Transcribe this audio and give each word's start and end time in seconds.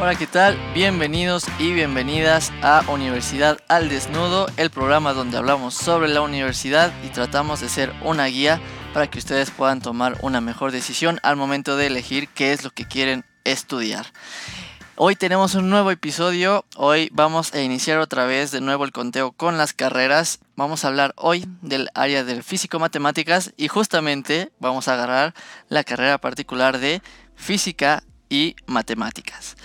Hola, 0.00 0.14
¿qué 0.14 0.28
tal? 0.28 0.56
Bienvenidos 0.74 1.44
y 1.58 1.72
bienvenidas 1.72 2.52
a 2.62 2.84
Universidad 2.88 3.58
al 3.66 3.88
Desnudo, 3.88 4.46
el 4.56 4.70
programa 4.70 5.12
donde 5.12 5.36
hablamos 5.36 5.74
sobre 5.74 6.06
la 6.06 6.20
universidad 6.20 6.92
y 7.04 7.08
tratamos 7.08 7.60
de 7.60 7.68
ser 7.68 7.92
una 8.04 8.26
guía 8.26 8.60
para 8.94 9.10
que 9.10 9.18
ustedes 9.18 9.50
puedan 9.50 9.80
tomar 9.80 10.16
una 10.22 10.40
mejor 10.40 10.70
decisión 10.70 11.18
al 11.24 11.34
momento 11.34 11.76
de 11.76 11.88
elegir 11.88 12.28
qué 12.28 12.52
es 12.52 12.62
lo 12.62 12.70
que 12.70 12.86
quieren 12.86 13.24
estudiar. 13.42 14.06
Hoy 14.94 15.16
tenemos 15.16 15.56
un 15.56 15.68
nuevo 15.68 15.90
episodio, 15.90 16.64
hoy 16.76 17.10
vamos 17.12 17.52
a 17.52 17.60
iniciar 17.60 17.98
otra 17.98 18.24
vez 18.24 18.52
de 18.52 18.60
nuevo 18.60 18.84
el 18.84 18.92
conteo 18.92 19.32
con 19.32 19.58
las 19.58 19.72
carreras. 19.72 20.38
Vamos 20.54 20.84
a 20.84 20.88
hablar 20.88 21.12
hoy 21.16 21.44
del 21.60 21.88
área 21.94 22.22
del 22.22 22.44
físico-matemáticas 22.44 23.52
y 23.56 23.66
justamente 23.66 24.52
vamos 24.60 24.86
a 24.86 24.94
agarrar 24.94 25.34
la 25.68 25.82
carrera 25.82 26.18
particular 26.18 26.78
de 26.78 27.02
física 27.34 28.04
y 28.28 28.56
matemáticas. 28.66 29.56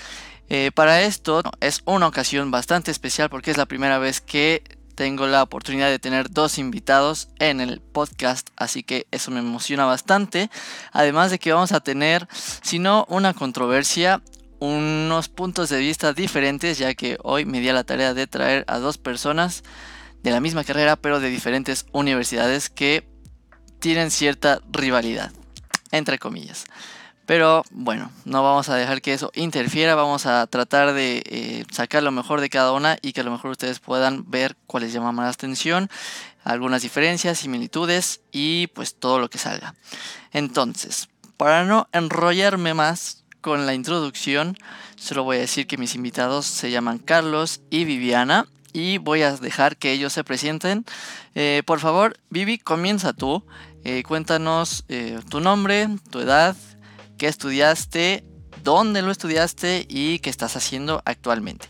Eh, 0.49 0.71
para 0.73 1.01
esto 1.01 1.41
es 1.61 1.81
una 1.85 2.07
ocasión 2.07 2.51
bastante 2.51 2.91
especial 2.91 3.29
porque 3.29 3.51
es 3.51 3.57
la 3.57 3.65
primera 3.65 3.97
vez 3.97 4.21
que 4.21 4.63
tengo 4.95 5.25
la 5.27 5.43
oportunidad 5.43 5.89
de 5.89 5.99
tener 5.99 6.29
dos 6.29 6.57
invitados 6.57 7.29
en 7.39 7.61
el 7.61 7.81
podcast, 7.81 8.49
así 8.55 8.83
que 8.83 9.07
eso 9.11 9.31
me 9.31 9.39
emociona 9.39 9.85
bastante. 9.85 10.49
Además 10.91 11.31
de 11.31 11.39
que 11.39 11.53
vamos 11.53 11.71
a 11.71 11.81
tener, 11.81 12.27
si 12.61 12.79
no 12.79 13.05
una 13.09 13.33
controversia, 13.33 14.21
unos 14.59 15.29
puntos 15.29 15.69
de 15.69 15.79
vista 15.79 16.13
diferentes, 16.13 16.77
ya 16.77 16.93
que 16.93 17.17
hoy 17.23 17.45
me 17.45 17.59
di 17.59 17.69
a 17.69 17.73
la 17.73 17.83
tarea 17.83 18.13
de 18.13 18.27
traer 18.27 18.63
a 18.67 18.77
dos 18.77 18.97
personas 18.97 19.63
de 20.21 20.31
la 20.31 20.39
misma 20.39 20.63
carrera, 20.63 20.95
pero 20.95 21.19
de 21.19 21.29
diferentes 21.29 21.85
universidades 21.91 22.69
que 22.69 23.05
tienen 23.79 24.11
cierta 24.11 24.61
rivalidad, 24.71 25.31
entre 25.91 26.17
comillas. 26.17 26.65
Pero 27.25 27.63
bueno, 27.71 28.11
no 28.25 28.43
vamos 28.43 28.69
a 28.69 28.75
dejar 28.75 29.01
que 29.01 29.13
eso 29.13 29.31
interfiera, 29.33 29.95
vamos 29.95 30.25
a 30.25 30.45
tratar 30.47 30.93
de 30.93 31.23
eh, 31.25 31.65
sacar 31.71 32.03
lo 32.03 32.11
mejor 32.11 32.41
de 32.41 32.49
cada 32.49 32.73
una 32.73 32.97
y 33.01 33.13
que 33.13 33.21
a 33.21 33.23
lo 33.23 33.31
mejor 33.31 33.51
ustedes 33.51 33.79
puedan 33.79 34.29
ver 34.29 34.57
cuáles 34.67 34.91
llaman 34.91 35.15
más 35.15 35.33
atención, 35.33 35.89
algunas 36.43 36.81
diferencias, 36.81 37.39
similitudes 37.39 38.21
y 38.31 38.67
pues 38.67 38.95
todo 38.95 39.19
lo 39.19 39.29
que 39.29 39.37
salga. 39.37 39.73
Entonces, 40.33 41.07
para 41.37 41.63
no 41.63 41.87
enrollarme 41.93 42.73
más, 42.73 43.23
con 43.43 43.65
la 43.65 43.75
introducción. 43.75 44.57
Solo 44.95 45.25
voy 45.25 45.37
a 45.37 45.41
decir 45.41 45.67
que 45.67 45.77
mis 45.77 45.95
invitados 45.95 46.45
se 46.45 46.71
llaman 46.71 46.97
Carlos 46.97 47.59
y 47.69 47.83
Viviana 47.83 48.47
y 48.71 48.97
voy 48.99 49.21
a 49.21 49.35
dejar 49.35 49.75
que 49.75 49.91
ellos 49.91 50.13
se 50.13 50.23
presenten. 50.23 50.85
Eh, 51.35 51.61
por 51.65 51.79
favor, 51.81 52.17
Vivi, 52.29 52.57
comienza 52.57 53.11
tú. 53.11 53.43
Eh, 53.83 54.03
cuéntanos 54.07 54.85
tu 55.29 55.41
nombre, 55.41 55.89
tu 56.09 56.21
edad, 56.21 56.55
qué 57.23 57.29
estudiaste, 57.29 58.25
dónde 58.65 59.01
lo 59.01 59.09
estudiaste 59.09 59.85
y 59.87 60.19
qué 60.19 60.29
estás 60.29 60.57
haciendo 60.57 61.01
actualmente. 61.05 61.67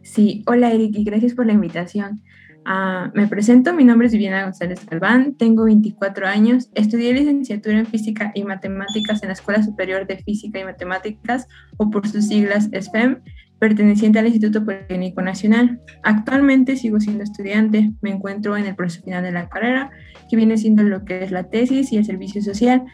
Sí, 0.00 0.42
hola 0.46 0.72
Eric 0.72 0.96
y 0.96 1.04
gracias 1.04 1.34
por 1.34 1.44
la 1.44 1.52
invitación. 1.52 2.22
Ah, 2.64 3.10
me 3.12 3.28
presento, 3.28 3.74
mi 3.74 3.84
nombre 3.84 4.06
es 4.06 4.14
Viviana 4.14 4.44
González 4.44 4.86
Galván, 4.86 5.34
tengo 5.34 5.64
24 5.64 6.26
años, 6.26 6.70
estudié 6.74 7.12
licenciatura 7.12 7.78
en 7.78 7.84
Física 7.84 8.32
y 8.34 8.44
Matemáticas 8.44 9.22
en 9.22 9.28
la 9.28 9.34
Escuela 9.34 9.62
Superior 9.62 10.06
de 10.06 10.16
Física 10.16 10.58
y 10.58 10.64
Matemáticas, 10.64 11.46
o 11.76 11.90
por 11.90 12.08
sus 12.08 12.26
siglas 12.26 12.70
SFEM, 12.72 13.20
perteneciente 13.58 14.20
al 14.20 14.28
Instituto 14.28 14.64
Politécnico 14.64 15.20
Nacional. 15.20 15.82
Actualmente 16.02 16.78
sigo 16.78 16.98
siendo 16.98 17.24
estudiante, 17.24 17.92
me 18.00 18.12
encuentro 18.12 18.56
en 18.56 18.64
el 18.64 18.74
proceso 18.74 19.04
final 19.04 19.22
de 19.22 19.32
la 19.32 19.50
carrera, 19.50 19.90
que 20.30 20.36
viene 20.36 20.56
siendo 20.56 20.82
lo 20.82 21.04
que 21.04 21.24
es 21.24 21.30
la 21.30 21.50
tesis 21.50 21.92
y 21.92 21.98
el 21.98 22.06
servicio 22.06 22.40
social. 22.40 22.84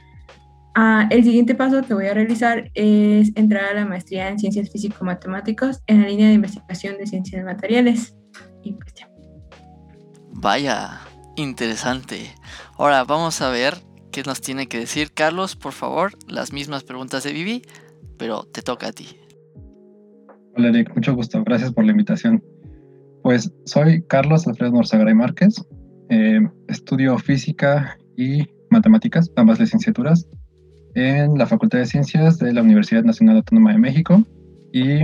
Ah, 0.75 1.09
el 1.11 1.25
siguiente 1.25 1.55
paso 1.55 1.83
que 1.83 1.95
voy 1.95 2.07
a 2.07 2.15
realizar 2.15 2.71
es 2.75 3.33
entrar 3.35 3.65
a 3.65 3.75
la 3.75 3.87
maestría 3.87 4.29
en 4.29 4.39
Ciencias 4.39 4.71
Físico-Matemáticas 4.71 5.83
en 5.87 6.03
la 6.03 6.09
línea 6.09 6.29
de 6.29 6.35
investigación 6.35 6.97
de 6.99 7.07
Ciencias 7.07 7.45
Materiales. 7.45 8.15
Y 8.63 8.73
pues 8.75 8.95
ya. 8.95 9.11
Vaya, 10.33 11.01
interesante. 11.37 12.33
Ahora 12.79 13.03
vamos 13.05 13.43
a 13.43 13.51
ver 13.51 13.75
qué 14.13 14.23
nos 14.23 14.41
tiene 14.41 14.69
que 14.69 14.79
decir 14.79 15.13
Carlos, 15.13 15.57
por 15.57 15.73
favor, 15.73 16.13
las 16.29 16.53
mismas 16.53 16.85
preguntas 16.85 17.25
de 17.25 17.33
Vivi, 17.33 17.63
pero 18.17 18.45
te 18.45 18.63
toca 18.63 18.89
a 18.89 18.93
ti. 18.93 19.09
Hola 20.57 20.69
Eric, 20.69 20.95
mucho 20.95 21.15
gusto, 21.15 21.43
gracias 21.45 21.73
por 21.73 21.85
la 21.85 21.93
invitación. 21.93 22.43
Pues 23.23 23.53
soy 23.65 24.03
Carlos 24.03 24.47
Alfredo 24.47 24.73
Norzagaray 24.73 25.15
Márquez, 25.15 25.65
eh, 26.11 26.41
estudio 26.69 27.19
física 27.19 27.99
y 28.17 28.47
matemáticas, 28.71 29.31
ambas 29.37 29.61
licenciaturas, 29.61 30.27
en 30.95 31.39
la 31.39 31.47
Facultad 31.47 31.79
de 31.79 31.87
Ciencias 31.87 32.39
de 32.39 32.53
la 32.53 32.63
Universidad 32.63 33.03
Nacional 33.03 33.37
Autónoma 33.37 33.73
de 33.73 33.79
México 33.79 34.25
y, 34.73 35.01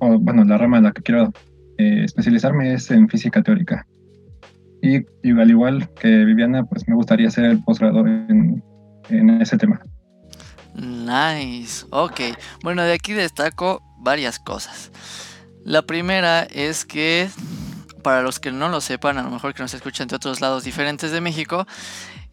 bueno, 0.00 0.44
la 0.44 0.58
rama 0.58 0.78
en 0.78 0.84
la 0.84 0.92
que 0.92 1.02
quiero 1.02 1.32
eh, 1.78 2.02
especializarme 2.04 2.74
es 2.74 2.90
en 2.90 3.08
física 3.08 3.42
teórica. 3.42 3.86
Y, 4.82 4.98
al 5.30 5.50
igual 5.50 5.88
que 5.94 6.08
Viviana, 6.08 6.64
pues 6.64 6.86
me 6.86 6.94
gustaría 6.94 7.28
hacer 7.28 7.46
el 7.46 7.62
posgrado 7.62 8.06
en, 8.06 8.62
ese 9.40 9.56
tema. 9.56 9.80
Nice, 10.74 11.86
ok. 11.90 12.20
Bueno, 12.62 12.82
de 12.82 12.92
aquí 12.92 13.12
destaco 13.12 13.82
varias 14.00 14.38
cosas. 14.38 14.90
La 15.64 15.82
primera 15.82 16.42
es 16.42 16.84
que, 16.84 17.28
para 18.02 18.20
los 18.22 18.40
que 18.40 18.52
no 18.52 18.68
lo 18.68 18.82
sepan, 18.82 19.16
a 19.16 19.22
lo 19.22 19.30
mejor 19.30 19.54
que 19.54 19.62
nos 19.62 19.72
escuchan 19.72 20.08
de 20.08 20.16
otros 20.16 20.42
lados 20.42 20.64
diferentes 20.64 21.12
de 21.12 21.22
México, 21.22 21.66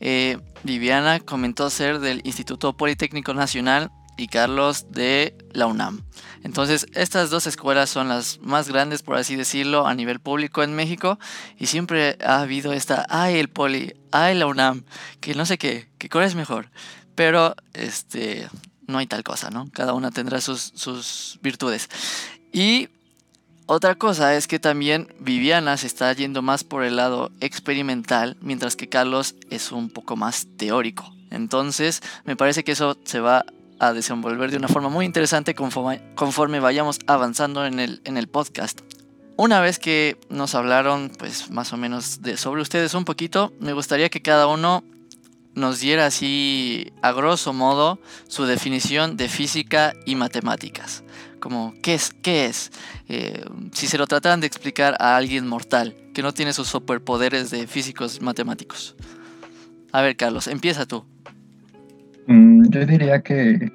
eh, 0.02 0.38
Viviana 0.64 1.20
comentó 1.20 1.70
ser 1.70 2.00
del 2.00 2.22
Instituto 2.24 2.74
Politécnico 2.74 3.34
Nacional 3.34 3.92
y 4.18 4.28
Carlos 4.28 4.88
de 4.92 5.38
la 5.54 5.68
UNAM. 5.68 6.04
Entonces, 6.44 6.88
estas 6.94 7.30
dos 7.30 7.48
escuelas 7.48 7.90
son 7.90 8.10
las 8.10 8.40
más 8.40 8.68
grandes, 8.68 9.04
por 9.04 9.16
así 9.16 9.36
decirlo, 9.36 9.88
a 9.88 9.94
nivel 9.94 10.20
público 10.20 10.64
en 10.64 10.76
México. 10.76 11.20
Y 11.58 11.68
siempre 11.68 12.18
ha 12.26 12.42
habido 12.42 12.74
esta, 12.74 13.06
ay, 13.10 13.38
el 13.38 13.50
Poli, 13.50 13.94
ay, 14.12 14.36
la 14.36 14.48
UNAM, 14.48 14.84
que 15.20 15.36
no 15.36 15.46
sé 15.46 15.58
qué, 15.58 15.88
que 15.98 16.10
cuál 16.10 16.26
es 16.26 16.36
mejor. 16.36 16.70
Pero, 17.16 17.56
este, 17.74 18.48
no 18.88 18.98
hay 18.98 19.08
tal 19.08 19.24
cosa, 19.24 19.50
¿no? 19.50 19.70
Cada 19.72 19.94
una 19.94 20.12
tendrá 20.12 20.42
sus, 20.42 20.72
sus 20.76 21.40
virtudes. 21.42 21.90
Y 22.52 22.90
otra 23.66 23.96
cosa 23.96 24.36
es 24.36 24.48
que 24.48 24.60
también 24.60 25.14
Viviana 25.20 25.78
se 25.78 25.88
está 25.88 26.12
yendo 26.14 26.42
más 26.42 26.64
por 26.64 26.84
el 26.84 26.96
lado 26.98 27.32
experimental, 27.40 28.38
mientras 28.42 28.76
que 28.76 28.90
Carlos 28.90 29.36
es 29.50 29.72
un 29.72 29.90
poco 29.90 30.16
más 30.16 30.48
teórico. 30.58 31.14
Entonces, 31.30 32.02
me 32.26 32.36
parece 32.36 32.64
que 32.64 32.74
eso 32.74 32.98
se 33.06 33.20
va 33.20 33.46
a 33.80 33.94
desenvolver 33.94 34.52
de 34.52 34.58
una 34.58 34.68
forma 34.68 34.90
muy 34.90 35.06
interesante 35.06 35.56
conforme, 35.56 36.60
vayamos 36.60 37.00
avanzando 37.08 37.66
en 37.66 37.80
el, 37.80 38.28
podcast. 38.28 38.82
Una 39.38 39.60
vez 39.60 39.80
que 39.80 40.18
nos 40.30 40.54
hablaron, 40.54 41.12
pues 41.18 41.50
más 41.50 41.74
o 41.74 41.78
menos 41.78 42.20
sobre 42.36 42.62
ustedes 42.62 42.94
un 42.94 43.06
poquito, 43.06 43.54
me 43.60 43.74
gustaría 43.74 44.10
que 44.10 44.22
cada 44.22 44.46
uno 44.46 44.84
nos 45.56 45.80
diera 45.80 46.06
así 46.06 46.94
a 47.02 47.12
grosso 47.12 47.54
modo 47.54 48.00
su 48.28 48.46
definición 48.46 49.18
de 49.18 49.30
física 49.30 49.94
y 50.06 50.16
matemáticas. 50.16 51.04
Como, 51.42 51.74
¿qué 51.82 51.96
es? 51.96 52.14
¿Qué 52.22 52.46
es? 52.46 52.72
Eh, 53.10 53.44
si 53.74 53.88
se 53.88 53.98
lo 53.98 54.06
trataran 54.06 54.40
de 54.42 54.48
explicar 54.48 54.96
a 55.00 55.18
alguien 55.18 55.48
mortal 55.48 55.96
que 56.14 56.22
no 56.22 56.34
tiene 56.34 56.54
sus 56.54 56.68
superpoderes 56.68 57.50
de 57.50 57.66
físicos 57.66 58.22
matemáticos. 58.22 58.96
A 59.92 60.04
ver, 60.04 60.16
Carlos, 60.16 60.48
empieza 60.48 60.86
tú. 60.86 61.04
Mm, 62.28 62.70
yo 62.70 62.86
diría 62.86 63.22
que 63.22 63.72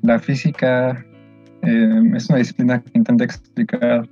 la 0.00 0.18
física 0.18 1.04
eh, 1.62 2.02
es 2.16 2.28
una 2.30 2.38
disciplina 2.38 2.80
que 2.80 2.90
intenta 2.94 3.24
explicar 3.24 4.08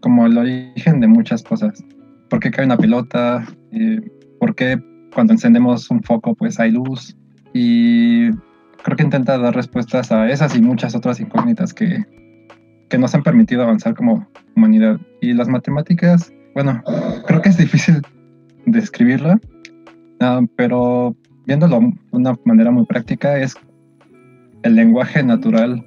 como 0.00 0.26
el 0.26 0.36
origen 0.36 1.00
de 1.00 1.06
muchas 1.06 1.42
cosas. 1.42 1.82
¿Por 2.28 2.40
qué 2.40 2.50
cae 2.50 2.66
una 2.66 2.76
pelota? 2.76 3.46
Eh, 3.72 4.00
¿Por 4.38 4.54
qué 4.54 4.78
cuando 5.14 5.32
encendemos 5.32 5.90
un 5.90 6.02
foco 6.02 6.34
pues 6.34 6.60
hay 6.60 6.72
luz? 6.72 7.16
Y 7.54 8.30
creo 8.82 8.96
que 8.98 9.04
intenta 9.04 9.38
dar 9.38 9.54
respuestas 9.54 10.12
a 10.12 10.28
esas 10.28 10.54
y 10.54 10.60
muchas 10.60 10.94
otras 10.94 11.18
incógnitas 11.18 11.72
que, 11.72 12.04
que 12.96 13.00
nos 13.00 13.14
han 13.14 13.22
permitido 13.22 13.62
avanzar 13.62 13.94
como 13.94 14.26
humanidad. 14.56 14.98
Y 15.20 15.34
las 15.34 15.48
matemáticas, 15.48 16.32
bueno, 16.54 16.82
creo 17.26 17.42
que 17.42 17.50
es 17.50 17.58
difícil 17.58 18.00
describirla, 18.64 19.38
ah, 20.20 20.40
pero 20.56 21.14
viéndolo 21.44 21.78
de 21.80 21.92
una 22.12 22.38
manera 22.46 22.70
muy 22.70 22.86
práctica, 22.86 23.38
es 23.38 23.54
el 24.62 24.76
lenguaje 24.76 25.22
natural 25.22 25.84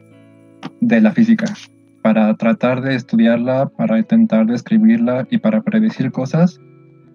de 0.82 1.02
la 1.02 1.12
física. 1.12 1.46
Para 2.04 2.32
tratar 2.36 2.82
de 2.82 2.94
estudiarla, 2.94 3.70
para 3.70 3.98
intentar 3.98 4.46
describirla 4.46 5.26
y 5.32 5.40
para 5.40 5.64
predecir 5.64 6.12
cosas, 6.12 6.62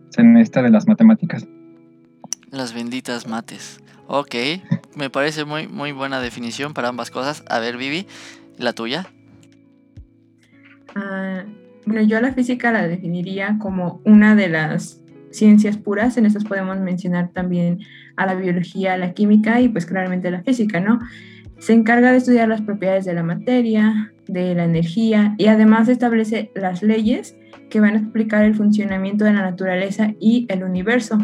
se 0.09 0.25
necesita 0.25 0.63
de 0.63 0.71
las 0.71 0.89
matemáticas. 0.89 1.47
Las 2.51 2.75
benditas 2.75 3.29
mates. 3.29 3.81
Ok, 4.09 4.35
me 4.97 5.09
parece 5.09 5.45
muy, 5.45 5.69
muy 5.69 5.93
buena 5.93 6.19
definición 6.19 6.75
para 6.75 6.89
ambas 6.89 7.13
cosas. 7.13 7.45
A 7.49 7.61
ver, 7.61 7.77
Vivi, 7.77 8.09
¿la 8.59 8.73
tuya? 8.73 9.07
Ah, 10.95 11.45
bueno, 11.87 12.03
yo 12.03 12.21
la 12.21 12.33
física 12.33 12.73
la 12.73 12.87
definiría 12.87 13.59
como 13.59 14.01
una 14.05 14.35
de 14.35 14.49
las 14.49 15.03
ciencias 15.31 15.77
puras, 15.77 16.17
en 16.17 16.27
estas 16.27 16.45
podemos 16.45 16.79
mencionar 16.79 17.31
también 17.33 17.81
a 18.17 18.27
la 18.27 18.35
biología, 18.35 18.95
a 18.95 18.97
la 18.97 19.13
química 19.13 19.61
y 19.61 19.69
pues 19.69 19.85
claramente 19.85 20.31
la 20.31 20.43
física, 20.43 20.81
¿no? 20.81 21.01
Se 21.59 21.73
encarga 21.73 22.13
de 22.13 22.19
estudiar 22.19 22.49
las 22.49 22.63
propiedades 22.63 23.05
de 23.05 23.15
la 23.15 23.23
materia, 23.23 24.13
de 24.29 24.55
la 24.55 24.65
energía 24.65 25.35
y 25.39 25.47
además 25.47 25.89
establece 25.89 26.51
las 26.55 26.83
leyes 26.83 27.37
que 27.71 27.81
van 27.81 27.95
a 27.95 27.99
explicar 27.99 28.45
el 28.45 28.55
funcionamiento 28.55 29.25
de 29.25 29.33
la 29.33 29.43
naturaleza 29.43 30.13
y 30.21 30.47
el 30.49 30.63
universo. 30.63 31.19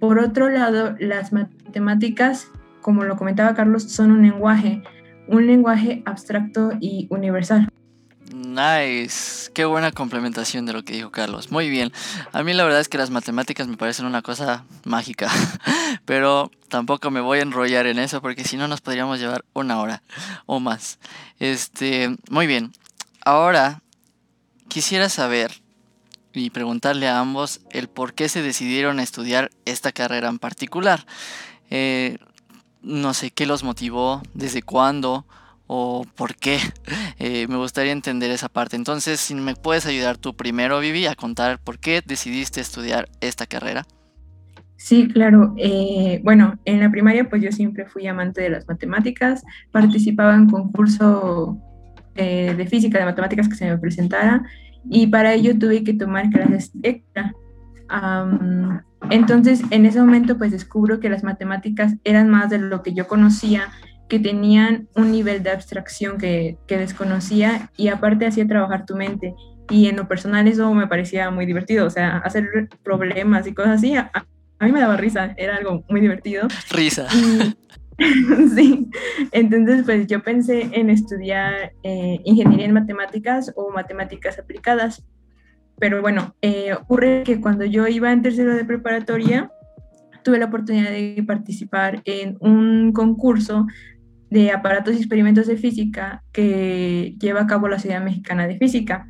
Por 0.00 0.18
otro 0.18 0.48
lado, 0.48 0.94
las 1.00 1.32
matemáticas, 1.32 2.50
como 2.82 3.04
lo 3.04 3.16
comentaba 3.16 3.54
Carlos, 3.54 3.84
son 3.84 4.12
un 4.12 4.22
lenguaje, 4.22 4.82
un 5.26 5.46
lenguaje 5.46 6.02
abstracto 6.04 6.72
y 6.80 7.06
universal. 7.10 7.68
Nice, 8.34 9.50
qué 9.54 9.64
buena 9.64 9.92
complementación 9.92 10.66
de 10.66 10.72
lo 10.72 10.84
que 10.84 10.92
dijo 10.92 11.10
Carlos. 11.10 11.50
Muy 11.50 11.70
bien. 11.70 11.92
A 12.32 12.42
mí 12.42 12.52
la 12.52 12.64
verdad 12.64 12.80
es 12.80 12.88
que 12.88 12.98
las 12.98 13.10
matemáticas 13.10 13.68
me 13.68 13.76
parecen 13.76 14.04
una 14.04 14.22
cosa 14.22 14.64
mágica, 14.84 15.30
pero 16.04 16.50
tampoco 16.68 17.10
me 17.10 17.20
voy 17.20 17.38
a 17.38 17.42
enrollar 17.42 17.86
en 17.86 17.98
eso 17.98 18.20
porque 18.20 18.44
si 18.44 18.56
no 18.56 18.68
nos 18.68 18.80
podríamos 18.80 19.18
llevar 19.18 19.44
una 19.54 19.80
hora 19.80 20.02
o 20.46 20.60
más. 20.60 20.98
Este, 21.38 22.16
muy 22.28 22.46
bien. 22.46 22.72
Ahora 23.24 23.82
quisiera 24.68 25.08
saber 25.08 25.62
y 26.34 26.50
preguntarle 26.50 27.08
a 27.08 27.20
ambos 27.20 27.60
el 27.70 27.88
por 27.88 28.12
qué 28.12 28.28
se 28.28 28.42
decidieron 28.42 28.98
a 28.98 29.02
estudiar 29.02 29.50
esta 29.64 29.92
carrera 29.92 30.28
en 30.28 30.38
particular. 30.38 31.06
Eh, 31.70 32.18
no 32.82 33.14
sé 33.14 33.30
qué 33.30 33.46
los 33.46 33.64
motivó, 33.64 34.22
desde 34.34 34.62
cuándo 34.62 35.26
o 35.68 36.04
por 36.16 36.34
qué. 36.34 36.58
Eh, 37.20 37.48
me 37.48 37.56
gustaría 37.56 37.90
entender 37.90 38.30
esa 38.30 38.48
parte. 38.48 38.76
Entonces, 38.76 39.18
si 39.18 39.34
me 39.34 39.56
puedes 39.56 39.86
ayudar 39.86 40.18
tú 40.18 40.36
primero, 40.36 40.78
Vivi, 40.78 41.06
a 41.06 41.16
contar 41.16 41.58
por 41.58 41.80
qué 41.80 42.00
decidiste 42.04 42.60
estudiar 42.60 43.08
esta 43.20 43.44
carrera. 43.46 43.86
Sí, 44.76 45.08
claro. 45.08 45.52
Eh, 45.56 46.20
bueno, 46.22 46.60
en 46.64 46.78
la 46.78 46.90
primaria 46.92 47.28
pues 47.28 47.42
yo 47.42 47.50
siempre 47.50 47.86
fui 47.86 48.06
amante 48.06 48.40
de 48.40 48.50
las 48.50 48.68
matemáticas, 48.68 49.42
participaba 49.72 50.36
en 50.36 50.48
concurso 50.48 51.58
eh, 52.14 52.54
de 52.56 52.66
física, 52.68 53.00
de 53.00 53.04
matemáticas 53.04 53.48
que 53.48 53.56
se 53.56 53.68
me 53.68 53.76
presentara 53.78 54.44
y 54.88 55.08
para 55.08 55.34
ello 55.34 55.58
tuve 55.58 55.82
que 55.82 55.94
tomar 55.94 56.30
clases 56.30 56.70
extra. 56.84 57.34
entonces, 59.10 59.62
en 59.70 59.86
ese 59.86 59.98
momento 60.00 60.38
pues 60.38 60.52
descubro 60.52 61.00
que 61.00 61.08
las 61.08 61.24
matemáticas 61.24 61.96
eran 62.04 62.28
más 62.28 62.48
de 62.48 62.58
lo 62.58 62.84
que 62.84 62.94
yo 62.94 63.08
conocía 63.08 63.72
que 64.08 64.18
tenían 64.18 64.88
un 64.94 65.12
nivel 65.12 65.42
de 65.42 65.50
abstracción 65.50 66.18
que, 66.18 66.56
que 66.66 66.78
desconocía 66.78 67.70
y 67.76 67.88
aparte 67.88 68.26
hacía 68.26 68.46
trabajar 68.46 68.86
tu 68.86 68.96
mente. 68.96 69.34
Y 69.70 69.88
en 69.88 69.96
lo 69.96 70.08
personal 70.08 70.48
eso 70.48 70.72
me 70.72 70.86
parecía 70.86 71.30
muy 71.30 71.44
divertido, 71.44 71.86
o 71.86 71.90
sea, 71.90 72.18
hacer 72.18 72.68
problemas 72.82 73.46
y 73.46 73.54
cosas 73.54 73.78
así, 73.78 73.94
a, 73.96 74.10
mí 74.60 74.72
me 74.72 74.80
daba 74.80 74.96
risa, 74.96 75.34
era 75.36 75.56
algo 75.56 75.84
muy 75.90 76.00
divertido. 76.00 76.48
Risa. 76.70 77.06
sí, 78.54 78.88
entonces 79.32 79.82
pues 79.84 80.06
yo 80.06 80.22
pensé 80.22 80.70
en 80.72 80.88
estudiar 80.88 81.72
eh, 81.82 82.18
ingeniería 82.24 82.64
en 82.64 82.72
matemáticas 82.72 83.52
o 83.56 83.70
matemáticas 83.70 84.38
aplicadas, 84.38 85.04
pero 85.78 86.00
bueno, 86.00 86.34
eh, 86.40 86.72
ocurre 86.72 87.22
que 87.24 87.40
cuando 87.40 87.64
yo 87.66 87.86
iba 87.86 88.10
en 88.10 88.22
tercero 88.22 88.56
de 88.56 88.64
preparatoria, 88.64 89.50
tuve 90.22 90.38
la 90.38 90.46
oportunidad 90.46 90.90
de 90.90 91.22
participar 91.26 92.00
en 92.04 92.36
un 92.40 92.92
concurso 92.92 93.66
de 94.30 94.50
aparatos 94.50 94.94
y 94.94 94.98
experimentos 94.98 95.46
de 95.46 95.56
física 95.56 96.22
que 96.32 97.14
lleva 97.18 97.42
a 97.42 97.46
cabo 97.46 97.68
la 97.68 97.78
Ciudad 97.78 98.02
Mexicana 98.02 98.46
de 98.46 98.58
Física. 98.58 99.08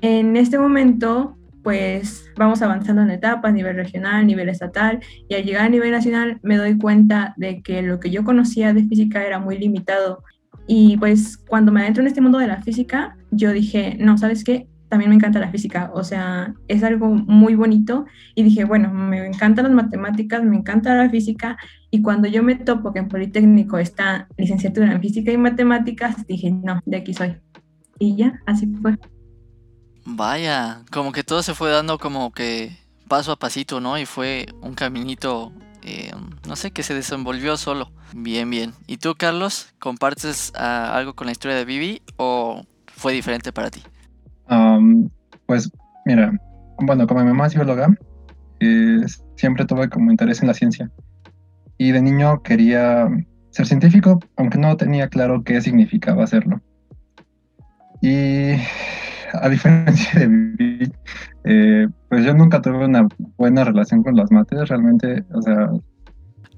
En 0.00 0.36
este 0.36 0.58
momento, 0.58 1.36
pues 1.62 2.30
vamos 2.36 2.62
avanzando 2.62 3.02
en 3.02 3.10
etapas, 3.10 3.52
nivel 3.52 3.76
regional, 3.76 4.26
nivel 4.26 4.48
estatal, 4.48 5.00
y 5.28 5.34
al 5.34 5.44
llegar 5.44 5.66
a 5.66 5.68
nivel 5.68 5.90
nacional 5.90 6.38
me 6.42 6.56
doy 6.56 6.78
cuenta 6.78 7.34
de 7.36 7.62
que 7.62 7.82
lo 7.82 8.00
que 8.00 8.10
yo 8.10 8.24
conocía 8.24 8.72
de 8.72 8.84
física 8.84 9.24
era 9.26 9.38
muy 9.38 9.58
limitado. 9.58 10.22
Y 10.66 10.96
pues 10.98 11.36
cuando 11.36 11.72
me 11.72 11.82
adentro 11.82 12.02
en 12.02 12.06
este 12.06 12.20
mundo 12.20 12.38
de 12.38 12.46
la 12.46 12.62
física, 12.62 13.16
yo 13.30 13.52
dije, 13.52 13.96
no, 13.98 14.16
¿sabes 14.16 14.44
qué? 14.44 14.68
También 14.90 15.08
me 15.10 15.14
encanta 15.14 15.38
la 15.38 15.50
física, 15.50 15.90
o 15.94 16.02
sea, 16.02 16.52
es 16.66 16.82
algo 16.82 17.08
muy 17.08 17.54
bonito 17.54 18.06
y 18.34 18.42
dije, 18.42 18.64
bueno, 18.64 18.92
me 18.92 19.24
encantan 19.24 19.64
las 19.64 19.72
matemáticas, 19.72 20.42
me 20.42 20.56
encanta 20.56 20.96
la 20.96 21.08
física 21.08 21.56
y 21.92 22.02
cuando 22.02 22.26
yo 22.26 22.42
me 22.42 22.56
topo 22.56 22.92
que 22.92 22.98
en 22.98 23.08
Politécnico 23.08 23.78
está 23.78 24.26
licenciatura 24.36 24.90
en 24.92 25.00
física 25.00 25.30
y 25.30 25.38
matemáticas, 25.38 26.26
dije, 26.26 26.50
no, 26.50 26.80
de 26.84 26.96
aquí 26.96 27.14
soy. 27.14 27.36
Y 28.00 28.16
ya, 28.16 28.42
así 28.46 28.66
fue. 28.82 28.98
Vaya, 30.04 30.82
como 30.90 31.12
que 31.12 31.22
todo 31.22 31.44
se 31.44 31.54
fue 31.54 31.70
dando 31.70 31.98
como 31.98 32.32
que 32.32 32.76
paso 33.06 33.30
a 33.30 33.36
pasito, 33.36 33.80
¿no? 33.80 33.96
Y 33.96 34.06
fue 34.06 34.46
un 34.60 34.74
caminito, 34.74 35.52
eh, 35.82 36.10
no 36.48 36.56
sé, 36.56 36.72
que 36.72 36.82
se 36.82 36.94
desenvolvió 36.94 37.56
solo. 37.56 37.92
Bien, 38.12 38.50
bien. 38.50 38.74
¿Y 38.88 38.96
tú, 38.96 39.14
Carlos, 39.14 39.68
compartes 39.78 40.52
ah, 40.56 40.96
algo 40.96 41.14
con 41.14 41.26
la 41.26 41.32
historia 41.32 41.56
de 41.56 41.64
Vivi 41.64 42.02
o 42.16 42.64
fue 42.88 43.12
diferente 43.12 43.52
para 43.52 43.70
ti? 43.70 43.82
Pues 45.46 45.70
mira, 46.04 46.32
bueno, 46.78 47.06
como 47.06 47.20
mi 47.20 47.28
mamá 47.28 47.46
es 47.46 47.54
bióloga, 47.54 47.88
eh, 48.60 49.00
siempre 49.36 49.64
tuve 49.64 49.88
como 49.88 50.10
interés 50.10 50.40
en 50.42 50.48
la 50.48 50.54
ciencia. 50.54 50.90
Y 51.78 51.92
de 51.92 52.02
niño 52.02 52.42
quería 52.42 53.08
ser 53.50 53.66
científico, 53.66 54.20
aunque 54.36 54.58
no 54.58 54.76
tenía 54.76 55.08
claro 55.08 55.42
qué 55.44 55.60
significaba 55.60 56.24
hacerlo. 56.24 56.60
Y 58.02 58.52
a 59.32 59.48
diferencia 59.48 60.20
de 60.20 60.26
Vivi, 60.26 60.92
eh, 61.44 61.88
pues 62.08 62.24
yo 62.24 62.34
nunca 62.34 62.60
tuve 62.60 62.84
una 62.84 63.06
buena 63.36 63.64
relación 63.64 64.02
con 64.02 64.16
las 64.16 64.30
mates, 64.30 64.68
realmente, 64.68 65.24
o 65.32 65.42
sea... 65.42 65.70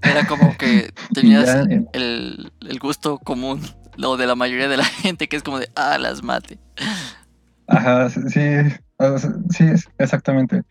Era 0.02 0.26
como 0.26 0.56
que 0.56 0.92
tenías 1.14 1.48
el, 1.66 2.52
el, 2.60 2.78
gusto 2.80 3.18
común, 3.18 3.60
lo 3.96 4.16
de 4.16 4.26
la 4.26 4.34
mayoría 4.34 4.68
de 4.68 4.76
la 4.76 4.84
gente, 5.02 5.28
que 5.28 5.36
es 5.36 5.42
como 5.42 5.58
de, 5.60 5.68
ah, 5.76 5.98
las 5.98 6.22
mate. 6.22 6.58
Ajá, 7.72 8.10
sí, 8.10 8.20
sí, 9.48 9.64
exactamente. 9.96 10.62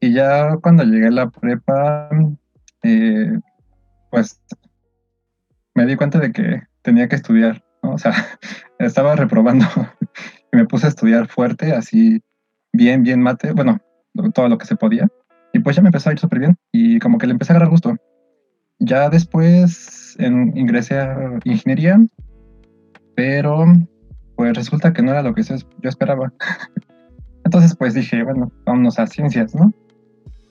Y 0.00 0.14
ya 0.14 0.56
cuando 0.62 0.82
llegué 0.82 1.08
a 1.08 1.10
la 1.10 1.28
prepa, 1.28 2.08
eh, 2.82 3.38
pues 4.10 4.40
me 5.74 5.84
di 5.84 5.96
cuenta 5.96 6.18
de 6.18 6.32
que 6.32 6.62
tenía 6.80 7.08
que 7.08 7.16
estudiar. 7.16 7.62
O 7.82 7.98
sea, 7.98 8.12
estaba 8.78 9.16
reprobando 9.16 9.66
y 10.52 10.56
me 10.56 10.64
puse 10.64 10.86
a 10.86 10.88
estudiar 10.88 11.28
fuerte, 11.28 11.72
así 11.74 12.22
bien, 12.72 13.02
bien 13.02 13.20
mate, 13.20 13.52
bueno, 13.52 13.78
todo 14.32 14.48
lo 14.48 14.56
que 14.56 14.66
se 14.66 14.76
podía. 14.76 15.06
Y 15.52 15.58
pues 15.58 15.76
ya 15.76 15.82
me 15.82 15.88
empezó 15.88 16.08
a 16.08 16.14
ir 16.14 16.18
súper 16.18 16.38
bien 16.38 16.56
y 16.72 16.98
como 17.00 17.18
que 17.18 17.26
le 17.26 17.32
empecé 17.32 17.52
a 17.52 17.56
agarrar 17.56 17.70
gusto. 17.70 17.94
Ya 18.78 19.10
después 19.10 20.16
en, 20.18 20.56
ingresé 20.56 20.98
a 20.98 21.38
ingeniería, 21.44 22.00
pero 23.14 23.66
pues 24.36 24.54
resulta 24.54 24.92
que 24.92 25.02
no 25.02 25.12
era 25.12 25.22
lo 25.22 25.34
que 25.34 25.42
yo 25.42 25.88
esperaba. 25.88 26.32
Entonces, 27.44 27.76
pues 27.76 27.94
dije, 27.94 28.22
bueno, 28.22 28.50
vámonos 28.64 28.98
a 28.98 29.06
ciencias, 29.06 29.54
¿no? 29.54 29.72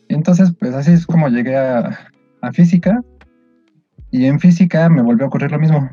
Y 0.08 0.16
entonces, 0.16 0.54
pues 0.60 0.76
así 0.76 0.92
es 0.92 1.06
como 1.08 1.28
llegué 1.28 1.58
a, 1.58 2.10
física. 2.52 3.02
Y 4.12 4.26
en 4.26 4.40
física 4.40 4.90
me 4.90 5.02
volvió 5.02 5.26
a 5.26 5.28
ocurrir 5.28 5.52
lo 5.52 5.60
mismo. 5.60 5.90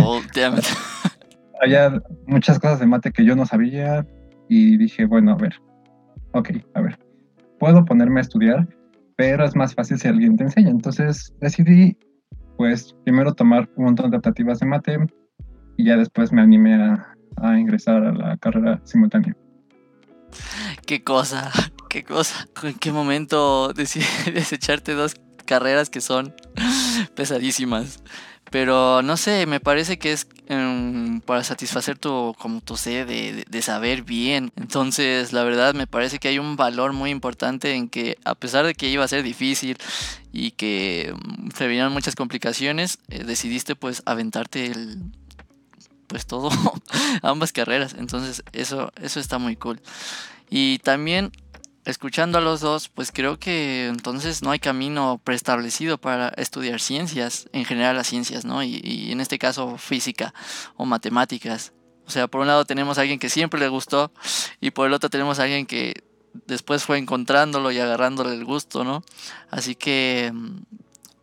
Oh, 0.00 0.20
damn 0.34 0.56
Había 1.62 2.02
muchas 2.26 2.58
cosas 2.58 2.80
de 2.80 2.86
mate 2.86 3.12
que 3.12 3.24
yo 3.24 3.34
no 3.34 3.46
sabía 3.46 4.06
y 4.48 4.76
dije, 4.76 5.06
bueno, 5.06 5.32
a 5.32 5.36
ver, 5.36 5.54
ok, 6.32 6.50
a 6.74 6.80
ver, 6.80 6.98
puedo 7.58 7.84
ponerme 7.84 8.20
a 8.20 8.22
estudiar, 8.22 8.68
pero 9.16 9.44
es 9.44 9.56
más 9.56 9.74
fácil 9.74 9.98
si 9.98 10.08
alguien 10.08 10.36
te 10.36 10.44
enseña. 10.44 10.70
Entonces 10.70 11.34
decidí, 11.40 11.96
pues, 12.56 12.94
primero 13.04 13.32
tomar 13.32 13.68
un 13.76 13.86
montón 13.86 14.10
de 14.10 14.18
optativas 14.18 14.60
de 14.60 14.66
mate, 14.66 14.98
y 15.78 15.84
ya 15.84 15.96
después 15.96 16.32
me 16.32 16.42
animé 16.42 16.74
a, 16.74 17.58
ingresar 17.58 18.04
a 18.04 18.12
la 18.12 18.36
carrera 18.36 18.80
simultánea. 18.84 19.34
Qué 20.84 21.04
cosa, 21.04 21.50
qué 21.88 22.02
cosa. 22.04 22.48
¿En 22.64 22.74
qué 22.74 22.92
momento 22.92 23.72
decides 23.72 24.52
echarte 24.52 24.92
dos 24.92 25.14
carreras 25.46 25.88
que 25.88 26.00
son 26.00 26.34
pesadísimas? 27.14 28.02
Pero 28.50 29.02
no 29.02 29.16
sé, 29.16 29.46
me 29.46 29.60
parece 29.60 29.98
que 29.98 30.12
es 30.12 30.26
em, 30.46 31.20
para 31.20 31.44
satisfacer 31.44 31.98
tu, 31.98 32.34
como 32.38 32.60
tu 32.62 32.76
sed 32.76 33.06
de, 33.06 33.44
de, 33.48 33.62
saber 33.62 34.02
bien. 34.02 34.50
Entonces, 34.56 35.34
la 35.34 35.44
verdad, 35.44 35.74
me 35.74 35.86
parece 35.86 36.18
que 36.18 36.28
hay 36.28 36.38
un 36.38 36.56
valor 36.56 36.94
muy 36.94 37.10
importante 37.10 37.74
en 37.74 37.88
que, 37.90 38.16
a 38.24 38.34
pesar 38.34 38.64
de 38.64 38.74
que 38.74 38.88
iba 38.88 39.04
a 39.04 39.08
ser 39.08 39.22
difícil 39.22 39.76
y 40.32 40.52
que 40.52 41.14
mm, 41.14 41.50
se 41.54 41.66
venían 41.68 41.92
muchas 41.92 42.16
complicaciones, 42.16 42.98
eh, 43.10 43.22
decidiste 43.22 43.76
pues 43.76 44.02
aventarte 44.06 44.66
el, 44.66 45.02
pues 46.08 46.26
todo, 46.26 46.50
ambas 47.22 47.52
carreras. 47.52 47.94
Entonces 47.96 48.42
eso, 48.52 48.92
eso 49.00 49.20
está 49.20 49.38
muy 49.38 49.54
cool. 49.54 49.80
Y 50.50 50.78
también 50.78 51.30
escuchando 51.88 52.36
a 52.36 52.40
los 52.42 52.60
dos, 52.60 52.88
pues 52.88 53.10
creo 53.12 53.38
que 53.38 53.86
entonces 53.86 54.42
no 54.42 54.50
hay 54.50 54.58
camino 54.58 55.20
preestablecido 55.24 55.96
para 55.96 56.28
estudiar 56.30 56.80
ciencias, 56.80 57.48
en 57.52 57.64
general 57.64 57.96
las 57.96 58.08
ciencias, 58.08 58.44
¿no? 58.44 58.62
Y, 58.62 59.10
en 59.10 59.20
este 59.22 59.38
caso 59.38 59.78
física 59.78 60.34
o 60.76 60.84
matemáticas. 60.84 61.72
O 62.06 62.10
sea, 62.10 62.26
por 62.28 62.42
un 62.42 62.46
lado 62.46 62.66
tenemos 62.66 62.98
a 62.98 63.02
alguien 63.02 63.18
que 63.18 63.30
siempre 63.30 63.58
le 63.58 63.68
gustó 63.68 64.12
y 64.60 64.70
por 64.70 64.86
el 64.86 64.92
otro 64.92 65.08
tenemos 65.08 65.38
a 65.38 65.44
alguien 65.44 65.66
que 65.66 66.02
después 66.46 66.84
fue 66.84 66.98
encontrándolo 66.98 67.70
y 67.70 67.78
agarrándole 67.78 68.34
el 68.34 68.44
gusto, 68.44 68.84
¿no? 68.84 69.02
Así 69.50 69.74
que 69.74 70.30
mm, 70.32 70.58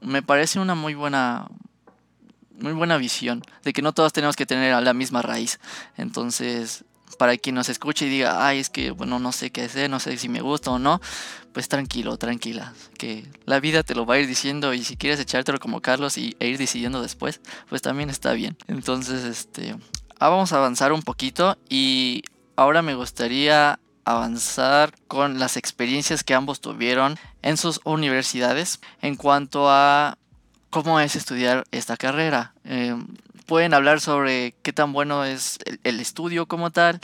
me 0.02 0.24
parece 0.24 0.60
una 0.60 0.74
muy 0.74 0.96
buena 0.96 1.48
muy 2.60 2.74
buena 2.74 2.98
visión 2.98 3.44
de 3.64 3.74
que 3.74 3.82
no 3.82 3.94
todos 3.94 4.14
tenemos 4.14 4.36
que 4.36 4.46
tener 4.46 4.82
la 4.82 4.94
misma 4.94 5.22
raíz. 5.22 5.60
Entonces, 5.98 6.86
para 7.18 7.38
quien 7.38 7.56
nos 7.56 7.70
escuche 7.70 8.06
y 8.06 8.10
diga, 8.10 8.46
ay, 8.46 8.60
es 8.60 8.70
que, 8.70 8.92
bueno, 8.92 9.20
no 9.20 9.32
sé 9.32 9.52
qué 9.52 9.64
hacer, 9.64 9.90
no 9.90 10.00
sé 10.00 10.18
si 10.18 10.30
me 10.30 10.42
gusta 10.42 10.72
o 10.72 10.80
no, 10.80 11.02
pues 11.54 11.70
tranquilo, 11.70 12.18
tranquila, 12.18 12.74
que 12.98 13.26
la 13.46 13.60
vida 13.60 13.84
te 13.84 13.96
lo 13.96 14.06
va 14.06 14.16
a 14.16 14.20
ir 14.20 14.28
diciendo 14.28 14.74
y 14.74 14.84
si 14.84 14.98
quieres 14.98 15.20
echártelo 15.20 15.60
como 15.60 15.82
Carlos 15.82 16.18
y, 16.18 16.36
e 16.40 16.48
ir 16.48 16.58
decidiendo 16.58 17.02
después, 17.02 17.42
pues 17.70 17.82
también 17.82 18.10
está 18.10 18.34
bien. 18.34 18.58
Entonces, 18.68 19.24
este, 19.24 19.76
ah, 20.20 20.30
vamos 20.30 20.52
a 20.52 20.58
avanzar 20.58 20.92
un 20.92 21.02
poquito 21.02 21.58
y 21.70 22.24
ahora 22.56 22.82
me 22.82 22.96
gustaría 22.96 23.80
avanzar 24.04 24.94
con 25.08 25.40
las 25.40 25.58
experiencias 25.58 26.24
que 26.24 26.36
ambos 26.36 26.62
tuvieron 26.62 27.18
en 27.42 27.58
sus 27.58 27.82
universidades 27.86 28.80
en 29.02 29.16
cuanto 29.16 29.70
a 29.70 30.18
cómo 30.84 31.00
es 31.00 31.16
estudiar 31.16 31.64
esta 31.72 31.96
carrera. 31.96 32.54
Em, 32.66 33.08
pueden 33.46 33.74
hablar 33.74 34.02
sobre 34.02 34.56
qué 34.62 34.74
tan 34.74 34.92
bueno 34.92 35.24
es 35.24 35.58
el, 35.86 36.02
estudio 36.02 36.48
como 36.48 36.70
tal, 36.70 37.00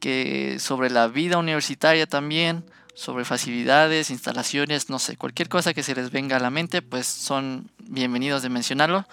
que 0.00 0.56
sobre 0.60 0.88
la 0.88 1.06
vida 1.06 1.36
universitaria 1.36 2.06
también, 2.06 2.64
sobre 2.94 3.26
facilidades, 3.26 4.08
instalaciones, 4.08 4.88
no 4.88 4.98
sé, 4.98 5.18
cualquier 5.18 5.50
cosa 5.50 5.74
que 5.74 5.82
se 5.82 5.94
les 5.94 6.10
venga 6.10 6.36
a 6.36 6.40
la 6.40 6.48
mente, 6.48 6.80
pues 6.80 7.06
son 7.06 7.70
bienvenidos 7.86 8.40
de 8.40 8.48
mencionarlo. 8.48 9.04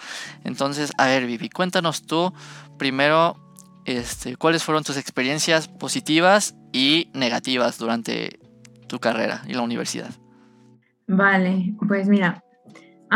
Entonces, 0.44 0.90
a 0.96 1.04
ver, 1.04 1.26
Vivi, 1.26 1.50
cuéntanos 1.50 2.06
tú 2.06 2.32
primero 2.78 3.36
este, 3.84 4.36
cuáles 4.36 4.64
fueron 4.64 4.82
tus 4.82 4.96
experiencias 4.96 5.68
positivas 5.68 6.54
y 6.72 7.10
negativas 7.12 7.76
durante 7.76 8.40
tu 8.86 8.98
carrera 8.98 9.42
y 9.46 9.52
la 9.52 9.60
universidad. 9.60 10.10
Vale, 11.06 11.74
pues 11.86 12.08
mira, 12.08 12.42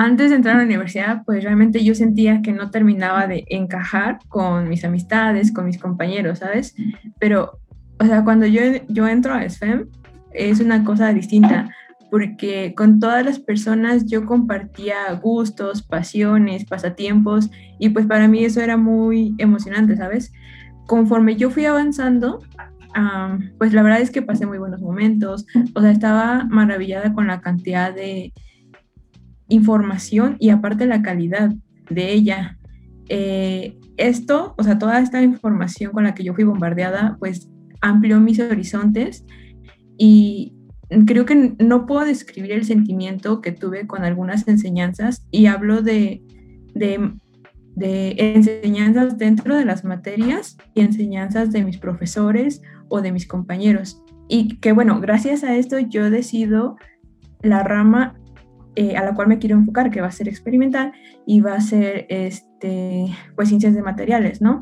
antes 0.00 0.30
de 0.30 0.36
entrar 0.36 0.54
a 0.54 0.58
la 0.58 0.64
universidad, 0.64 1.24
pues 1.24 1.42
realmente 1.42 1.82
yo 1.82 1.92
sentía 1.92 2.40
que 2.40 2.52
no 2.52 2.70
terminaba 2.70 3.26
de 3.26 3.44
encajar 3.48 4.20
con 4.28 4.68
mis 4.68 4.84
amistades, 4.84 5.50
con 5.50 5.64
mis 5.64 5.76
compañeros, 5.76 6.38
¿sabes? 6.38 6.76
Pero, 7.18 7.58
o 7.98 8.04
sea, 8.04 8.22
cuando 8.22 8.46
yo, 8.46 8.60
yo 8.86 9.08
entro 9.08 9.34
a 9.34 9.48
SFEM, 9.48 9.88
es 10.32 10.60
una 10.60 10.84
cosa 10.84 11.12
distinta, 11.12 11.74
porque 12.12 12.74
con 12.76 13.00
todas 13.00 13.24
las 13.24 13.40
personas 13.40 14.06
yo 14.06 14.24
compartía 14.24 15.12
gustos, 15.20 15.82
pasiones, 15.82 16.64
pasatiempos, 16.64 17.50
y 17.80 17.88
pues 17.88 18.06
para 18.06 18.28
mí 18.28 18.44
eso 18.44 18.60
era 18.60 18.76
muy 18.76 19.34
emocionante, 19.38 19.96
¿sabes? 19.96 20.32
Conforme 20.86 21.34
yo 21.34 21.50
fui 21.50 21.64
avanzando, 21.64 22.38
pues 23.58 23.72
la 23.72 23.82
verdad 23.82 24.00
es 24.00 24.12
que 24.12 24.22
pasé 24.22 24.46
muy 24.46 24.58
buenos 24.58 24.80
momentos, 24.80 25.44
o 25.74 25.80
sea, 25.80 25.90
estaba 25.90 26.44
maravillada 26.44 27.12
con 27.12 27.26
la 27.26 27.40
cantidad 27.40 27.92
de 27.92 28.32
información 29.48 30.36
y 30.38 30.50
aparte 30.50 30.86
la 30.86 31.02
calidad 31.02 31.54
de 31.90 32.12
ella. 32.12 32.58
Eh, 33.08 33.78
esto, 33.96 34.54
o 34.58 34.62
sea, 34.62 34.78
toda 34.78 35.00
esta 35.00 35.22
información 35.22 35.92
con 35.92 36.04
la 36.04 36.14
que 36.14 36.24
yo 36.24 36.34
fui 36.34 36.44
bombardeada, 36.44 37.16
pues 37.18 37.48
amplió 37.80 38.20
mis 38.20 38.38
horizontes 38.40 39.24
y 39.96 40.54
creo 41.06 41.24
que 41.24 41.54
no 41.58 41.86
puedo 41.86 42.04
describir 42.04 42.52
el 42.52 42.64
sentimiento 42.64 43.40
que 43.40 43.52
tuve 43.52 43.86
con 43.86 44.04
algunas 44.04 44.46
enseñanzas 44.48 45.26
y 45.30 45.46
hablo 45.46 45.82
de, 45.82 46.22
de, 46.74 47.12
de 47.74 48.14
enseñanzas 48.18 49.18
dentro 49.18 49.56
de 49.56 49.64
las 49.64 49.84
materias 49.84 50.56
y 50.74 50.80
enseñanzas 50.80 51.50
de 51.52 51.64
mis 51.64 51.78
profesores 51.78 52.62
o 52.88 53.00
de 53.00 53.12
mis 53.12 53.26
compañeros. 53.26 54.02
Y 54.28 54.58
que 54.58 54.72
bueno, 54.72 55.00
gracias 55.00 55.44
a 55.44 55.56
esto 55.56 55.78
yo 55.78 56.10
decido 56.10 56.76
la 57.42 57.62
rama 57.62 58.14
eh, 58.78 58.96
a 58.96 59.02
la 59.02 59.12
cual 59.12 59.26
me 59.26 59.40
quiero 59.40 59.56
enfocar, 59.56 59.90
que 59.90 60.00
va 60.00 60.06
a 60.06 60.12
ser 60.12 60.28
experimental 60.28 60.92
y 61.26 61.40
va 61.40 61.54
a 61.54 61.60
ser 61.60 62.06
este, 62.10 63.06
pues 63.34 63.48
ciencias 63.48 63.74
de 63.74 63.82
materiales, 63.82 64.40
¿no? 64.40 64.60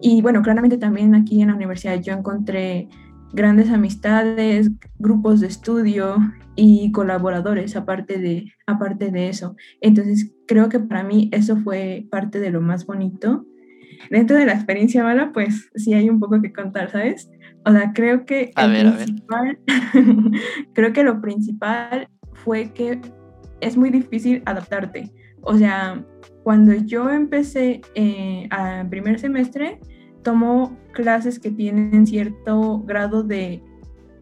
Y 0.00 0.22
bueno, 0.22 0.42
claramente 0.42 0.78
también 0.78 1.16
aquí 1.16 1.42
en 1.42 1.48
la 1.48 1.56
universidad 1.56 2.00
yo 2.00 2.12
encontré 2.12 2.88
grandes 3.32 3.70
amistades, 3.70 4.70
grupos 5.00 5.40
de 5.40 5.48
estudio 5.48 6.18
y 6.54 6.92
colaboradores 6.92 7.74
aparte 7.74 8.18
de, 8.18 8.52
aparte 8.68 9.10
de 9.10 9.28
eso. 9.28 9.56
Entonces 9.80 10.32
creo 10.46 10.68
que 10.68 10.78
para 10.78 11.02
mí 11.02 11.28
eso 11.32 11.56
fue 11.56 12.06
parte 12.12 12.38
de 12.38 12.50
lo 12.50 12.60
más 12.60 12.86
bonito. 12.86 13.44
Dentro 14.08 14.36
de 14.36 14.46
la 14.46 14.52
experiencia 14.52 15.02
mala, 15.02 15.32
pues 15.32 15.68
sí 15.74 15.94
hay 15.94 16.08
un 16.08 16.20
poco 16.20 16.40
que 16.40 16.52
contar, 16.52 16.92
¿sabes? 16.92 17.28
O 17.64 17.72
sea, 17.72 17.92
creo 17.92 18.24
que, 18.24 18.52
creo 20.74 20.92
que 20.92 21.02
lo 21.02 21.20
principal 21.20 22.08
fue 22.34 22.72
que 22.72 23.00
es 23.60 23.76
muy 23.76 23.90
difícil 23.90 24.42
adaptarte. 24.46 25.10
O 25.42 25.56
sea, 25.56 26.04
cuando 26.42 26.74
yo 26.74 27.10
empecé 27.10 27.80
eh, 27.94 28.48
al 28.50 28.88
primer 28.88 29.18
semestre, 29.18 29.80
tomo 30.22 30.76
clases 30.92 31.38
que 31.38 31.50
tienen 31.50 32.06
cierto 32.06 32.80
grado 32.80 33.22
de, 33.22 33.62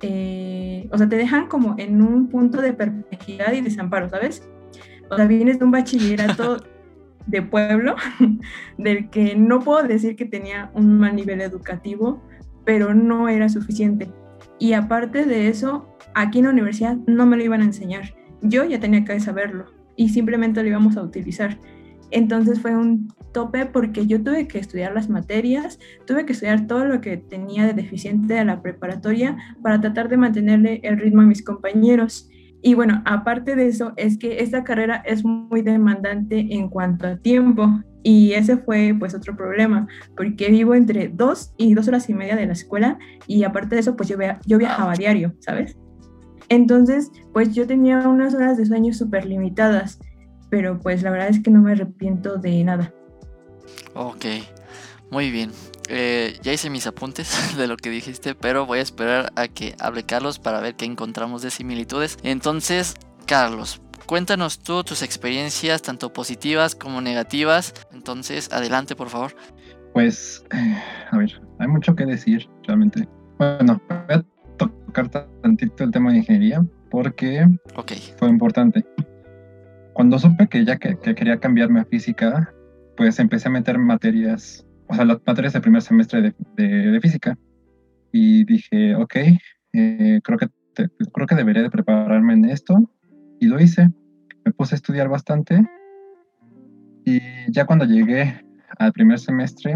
eh, 0.02 0.88
o 0.92 0.98
sea, 0.98 1.08
te 1.08 1.16
dejan 1.16 1.48
como 1.48 1.74
en 1.78 2.02
un 2.02 2.28
punto 2.28 2.60
de 2.60 2.72
perplejidad 2.72 3.52
y 3.52 3.60
desamparo, 3.60 4.08
¿sabes? 4.08 4.48
O 5.10 5.16
sea, 5.16 5.26
vienes 5.26 5.58
de 5.58 5.64
un 5.64 5.70
bachillerato 5.70 6.58
de 7.26 7.42
pueblo, 7.42 7.96
del 8.78 9.10
que 9.10 9.34
no 9.36 9.60
puedo 9.60 9.82
decir 9.82 10.16
que 10.16 10.26
tenía 10.26 10.70
un 10.74 10.98
mal 10.98 11.16
nivel 11.16 11.40
educativo, 11.40 12.22
pero 12.64 12.94
no 12.94 13.28
era 13.28 13.48
suficiente. 13.48 14.08
Y 14.58 14.72
aparte 14.72 15.24
de 15.24 15.48
eso, 15.48 15.88
aquí 16.14 16.38
en 16.38 16.44
la 16.44 16.50
universidad 16.50 16.96
no 17.06 17.26
me 17.26 17.36
lo 17.36 17.44
iban 17.44 17.60
a 17.62 17.64
enseñar 17.64 18.14
yo 18.48 18.64
ya 18.64 18.80
tenía 18.80 19.04
que 19.04 19.18
saberlo 19.20 19.66
y 19.96 20.10
simplemente 20.10 20.62
lo 20.62 20.68
íbamos 20.68 20.96
a 20.96 21.02
utilizar. 21.02 21.58
Entonces 22.10 22.60
fue 22.60 22.76
un 22.76 23.08
tope 23.32 23.66
porque 23.66 24.06
yo 24.06 24.22
tuve 24.22 24.46
que 24.46 24.58
estudiar 24.58 24.94
las 24.94 25.10
materias, 25.10 25.78
tuve 26.06 26.24
que 26.24 26.32
estudiar 26.32 26.66
todo 26.66 26.84
lo 26.84 27.00
que 27.00 27.16
tenía 27.16 27.66
de 27.66 27.74
deficiente 27.74 28.34
de 28.34 28.44
la 28.44 28.62
preparatoria 28.62 29.36
para 29.62 29.80
tratar 29.80 30.08
de 30.08 30.16
mantenerle 30.16 30.80
el 30.84 30.98
ritmo 30.98 31.22
a 31.22 31.26
mis 31.26 31.44
compañeros. 31.44 32.30
Y 32.62 32.74
bueno, 32.74 33.02
aparte 33.04 33.54
de 33.54 33.66
eso, 33.66 33.92
es 33.96 34.18
que 34.18 34.40
esta 34.40 34.64
carrera 34.64 35.02
es 35.04 35.24
muy 35.24 35.62
demandante 35.62 36.46
en 36.50 36.68
cuanto 36.68 37.06
a 37.06 37.16
tiempo. 37.16 37.68
Y 38.02 38.32
ese 38.32 38.56
fue 38.56 38.94
pues 38.96 39.14
otro 39.14 39.36
problema, 39.36 39.88
porque 40.16 40.48
vivo 40.48 40.76
entre 40.76 41.08
dos 41.08 41.52
y 41.58 41.74
dos 41.74 41.88
horas 41.88 42.08
y 42.08 42.14
media 42.14 42.36
de 42.36 42.46
la 42.46 42.52
escuela 42.52 42.98
y 43.26 43.42
aparte 43.42 43.74
de 43.74 43.80
eso 43.80 43.96
pues 43.96 44.08
yo, 44.08 44.16
yo 44.46 44.58
viajaba 44.58 44.92
a 44.92 44.96
diario, 44.96 45.34
¿sabes? 45.40 45.76
Entonces, 46.48 47.10
pues 47.32 47.54
yo 47.54 47.66
tenía 47.66 47.98
unas 48.08 48.34
horas 48.34 48.56
de 48.56 48.66
sueño 48.66 48.92
súper 48.92 49.26
limitadas, 49.26 49.98
pero 50.50 50.78
pues 50.78 51.02
la 51.02 51.10
verdad 51.10 51.28
es 51.28 51.40
que 51.40 51.50
no 51.50 51.60
me 51.60 51.72
arrepiento 51.72 52.36
de 52.36 52.62
nada. 52.64 52.92
Ok, 53.94 54.26
muy 55.10 55.30
bien. 55.30 55.50
Eh, 55.88 56.38
ya 56.42 56.52
hice 56.52 56.70
mis 56.70 56.86
apuntes 56.86 57.30
de 57.56 57.66
lo 57.66 57.76
que 57.76 57.90
dijiste, 57.90 58.34
pero 58.34 58.66
voy 58.66 58.80
a 58.80 58.82
esperar 58.82 59.32
a 59.36 59.48
que 59.48 59.74
hable 59.80 60.04
Carlos 60.04 60.38
para 60.38 60.60
ver 60.60 60.74
qué 60.74 60.84
encontramos 60.84 61.42
de 61.42 61.50
similitudes. 61.50 62.18
Entonces, 62.22 62.94
Carlos, 63.26 63.80
cuéntanos 64.06 64.60
tú 64.60 64.84
tus 64.84 65.02
experiencias, 65.02 65.82
tanto 65.82 66.12
positivas 66.12 66.74
como 66.74 67.00
negativas. 67.00 67.74
Entonces, 67.92 68.52
adelante, 68.52 68.96
por 68.96 69.08
favor. 69.08 69.34
Pues, 69.92 70.44
eh, 70.52 70.82
a 71.10 71.16
ver, 71.16 71.40
hay 71.58 71.68
mucho 71.68 71.94
que 71.94 72.04
decir, 72.04 72.48
realmente. 72.66 73.08
Bueno, 73.38 73.80
voy 73.88 74.16
a 74.16 74.35
tocar 75.02 75.28
tantito 75.42 75.84
el 75.84 75.90
tema 75.90 76.10
de 76.10 76.18
ingeniería 76.18 76.64
porque 76.90 77.46
fue 78.18 78.28
importante. 78.28 78.84
Cuando 79.92 80.18
supe 80.18 80.48
que 80.48 80.64
ya 80.64 80.78
que, 80.78 80.96
quería 80.96 81.38
cambiarme 81.38 81.80
a 81.80 81.84
física, 81.84 82.52
pues 82.96 83.18
empecé 83.18 83.48
a 83.48 83.50
meter 83.50 83.78
materias, 83.78 84.66
o 84.88 84.94
sea, 84.94 85.04
las 85.04 85.18
materias 85.26 85.52
del 85.52 85.62
primer 85.62 85.82
semestre 85.82 86.34
de, 86.56 87.00
física. 87.00 87.36
Y 88.12 88.44
dije, 88.44 88.94
ok, 88.94 89.16
eh, 89.72 90.20
creo, 90.22 90.38
que 90.38 90.48
creo 91.12 91.26
que 91.26 91.34
debería 91.34 91.62
de 91.62 91.70
prepararme 91.70 92.34
en 92.34 92.46
esto. 92.46 92.90
Y 93.38 93.46
lo 93.46 93.60
hice. 93.60 93.90
Me 94.44 94.52
puse 94.52 94.74
a 94.74 94.76
estudiar 94.76 95.08
bastante. 95.08 95.62
Y 97.04 97.20
ya 97.48 97.66
cuando 97.66 97.84
llegué 97.84 98.42
al 98.78 98.92
primer 98.92 99.18
semestre, 99.18 99.74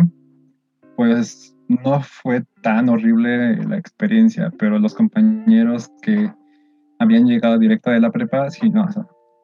pues 0.97 1.55
no 1.71 2.03
fue 2.03 2.43
tan 2.63 2.89
horrible 2.89 3.57
la 3.65 3.79
experiencia, 3.79 4.53
pero 4.59 4.79
los 4.79 4.93
compañeros 4.93 5.89
que 6.03 6.33
habían 6.99 7.27
llegado 7.27 7.59
directo 7.59 7.91
de 7.91 8.01
la 8.01 8.11
prepa, 8.11 8.51
sí, 8.51 8.69
no, 8.71 8.89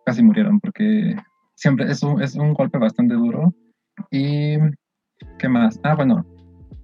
casi 0.04 0.25
murieron 0.25 0.59
porque 0.59 1.14
siempre 1.54 1.88
es 1.90 2.02
un, 2.02 2.21
es 2.21 2.35
un 2.35 2.52
golpe 2.52 2.78
bastante 2.78 3.14
duro. 3.14 3.54
Y, 4.11 4.56
¿qué 5.38 5.49
más? 5.49 5.78
Ah, 5.85 5.95
bueno, 5.95 6.26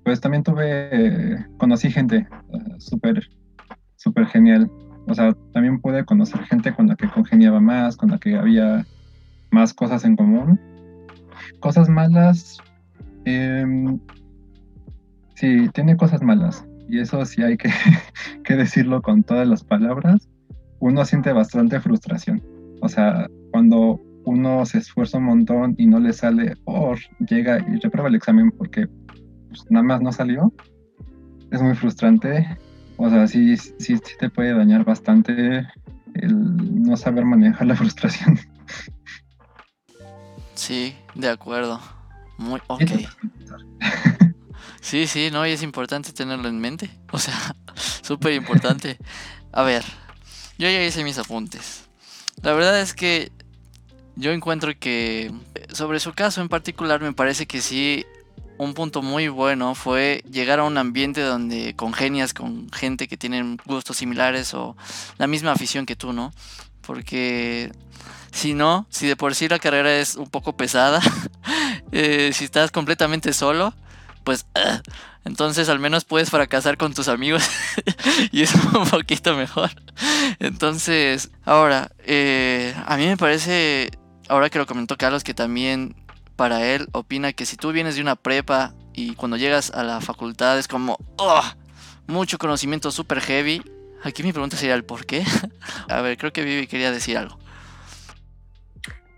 pues 0.05 0.21
también 0.21 0.45
tuve, 0.45 1.45
conocí 1.59 1.91
gente 1.91 2.27
uh, 2.49 2.81
súper, 2.81 3.29
súper 3.97 4.27
genial. 4.27 4.71
O 5.09 5.15
sea, 5.15 5.33
también 5.53 5.81
pude 5.81 6.05
conocer 6.05 6.41
gente 6.45 6.73
con 6.73 6.87
la 6.87 6.95
que 6.95 7.09
congeniaba 7.09 7.59
más, 7.59 7.97
con 7.97 8.13
la 8.13 8.19
que 8.19 8.37
había 8.37 8.87
más 9.51 9.75
cosas 9.75 10.05
en 10.05 10.15
común. 10.15 10.61
Cosas 11.59 11.89
malas, 11.89 12.59
eh, 13.25 13.67
Sí, 15.35 15.69
tiene 15.75 15.97
cosas 15.97 16.23
malas. 16.23 16.65
Y 16.89 17.01
eso 17.01 17.25
sí 17.25 17.43
hay 17.43 17.57
que, 17.57 17.71
que 18.45 18.57
decirlo 18.57 19.03
con 19.03 19.23
todas 19.23 19.47
las 19.47 19.65
palabras. 19.65 20.29
Uno 20.81 21.05
siente 21.05 21.33
bastante 21.33 21.81
frustración. 21.81 22.43
O 22.81 22.89
sea, 22.89 23.27
cuando 23.53 24.01
uno 24.25 24.65
se 24.67 24.79
esfuerza 24.79 25.19
un 25.19 25.25
montón 25.25 25.75
y 25.79 25.87
no 25.87 25.99
le 25.99 26.13
sale, 26.13 26.55
o 26.65 26.95
llega 27.29 27.59
y 27.59 27.79
reprueba 27.79 28.09
el 28.09 28.15
examen 28.15 28.51
porque 28.51 28.87
pues, 29.49 29.65
nada 29.71 29.85
más 29.85 30.01
no 30.01 30.13
salió, 30.13 30.53
es 31.51 31.63
muy 31.63 31.75
frustrante. 31.75 32.59
O 32.97 33.09
sea, 33.11 33.27
sí, 33.27 33.57
sí, 33.57 33.75
sí 33.79 33.99
te 34.19 34.31
puede 34.31 34.55
dañar 34.55 34.85
bastante 34.85 35.67
el 36.15 36.83
no 36.83 36.97
saber 36.97 37.25
manejar 37.25 37.67
la 37.67 37.77
frustración. 37.77 38.39
Sí, 40.55 40.95
de 41.15 41.29
acuerdo. 41.29 41.81
Muy 42.39 42.61
ok. 42.69 42.83
Sí, 44.83 45.07
sí, 45.07 45.31
no, 45.31 45.47
y 45.47 45.53
es 45.53 45.63
importante 45.63 46.13
tenerlo 46.13 46.49
en 46.49 46.61
mente. 46.61 46.91
O 47.13 47.19
sea, 47.19 47.57
súper 48.03 48.35
importante. 48.35 48.99
A 49.53 49.63
ver, 49.63 49.85
yo 50.59 50.69
ya 50.69 50.85
hice 50.85 51.05
mis 51.05 51.17
apuntes. 51.17 51.85
La 52.43 52.53
verdad 52.53 52.79
es 52.81 52.93
que 52.93 53.31
yo 54.17 54.33
encuentro 54.33 54.73
que 54.79 55.33
sobre 55.73 56.01
su 56.01 56.13
caso 56.13 56.43
en 56.43 56.49
particular 56.49 57.01
me 57.01 57.13
parece 57.13 57.47
que 57.47 57.63
sí 57.63 58.05
un 58.59 58.75
punto 58.75 59.03
muy 59.03 59.29
bueno 59.29 59.75
fue 59.75 60.23
llegar 60.31 60.61
a 60.61 60.65
un 60.65 60.77
ambiente 60.77 61.21
donde 61.21 61.75
congenias 61.75 62.35
con 62.35 62.71
gente 62.71 63.09
que 63.09 63.17
tienen 63.17 63.59
gustos 63.65 63.97
similares 63.97 64.53
o 64.53 64.77
la 65.17 65.27
misma 65.27 65.53
afición 65.53 65.87
que 65.87 65.97
tú, 65.97 66.13
¿no? 66.13 66.33
Porque 66.83 67.73
si 68.33 68.53
no, 68.53 68.87
si 68.91 69.07
de 69.07 69.17
por 69.17 69.35
sí 69.35 69.49
la 69.49 69.61
carrera 69.61 69.97
es 69.97 70.17
un 70.17 70.29
poco 70.29 70.57
pesada, 70.57 71.01
eh, 71.93 72.33
si 72.35 72.45
estás 72.45 72.73
completamente 72.73 73.33
solo, 73.33 73.75
pues 74.25 74.47
entonces 75.25 75.69
al 75.69 75.79
menos 75.79 76.05
puedes 76.05 76.31
fracasar 76.31 76.77
con 76.77 76.95
tus 76.95 77.09
amigos 77.09 77.43
y 78.33 78.43
es 78.43 78.55
un 78.55 78.89
poquito 78.89 79.37
mejor. 79.37 79.71
Entonces, 80.39 81.31
ahora, 81.45 81.91
eh, 82.05 82.75
a 82.87 82.97
mí 82.97 83.07
me 83.07 83.17
parece, 83.17 83.91
ahora 84.29 84.51
que 84.51 84.59
lo 84.59 84.67
comentó 84.67 84.97
Carlos, 84.97 85.25
que 85.25 85.35
también 85.35 85.95
para 86.37 86.67
él 86.67 86.89
opina 86.93 87.33
que 87.33 87.47
si 87.47 87.57
tú 87.57 87.73
vienes 87.73 87.95
de 87.95 88.03
una 88.03 88.17
prepa 88.17 88.75
y 88.95 89.15
cuando 89.15 89.37
llegas 89.37 89.71
a 89.71 89.85
la 89.85 90.01
facultad 90.01 90.59
es 90.59 90.69
como, 90.69 90.99
oh, 91.17 91.43
mucho 92.07 92.39
conocimiento 92.39 92.91
súper 92.91 93.21
heavy. 93.21 93.63
Aquí 94.03 94.23
mi 94.25 94.33
pregunta 94.33 94.57
sería 94.57 94.75
el 94.75 94.85
por 94.85 95.07
qué. 95.07 95.25
a 95.89 96.01
ver, 96.01 96.19
creo 96.19 96.33
que 96.33 96.43
Vivi 96.43 96.67
quería 96.67 96.91
decir 96.91 97.17
algo. 97.17 97.39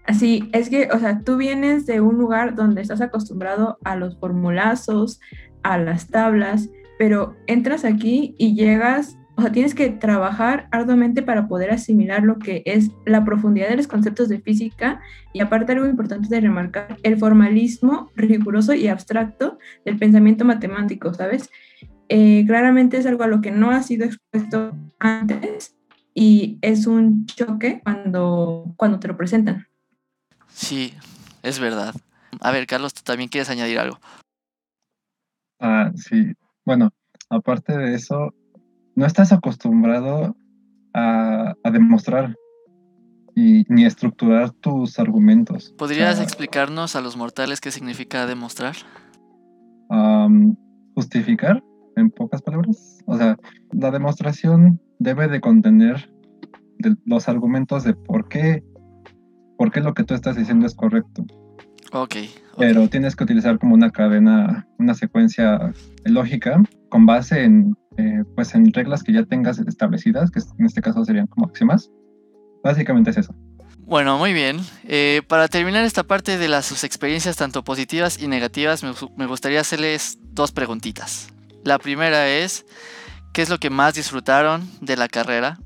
Así, 0.06 0.50
es 0.52 0.68
que, 0.68 0.88
o 0.92 0.98
sea, 0.98 1.20
tú 1.20 1.36
vienes 1.36 1.86
de 1.86 2.00
un 2.00 2.18
lugar 2.18 2.54
donde 2.54 2.82
estás 2.82 3.00
acostumbrado 3.00 3.78
a 3.84 3.96
los 3.96 4.18
formulazos, 4.18 5.18
a 5.62 5.78
las 5.78 6.08
tablas, 6.08 6.68
pero 6.98 7.34
entras 7.46 7.84
aquí 7.86 8.34
y 8.38 8.54
llegas, 8.54 9.18
o 9.36 9.42
sea, 9.42 9.50
tienes 9.50 9.74
que 9.74 9.88
trabajar 9.88 10.68
arduamente 10.72 11.22
para 11.22 11.48
poder 11.48 11.70
asimilar 11.70 12.22
lo 12.22 12.38
que 12.38 12.62
es 12.66 12.90
la 13.06 13.24
profundidad 13.24 13.70
de 13.70 13.76
los 13.76 13.86
conceptos 13.86 14.28
de 14.28 14.40
física 14.40 15.00
y 15.32 15.40
aparte 15.40 15.72
algo 15.72 15.86
importante 15.86 16.28
de 16.28 16.40
remarcar, 16.40 16.98
el 17.02 17.16
formalismo 17.16 18.10
riguroso 18.14 18.74
y 18.74 18.88
abstracto 18.88 19.58
del 19.86 19.98
pensamiento 19.98 20.44
matemático, 20.44 21.14
¿sabes? 21.14 21.50
Eh, 22.10 22.44
claramente 22.46 22.98
es 22.98 23.06
algo 23.06 23.24
a 23.24 23.28
lo 23.28 23.40
que 23.40 23.50
no 23.50 23.70
ha 23.70 23.82
sido 23.82 24.04
expuesto 24.04 24.76
antes 24.98 25.74
y 26.12 26.58
es 26.60 26.86
un 26.86 27.24
choque 27.24 27.80
cuando, 27.82 28.74
cuando 28.76 29.00
te 29.00 29.08
lo 29.08 29.16
presentan. 29.16 29.66
Sí, 30.54 30.94
es 31.42 31.58
verdad. 31.58 31.94
A 32.40 32.52
ver, 32.52 32.66
Carlos, 32.66 32.94
tú 32.94 33.02
también 33.04 33.28
quieres 33.28 33.50
añadir 33.50 33.78
algo. 33.78 33.98
Ah, 35.60 35.90
sí. 35.94 36.32
Bueno, 36.64 36.90
aparte 37.28 37.76
de 37.76 37.94
eso, 37.94 38.32
no 38.94 39.04
estás 39.04 39.32
acostumbrado 39.32 40.36
a, 40.94 41.54
demostrar 41.72 42.34
y, 43.34 43.64
ni 43.68 43.84
estructurar 43.84 44.50
tus 44.52 44.98
argumentos. 44.98 45.74
¿Podrías 45.76 46.20
explicarnos 46.20 46.94
a 46.96 47.00
los 47.00 47.16
mortales 47.16 47.60
qué 47.60 47.70
significa 47.70 48.26
demostrar? 48.26 48.76
justificar, 50.96 51.62
en 51.96 52.10
pocas 52.10 52.42
palabras. 52.42 52.98
O 53.06 53.16
sea, 53.16 53.36
la 53.72 53.90
demostración 53.92 54.80
debe 54.98 55.28
de 55.28 55.40
contener 55.40 56.10
los 57.04 57.28
argumentos 57.28 57.84
de 57.84 57.94
por 57.94 58.28
qué 58.28 58.64
por 59.56 59.70
qué 59.70 59.80
lo 59.80 59.94
que 59.94 60.04
tú 60.04 60.14
estás 60.14 60.36
diciendo 60.36 60.66
es 60.66 60.74
correcto. 60.74 61.24
Ok. 61.92 62.16
Pero 62.58 62.88
tienes 62.88 63.14
que 63.14 63.24
utilizar 63.24 63.58
como 63.58 63.74
una 63.74 63.90
cadena, 63.90 64.66
una 64.78 64.94
secuencia 64.94 65.72
lógica 66.04 66.62
con 66.88 67.06
base 67.06 67.44
en, 67.44 67.76
eh, 67.96 68.24
pues 68.34 68.54
en 68.54 68.72
reglas 68.72 69.02
que 69.02 69.12
ya 69.12 69.24
tengas 69.24 69.58
establecidas, 69.60 70.30
que 70.30 70.40
en 70.58 70.66
este 70.66 70.80
caso 70.80 71.04
serían 71.04 71.26
como 71.28 71.46
axiomas. 71.46 71.90
Básicamente 72.62 73.10
es 73.10 73.18
eso. 73.18 73.34
Bueno, 73.78 74.18
muy 74.18 74.32
bien. 74.32 74.60
Eh, 74.84 75.22
para 75.28 75.48
terminar 75.48 75.84
esta 75.84 76.04
parte 76.04 76.38
de 76.38 76.48
las 76.48 76.66
sus 76.66 76.84
experiencias 76.84 77.36
tanto 77.36 77.62
positivas 77.62 78.20
y 78.20 78.28
negativas, 78.28 78.82
me, 78.82 78.92
me 79.16 79.26
gustaría 79.26 79.60
hacerles 79.60 80.18
dos 80.22 80.52
preguntitas. 80.52 81.28
La 81.64 81.78
primera 81.78 82.28
es, 82.28 82.64
¿qué 83.32 83.42
es 83.42 83.50
lo 83.50 83.58
que 83.58 83.70
más 83.70 83.94
disfrutaron 83.94 84.68
de 84.80 84.96
la 84.96 85.08
carrera? 85.08 85.58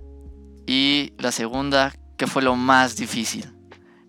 Y 0.67 1.13
la 1.19 1.33
segunda, 1.33 1.95
¿qué 2.17 2.27
fue 2.27 2.43
lo 2.43 2.57
más 2.57 2.97
difícil? 2.97 3.58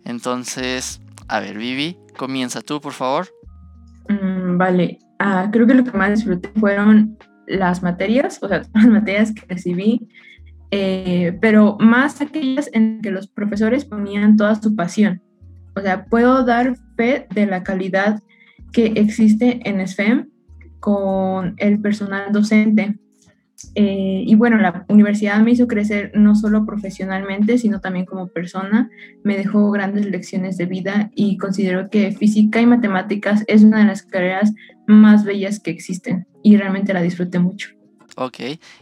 Entonces, 0.06 1.02
a 1.28 1.40
ver, 1.40 1.58
Vivi, 1.58 1.98
comienza 2.18 2.62
tú, 2.62 2.82
por 2.82 2.94
favor. 2.94 3.28
Mm, 4.10 4.58
vale, 4.58 5.00
ah, 5.20 5.50
creo 5.52 5.68
que 5.68 5.76
lo 5.76 5.84
que 5.84 5.98
más 5.98 6.12
disfruté 6.12 6.50
fueron 6.60 7.18
las 7.48 7.84
materias, 7.84 8.40
o 8.42 8.48
sea, 8.48 8.62
las 8.74 8.88
materias 8.88 9.34
que 9.34 9.46
recibí, 9.48 10.08
eh, 10.72 11.38
pero 11.42 11.78
más 11.80 12.22
aquellas 12.22 12.70
en 12.74 13.02
que 13.02 13.12
los 13.12 13.28
profesores 13.28 13.86
ponían 13.86 14.38
toda 14.38 14.56
su 14.56 14.76
pasión. 14.76 15.22
O 15.76 15.82
sea, 15.82 16.06
puedo 16.06 16.44
dar 16.44 16.76
fe 16.98 17.28
de 17.34 17.46
la 17.46 17.64
calidad 17.64 18.22
que 18.72 18.86
existe 18.96 19.62
en 19.68 19.86
SFEM 19.88 20.30
con 20.80 21.56
el 21.58 21.80
personal 21.80 22.32
docente. 22.32 23.00
Eh, 23.76 24.24
y 24.26 24.36
bueno, 24.36 24.58
la 24.58 24.86
universidad 24.88 25.40
me 25.42 25.52
hizo 25.52 25.68
crecer 25.68 26.12
no 26.14 26.36
solo 26.36 26.66
profesionalmente, 26.66 27.58
sino 27.58 27.82
también 27.82 28.06
como 28.06 28.28
persona. 28.28 28.90
Me 29.24 29.38
dejó 29.38 29.70
grandes 29.72 30.06
lecciones 30.06 30.58
de 30.58 30.66
vida 30.66 31.12
y 31.16 31.38
considero 31.38 31.90
que 31.90 32.12
física 32.12 32.62
y 32.62 32.66
matemáticas 32.66 33.44
es 33.48 33.64
una 33.64 33.80
de 33.80 33.86
las 33.86 34.04
carreras 34.04 34.54
más 34.88 35.24
bellas 35.24 35.60
que 35.60 35.72
existen 35.72 36.28
y 36.44 36.58
realmente 36.58 36.94
la 36.94 37.02
disfruté 37.02 37.40
mucho. 37.40 37.70
Ok, 38.16 38.40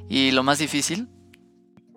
¿y 0.10 0.32
lo 0.32 0.44
más 0.44 0.60
difícil? 0.60 1.08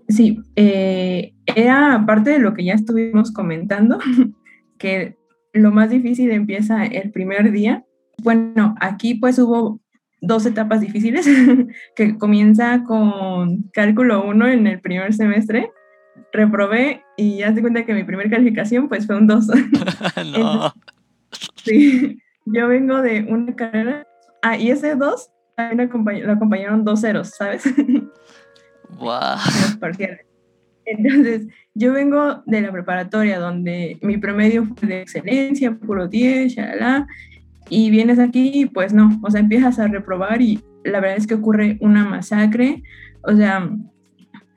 Sí, 0.09 0.41
eh, 0.57 1.35
era 1.47 2.05
parte 2.07 2.31
de 2.31 2.39
lo 2.39 2.55
que 2.55 2.65
ya 2.65 2.75
estuvimos 2.75 3.31
comentando, 3.33 3.99
que 4.79 5.17
lo 5.53 5.71
más 5.71 5.91
difícil 5.91 6.31
empieza 6.31 6.85
el 6.85 7.11
primer 7.11 7.53
día. 7.53 7.85
Bueno, 8.23 8.75
aquí 8.81 9.15
pues 9.15 9.39
hubo 9.39 9.81
dos 10.21 10.47
etapas 10.47 10.81
difíciles, 10.81 11.27
que 11.97 12.19
comienza 12.19 12.85
con 12.85 13.71
cálculo 13.73 14.25
1 14.25 14.49
en 14.49 14.67
el 14.67 14.81
primer 14.81 15.13
semestre, 15.15 15.71
reprobé 16.33 17.03
y 17.17 17.39
ya 17.39 17.55
se 17.55 17.61
cuenta 17.61 17.85
que 17.85 17.95
mi 17.95 18.05
primera 18.05 18.31
calificación 18.31 18.89
pues 18.89 19.07
fue 19.07 19.17
un 19.17 19.27
2. 19.27 19.47
no. 20.39 20.73
sí, 21.57 22.19
yo 22.47 22.69
vengo 22.69 23.01
de 23.03 23.23
una 23.29 23.55
carrera, 23.55 24.07
ah, 24.43 24.57
y 24.57 24.71
ese 24.71 24.95
2 24.95 25.31
también 25.57 25.91
lo 26.27 26.33
acompañaron 26.33 26.85
dos 26.85 27.03
ceros, 27.03 27.31
¿sabes? 27.37 27.65
Wow. 28.99 29.37
Entonces, 30.87 31.47
yo 31.75 31.93
vengo 31.93 32.43
de 32.47 32.63
la 32.63 32.73
preparatoria 32.73 33.39
donde 33.39 33.99
mi 34.03 34.17
promedio 34.17 34.67
fue 34.67 34.89
de 34.89 35.03
excelencia, 35.03 35.73
puro 35.77 36.09
10, 36.09 36.55
shalala, 36.55 37.07
y 37.69 37.91
vienes 37.91 38.19
aquí 38.19 38.69
pues 38.73 38.93
no, 38.93 39.21
o 39.23 39.31
sea, 39.31 39.41
empiezas 39.41 39.79
a 39.79 39.89
reprobar 39.89 40.41
y 40.43 40.61
la 40.85 41.01
verdad 41.01 41.19
es 41.19 41.27
que 41.27 41.35
ocurre 41.35 41.79
una 41.81 42.05
masacre, 42.05 42.83
o 43.23 43.35
sea, 43.35 43.71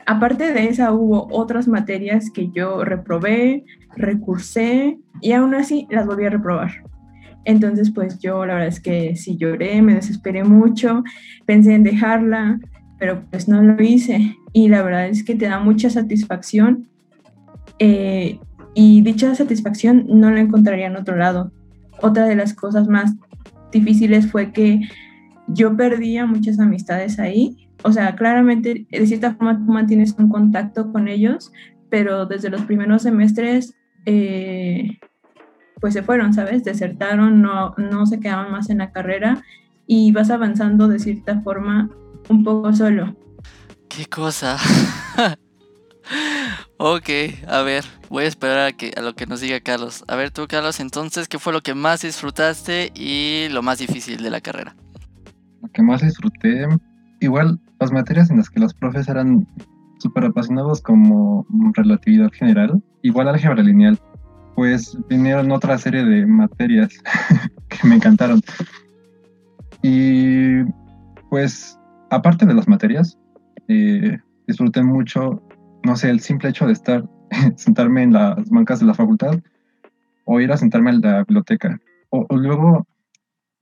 aparte 0.06 0.54
de 0.54 0.68
esa 0.68 0.92
hubo 0.92 1.28
otras 1.32 1.68
materias 1.68 2.32
que 2.32 2.50
yo 2.50 2.84
reprobé, 2.84 3.66
recursé 3.96 4.98
y 5.22 5.34
aún 5.34 5.54
así 5.56 5.88
las 5.90 6.06
volví 6.06 6.26
a 6.26 6.30
reprobar. 6.30 6.72
Entonces, 7.46 7.92
pues 7.92 8.20
yo 8.20 8.46
la 8.46 8.54
verdad 8.54 8.70
es 8.70 8.80
que 8.80 9.16
sí 9.16 9.36
lloré, 9.38 9.82
me 9.82 9.96
desesperé 9.96 10.44
mucho, 10.46 11.04
pensé 11.46 11.76
en 11.76 11.84
dejarla, 11.84 12.60
pero 12.98 13.26
pues 13.30 13.50
no 13.50 13.62
lo 13.62 13.82
hice. 13.84 14.38
Y 14.54 14.70
la 14.70 14.82
verdad 14.82 15.08
es 15.08 15.24
que 15.24 15.36
te 15.36 15.48
da 15.48 15.60
mucha 15.60 15.90
satisfacción. 15.90 16.88
Eh, 17.80 18.40
y 18.76 19.02
dicha 19.02 19.36
satisfacción 19.36 20.06
no 20.08 20.32
la 20.32 20.40
encontraría 20.40 20.88
en 20.88 20.96
otro 20.96 21.18
lado 21.18 21.52
otra 22.02 22.26
de 22.26 22.36
las 22.36 22.54
cosas 22.54 22.88
más 22.88 23.14
difíciles 23.72 24.32
fue 24.32 24.52
que 24.52 24.82
yo 25.48 25.76
perdía 25.76 26.26
muchas 26.26 26.60
amistades 26.60 27.20
ahí. 27.20 27.68
O 27.84 27.92
sea, 27.92 28.16
claramente, 28.16 28.88
de 28.90 29.08
cierta 29.08 29.36
forma, 29.36 29.58
tú 29.58 29.72
mantienes 29.72 30.16
un 30.18 30.30
contacto 30.30 30.92
con 30.92 31.08
ellos, 31.08 31.52
pero 31.90 32.26
desde 32.26 32.50
los 32.50 32.62
primeros 32.62 33.02
semestres, 33.02 33.76
eh, 34.06 35.00
pues 35.82 35.94
se 35.94 36.04
fueron, 36.04 36.34
¿sabes? 36.34 36.64
Desertaron, 36.64 37.42
no, 37.42 37.74
no 37.78 38.06
se 38.06 38.20
quedaban 38.20 38.52
más 38.52 38.70
en 38.70 38.78
la 38.78 38.92
carrera 38.92 39.44
y 39.86 40.12
vas 40.14 40.30
avanzando 40.30 40.88
de 40.88 41.00
cierta 41.00 41.42
forma 41.42 41.90
un 42.30 42.44
poco 42.44 42.74
solo. 42.74 43.18
¿Qué 43.90 44.06
cosa? 44.06 44.58
ok, 46.78 47.10
a 47.48 47.62
ver, 47.62 47.84
voy 48.10 48.26
a 48.26 48.28
esperar 48.28 48.60
a, 48.60 48.72
que, 48.72 48.94
a 48.96 49.02
lo 49.02 49.16
que 49.16 49.26
nos 49.26 49.42
diga 49.42 49.60
Carlos. 49.60 50.04
A 50.08 50.16
ver 50.16 50.32
tú, 50.32 50.48
Carlos, 50.48 50.80
entonces, 50.80 51.28
¿qué 51.28 51.40
fue 51.40 51.54
lo 51.54 51.62
que 51.62 51.74
más 51.74 52.02
disfrutaste 52.02 52.92
y 52.96 53.48
lo 53.50 53.62
más 53.62 53.80
difícil 53.80 54.22
de 54.22 54.30
la 54.30 54.42
carrera? 54.42 54.76
Lo 55.62 55.70
que 55.70 55.82
más 55.82 56.02
disfruté, 56.02 56.68
igual 57.20 57.60
las 57.80 57.92
materias 57.92 58.30
en 58.30 58.38
las 58.38 58.50
que 58.50 58.60
los 58.60 58.74
profes 58.74 59.08
eran 59.08 59.48
súper 60.00 60.26
apasionados 60.26 60.82
como 60.82 61.46
relatividad 61.74 62.32
general, 62.32 62.82
igual 63.02 63.30
álgebra 63.30 63.64
lineal, 63.64 63.98
pues 64.56 64.98
vinieron 65.10 65.52
otra 65.52 65.78
serie 65.78 66.04
de 66.04 66.26
materias 66.26 66.94
que 67.70 67.88
me 67.88 67.96
encantaron. 67.96 68.42
Y 69.82 70.64
pues 71.30 71.78
aparte 72.10 72.46
de 72.46 72.54
las 72.54 72.68
materias, 72.68 73.18
eh, 73.68 74.18
disfruté 74.48 74.84
mucho, 74.84 75.42
no 75.84 75.96
sé, 75.96 76.10
el 76.10 76.20
simple 76.20 76.50
hecho 76.50 76.66
de 76.66 76.74
estar, 76.74 77.04
sentarme 77.56 78.04
en 78.04 78.14
las 78.14 78.50
bancas 78.50 78.80
de 78.80 78.86
la 78.86 78.94
facultad 78.94 79.40
o 80.26 80.40
ir 80.40 80.52
a 80.52 80.58
sentarme 80.58 80.92
a 80.92 80.94
la 80.94 81.24
biblioteca. 81.24 81.80
O, 82.10 82.26
luego 82.36 82.88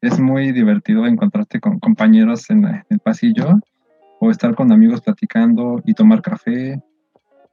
es 0.01 0.19
muy 0.19 0.51
divertido 0.51 1.05
encontrarte 1.05 1.59
con 1.59 1.79
compañeros 1.79 2.49
en, 2.49 2.83
el 2.89 2.99
pasillo 2.99 3.59
o 4.19 4.29
estar 4.29 4.55
con 4.55 4.71
amigos 4.71 5.01
platicando 5.01 5.81
y 5.85 5.93
tomar 5.93 6.21
café 6.21 6.81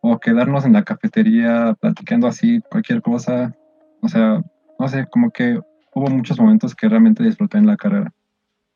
o 0.01 0.19
quedarnos 0.19 0.65
en 0.65 0.75
la 0.75 0.85
cafetería 0.85 1.75
platicando 1.81 2.27
así 2.27 2.61
cualquier 2.71 3.03
cosa. 3.03 3.55
O 4.03 4.09
sea, 4.09 4.43
no 4.79 4.89
sé, 4.89 5.07
como 5.11 5.31
que 5.31 5.59
hubo 5.95 6.09
muchos 6.09 6.39
momentos 6.39 6.75
que 6.75 6.89
realmente 6.89 7.25
disfruté 7.25 7.59
en 7.59 7.67
la 7.67 7.77
carrera. 7.77 8.13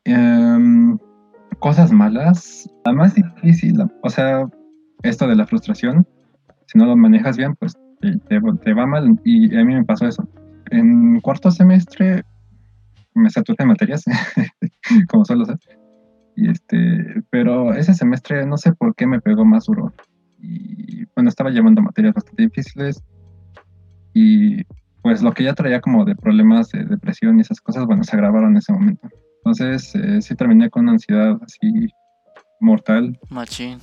Em, 0.05 0.97
cosas 1.59 1.91
malas, 1.91 2.69
la 2.83 2.93
más 2.93 3.15
difícil, 3.15 3.77
o 4.01 4.09
sea, 4.09 4.49
esto 5.03 5.27
de 5.27 5.35
la 5.35 5.45
frustración, 5.45 6.07
si 6.65 6.77
no 6.77 6.85
lo 6.85 6.95
manejas 6.95 7.37
bien, 7.37 7.55
pues 7.55 7.77
te, 8.01 8.73
va 8.73 8.85
mal 8.85 9.19
y 9.23 9.55
a 9.55 9.63
mí 9.63 9.75
me 9.75 9.85
pasó 9.85 10.07
eso. 10.07 10.27
En 10.71 11.19
cuarto 11.21 11.51
semestre 11.51 12.23
me 13.13 13.29
saturé 13.29 13.57
de 13.59 13.65
materias, 13.65 14.03
como 15.09 15.25
suelo 15.25 15.45
ser. 15.45 15.59
Y 16.35 16.49
este, 16.49 17.23
pero 17.29 17.73
ese 17.73 17.93
semestre 17.93 18.45
no 18.45 18.57
sé 18.57 18.73
por 18.73 18.95
qué 18.95 19.05
me 19.05 19.21
pegó 19.21 19.45
más 19.45 19.65
duro. 19.65 19.93
Y 20.39 21.05
bueno, 21.15 21.29
estaba 21.29 21.51
llevando 21.51 21.81
materias 21.81 22.15
bastante 22.15 22.43
difíciles 22.43 23.03
y 24.13 24.63
pues 25.01 25.21
lo 25.21 25.31
que 25.33 25.43
ya 25.43 25.53
traía 25.53 25.81
como 25.81 26.05
de 26.05 26.15
problemas 26.15 26.69
de 26.71 26.85
depresión 26.85 27.37
y 27.37 27.41
esas 27.41 27.61
cosas, 27.61 27.85
bueno, 27.85 28.03
se 28.03 28.15
agravaron 28.15 28.51
en 28.51 28.57
ese 28.57 28.73
momento. 28.73 29.09
Entonces, 29.37 29.93
eh, 29.95 30.21
sí 30.21 30.35
terminé 30.35 30.69
con 30.69 30.87
ansiedad 30.87 31.37
así 31.43 31.89
mortal. 32.63 33.19
Machín. 33.29 33.79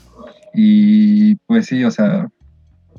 Y 0.54 1.36
pues 1.46 1.66
sí, 1.66 1.84
o 1.84 1.90
sea, 1.90 2.28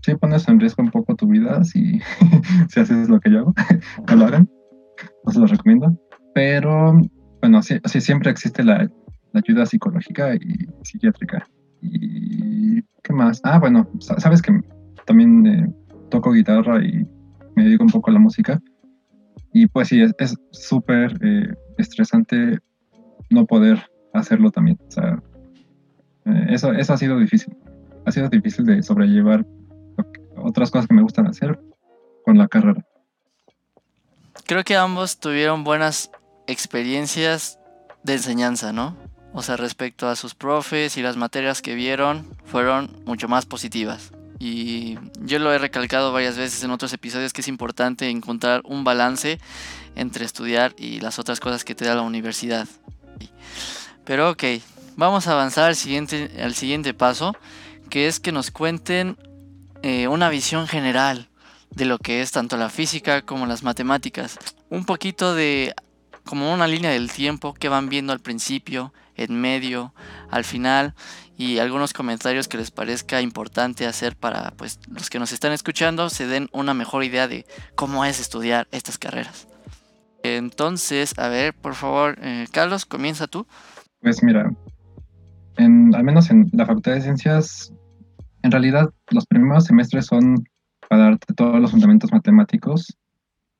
sí 0.03 0.15
pones 0.15 0.47
en 0.47 0.59
riesgo 0.59 0.83
un 0.83 0.91
poco 0.91 1.15
tu 1.15 1.27
vida 1.27 1.63
si, 1.63 1.99
si 2.69 2.79
haces 2.79 3.09
lo 3.09 3.19
que 3.19 3.31
yo 3.31 3.39
hago. 3.39 3.53
no 4.07 4.15
lo 4.15 4.25
hagan. 4.25 4.49
No 5.25 5.31
se 5.33 5.39
lo 5.39 5.47
recomiendo. 5.47 5.97
Pero, 6.33 6.93
bueno, 7.41 7.61
sí, 7.61 7.79
sí 7.85 7.99
siempre 8.01 8.31
existe 8.31 8.63
la, 8.63 8.89
ayuda 9.33 9.65
psicológica 9.65 10.35
y 10.35 10.67
psiquiátrica. 10.83 11.45
¿Y 11.81 12.81
qué 13.03 13.13
más? 13.13 13.41
Ah, 13.43 13.59
bueno, 13.59 13.89
sabes 13.99 14.41
que 14.41 14.59
también 15.05 15.47
eh, 15.47 15.67
toco 16.09 16.31
guitarra 16.31 16.83
y 16.83 17.05
me 17.55 17.63
dedico 17.63 17.83
un 17.83 17.89
poco 17.89 18.11
a 18.11 18.13
la 18.13 18.19
música. 18.19 18.61
Y 19.53 19.67
pues 19.67 19.89
sí, 19.89 20.01
es 20.01 20.35
súper 20.51 21.17
eh, 21.21 21.53
estresante 21.77 22.59
no 23.29 23.45
poder 23.45 23.81
hacerlo 24.13 24.51
también. 24.51 24.77
O 24.87 24.91
sea, 24.91 25.21
eso, 26.25 26.73
eso 26.73 26.93
ha 26.93 26.97
sido 26.97 27.17
difícil. 27.17 27.55
Ha 28.05 28.11
sido 28.11 28.29
difícil 28.29 28.65
de 28.65 28.81
sobrellevar 28.81 29.45
otras 30.37 30.71
cosas 30.71 30.87
que 30.87 30.95
me 30.95 31.03
gustan 31.03 31.27
hacer 31.27 31.59
con 32.25 32.37
la 32.37 32.47
carrera. 32.47 32.83
Creo 34.45 34.63
que 34.63 34.75
ambos 34.75 35.19
tuvieron 35.19 35.63
buenas 35.63 36.11
experiencias 36.47 37.59
de 38.03 38.13
enseñanza, 38.13 38.73
¿no? 38.73 38.97
O 39.33 39.41
sea, 39.43 39.55
respecto 39.55 40.09
a 40.09 40.15
sus 40.15 40.35
profes 40.35 40.97
y 40.97 41.01
las 41.01 41.15
materias 41.15 41.61
que 41.61 41.75
vieron, 41.75 42.27
fueron 42.43 42.97
mucho 43.05 43.27
más 43.27 43.45
positivas. 43.45 44.11
Y 44.39 44.97
yo 45.21 45.39
lo 45.39 45.53
he 45.53 45.59
recalcado 45.59 46.11
varias 46.11 46.35
veces 46.35 46.63
en 46.63 46.71
otros 46.71 46.91
episodios 46.93 47.31
que 47.31 47.41
es 47.41 47.47
importante 47.47 48.09
encontrar 48.09 48.61
un 48.65 48.83
balance 48.83 49.39
entre 49.95 50.25
estudiar 50.25 50.73
y 50.77 50.99
las 50.99 51.19
otras 51.19 51.39
cosas 51.39 51.63
que 51.63 51.75
te 51.75 51.85
da 51.85 51.95
la 51.95 52.01
universidad. 52.01 52.67
Pero 54.03 54.31
ok, 54.31 54.43
vamos 54.95 55.27
a 55.27 55.33
avanzar 55.33 55.65
al 55.65 55.75
siguiente, 55.75 56.31
al 56.41 56.53
siguiente 56.53 56.93
paso, 56.93 57.35
que 57.89 58.07
es 58.07 58.19
que 58.19 58.31
nos 58.31 58.51
cuenten 58.51 59.17
eh, 59.83 60.07
una 60.07 60.29
visión 60.29 60.67
general 60.67 61.29
de 61.71 61.85
lo 61.85 61.97
que 61.97 62.21
es 62.21 62.31
tanto 62.31 62.57
la 62.57 62.69
física 62.69 63.21
como 63.21 63.45
las 63.45 63.63
matemáticas. 63.63 64.37
Un 64.69 64.85
poquito 64.85 65.33
de 65.35 65.73
como 66.25 66.53
una 66.53 66.67
línea 66.67 66.91
del 66.91 67.11
tiempo 67.11 67.53
que 67.53 67.69
van 67.69 67.89
viendo 67.89 68.13
al 68.13 68.19
principio, 68.19 68.93
en 69.15 69.39
medio, 69.39 69.93
al 70.29 70.43
final 70.43 70.93
y 71.37 71.59
algunos 71.59 71.93
comentarios 71.93 72.47
que 72.47 72.57
les 72.57 72.71
parezca 72.71 73.21
importante 73.21 73.87
hacer 73.87 74.15
para 74.15 74.51
pues 74.51 74.79
los 74.87 75.09
que 75.09 75.19
nos 75.19 75.31
están 75.31 75.51
escuchando 75.51 76.09
se 76.09 76.27
den 76.27 76.49
una 76.51 76.73
mejor 76.73 77.03
idea 77.03 77.27
de 77.27 77.45
cómo 77.75 78.05
es 78.05 78.19
estudiar 78.19 78.67
estas 78.71 78.97
carreras. 78.97 79.47
Entonces, 80.23 81.17
a 81.17 81.29
ver, 81.29 81.53
por 81.55 81.73
favor, 81.73 82.17
eh, 82.21 82.47
Carlos, 82.51 82.85
comienza 82.85 83.25
tú. 83.25 83.47
Pues 84.01 84.21
mira, 84.21 84.51
en, 85.57 85.93
al 85.95 86.03
menos 86.03 86.29
en 86.29 86.49
la 86.53 86.65
Facultad 86.65 86.93
de 86.93 87.01
Ciencias, 87.01 87.73
en 88.43 88.51
realidad 88.51 88.89
los 89.09 89.25
primeros 89.25 89.65
semestres 89.65 90.05
son 90.05 90.43
para 90.89 91.03
darte 91.03 91.33
todos 91.33 91.59
los 91.59 91.71
fundamentos 91.71 92.11
matemáticos 92.11 92.97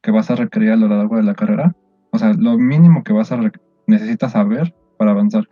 que 0.02 0.12
vas 0.12 0.32
a 0.32 0.36
requerir 0.36 0.72
a 0.72 0.76
lo 0.76 0.88
largo 0.88 1.18
de 1.18 1.24
la 1.24 1.36
carrera. 1.36 1.76
O 2.12 2.18
sea, 2.18 2.34
lo 2.34 2.58
mínimo 2.58 3.04
que 3.04 3.14
vas 3.14 3.32
a 3.32 3.40
necesitas 3.88 4.34
saber 4.34 4.74
para 4.98 5.12
avanzar. 5.12 5.48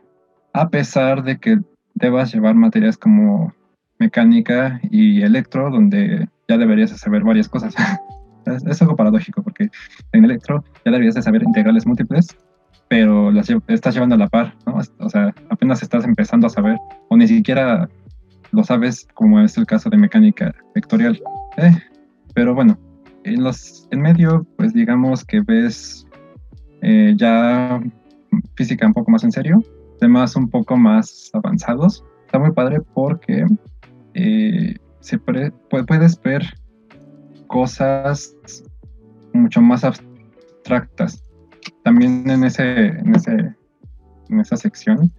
A 0.54 0.70
pesar 0.70 1.24
de 1.24 1.40
que 1.40 1.60
debas 1.94 2.34
llevar 2.34 2.56
materias 2.56 2.98
como 2.98 3.54
mecánica 4.00 4.80
y 4.90 5.22
electro, 5.22 5.70
donde 5.70 6.28
ya 6.48 6.58
deberías 6.58 6.92
saber 6.92 7.24
varias 7.24 7.48
cosas. 7.48 7.76
es, 8.46 8.82
algo 8.82 8.96
paradójico, 8.96 9.44
porque 9.44 9.70
en 10.14 10.26
electro 10.26 10.64
ya 10.86 10.92
deberías 10.92 11.16
de 11.16 11.22
saber 11.22 11.44
integrales 11.44 11.86
múltiples, 11.86 12.36
pero 12.90 13.32
las 13.32 13.50
estás 13.68 13.94
llevando 13.94 14.16
a 14.16 14.18
la 14.18 14.28
par, 14.28 14.56
¿no? 14.66 14.80
O 15.00 15.10
sea, 15.10 15.34
apenas 15.50 15.82
estás 15.84 16.04
empezando 16.04 16.48
a 16.48 16.50
saber, 16.50 16.78
o 17.10 17.16
ni 17.16 17.28
siquiera 17.28 17.88
lo 18.52 18.64
sabes, 18.64 19.08
como 19.14 19.40
es 19.40 19.58
el 19.58 19.68
caso 19.68 19.90
de 19.90 19.98
mecánica 19.98 20.54
vectorial. 20.74 21.22
Eh, 21.58 21.72
pero 22.34 22.56
bueno, 22.56 22.78
en 23.24 23.44
los 23.44 23.88
en 23.92 24.02
medio, 24.02 24.46
pues 24.58 24.74
digamos 24.74 25.24
que 25.24 25.42
ves 25.42 26.08
eh, 26.82 27.14
ya 27.16 27.80
física 28.56 28.88
un 28.88 28.94
poco 28.94 29.12
más 29.12 29.24
en 29.24 29.32
serio, 29.32 29.64
temas 30.00 30.36
un 30.36 30.50
poco 30.50 30.76
más 30.76 31.30
avanzados. 31.34 32.04
Está 32.26 32.40
muy 32.40 32.52
padre 32.52 32.82
porque 32.94 33.46
eh, 34.16 34.76
puedes 35.88 36.22
ver 36.24 36.44
cosas 37.48 38.36
mucho 39.34 39.62
más 39.62 39.84
abstractas. 39.84 41.29
También 41.90 42.30
en, 42.30 42.44
ese, 42.44 42.86
en, 42.86 43.16
ese, 43.16 43.32
en 44.30 44.40
esa 44.40 44.56
sección 44.58 45.12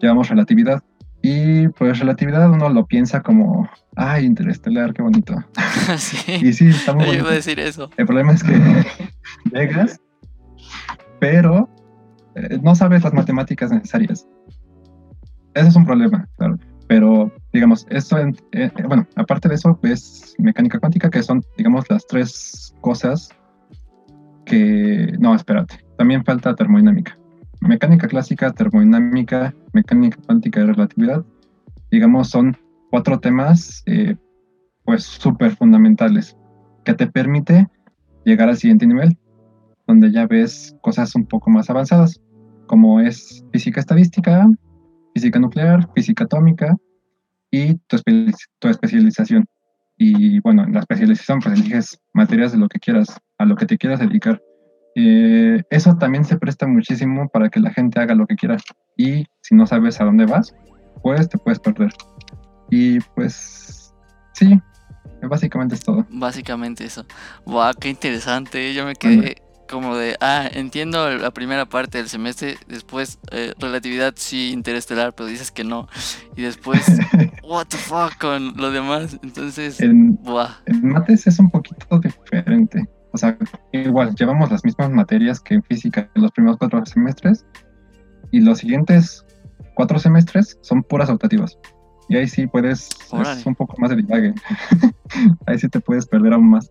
llevamos 0.00 0.28
relatividad. 0.28 0.80
Y 1.22 1.66
pues 1.70 1.98
relatividad 1.98 2.48
uno 2.48 2.68
lo 2.68 2.86
piensa 2.86 3.20
como, 3.20 3.68
ay, 3.96 4.24
interestelar, 4.24 4.94
qué 4.94 5.02
bonito. 5.02 5.34
sí. 5.96 6.34
y 6.34 6.52
sí, 6.52 6.68
está 6.68 6.94
muy 6.94 7.06
bonito. 7.06 7.24
Iba 7.24 7.32
a 7.32 7.34
decir 7.34 7.58
eso. 7.58 7.90
El 7.96 8.06
problema 8.06 8.32
es 8.32 8.44
que 8.44 8.52
llegas, 9.52 10.00
pero 11.18 11.68
eh, 12.36 12.60
no 12.62 12.76
sabes 12.76 13.02
las 13.02 13.12
matemáticas 13.12 13.72
necesarias. 13.72 14.24
Ese 15.54 15.66
es 15.66 15.74
un 15.74 15.84
problema, 15.84 16.28
claro. 16.36 16.60
Pero, 16.86 17.32
digamos, 17.52 17.88
esto, 17.90 18.18
eh, 18.18 18.32
eh, 18.52 18.70
bueno, 18.86 19.04
aparte 19.16 19.48
de 19.48 19.56
eso, 19.56 19.76
es 19.82 20.36
mecánica 20.38 20.78
cuántica, 20.78 21.10
que 21.10 21.24
son, 21.24 21.44
digamos, 21.56 21.90
las 21.90 22.06
tres 22.06 22.72
cosas 22.82 23.30
que... 24.44 25.16
No, 25.18 25.34
espérate, 25.34 25.87
también 25.98 26.24
falta 26.24 26.54
termodinámica. 26.54 27.18
Mecánica 27.60 28.08
clásica, 28.08 28.52
termodinámica, 28.52 29.52
mecánica 29.72 30.16
cuántica 30.24 30.60
y 30.60 30.64
relatividad, 30.64 31.24
digamos, 31.90 32.30
son 32.30 32.56
cuatro 32.90 33.18
temas, 33.18 33.84
pues, 34.84 35.02
súper 35.02 35.56
fundamentales, 35.56 36.36
que 36.84 36.94
te 36.94 37.08
permite 37.08 37.66
llegar 38.24 38.48
al 38.48 38.56
siguiente 38.56 38.86
nivel, 38.86 39.18
donde 39.86 40.10
ya 40.12 40.26
ves 40.26 40.76
cosas 40.80 41.14
un 41.14 41.26
poco 41.26 41.50
más 41.50 41.68
avanzadas 41.68 42.20
como 42.68 43.00
es 43.00 43.44
física 43.52 43.80
estadística, 43.80 44.46
física 45.14 45.40
nuclear, 45.40 45.88
física 45.94 46.24
atómica 46.24 46.76
y 47.50 47.74
tu, 47.88 47.96
especialización. 48.68 49.46
Y 49.96 50.38
bueno, 50.40 50.62
en 50.62 50.74
la 50.74 50.80
especialización 50.80 51.40
pues 51.40 51.58
eliges 51.58 51.98
materias 52.12 52.52
de 52.52 52.58
lo 52.58 52.68
que 52.68 52.78
quieras, 52.78 53.18
a 53.38 53.44
lo 53.44 53.56
que 53.56 53.66
te 53.66 53.78
quieras 53.78 53.98
dedicar. 53.98 54.40
Eh, 55.00 55.62
eso 55.70 55.96
también 55.96 56.24
se 56.24 56.36
presta 56.38 56.66
muchísimo 56.66 57.28
para 57.28 57.48
que 57.48 57.60
la 57.60 57.70
gente 57.70 58.00
haga 58.00 58.14
lo 58.14 58.26
que 58.26 58.34
quiera. 58.34 58.56
Y 58.96 59.26
si 59.42 59.54
no 59.54 59.66
sabes 59.66 60.00
a 60.00 60.04
dónde 60.04 60.26
vas, 60.26 60.54
pues 61.02 61.28
te 61.28 61.38
puedes 61.38 61.60
perder. 61.60 61.92
Y 62.70 62.98
pues 63.14 63.68
Sí, 64.38 64.60
básicamente 65.22 65.74
es 65.74 65.82
todo. 65.82 66.06
Básicamente 66.10 66.84
eso. 66.84 67.04
Wow, 67.44 67.72
qué 67.80 67.88
interesante. 67.88 68.72
Yo 68.72 68.84
me 68.84 68.94
quedé 68.94 69.42
como 69.68 69.96
de, 69.96 70.16
ah, 70.20 70.48
entiendo 70.52 71.10
la 71.10 71.32
primera 71.32 71.66
parte 71.66 71.98
del 71.98 72.08
semestre, 72.08 72.56
después 72.68 73.18
eh, 73.32 73.52
relatividad 73.58 74.14
sí 74.16 74.52
interestelar, 74.52 75.12
pero 75.14 75.28
dices 75.28 75.50
que 75.50 75.64
no. 75.64 75.88
Y 76.36 76.42
después, 76.42 76.86
what 77.42 77.66
the 77.66 77.76
fuck 77.76 78.16
con 78.18 78.56
lo 78.56 78.70
demás. 78.70 79.18
Entonces, 79.24 79.80
en, 79.80 80.18
en 80.66 80.88
mates 80.88 81.26
es 81.26 81.38
un 81.40 81.50
poquito 81.50 81.98
diferente. 81.98 82.88
O 83.18 83.20
sea, 83.20 83.36
igual, 83.72 84.14
llevamos 84.14 84.48
las 84.50 84.64
mismas 84.64 84.90
materias 84.90 85.40
que 85.40 85.54
en 85.54 85.62
física 85.64 86.08
en 86.14 86.22
los 86.22 86.30
primeros 86.30 86.56
cuatro 86.56 86.86
semestres 86.86 87.44
y 88.30 88.40
los 88.40 88.58
siguientes 88.58 89.24
cuatro 89.74 89.98
semestres 89.98 90.56
son 90.62 90.84
puras 90.84 91.10
optativas. 91.10 91.58
Y 92.08 92.16
ahí 92.16 92.28
sí 92.28 92.46
puedes, 92.46 92.88
es 93.20 93.46
un 93.46 93.56
poco 93.56 93.74
más 93.78 93.90
de 93.90 93.96
divague. 93.96 94.34
ahí 95.46 95.58
sí 95.58 95.68
te 95.68 95.80
puedes 95.80 96.06
perder 96.06 96.32
aún 96.32 96.50
más. 96.50 96.70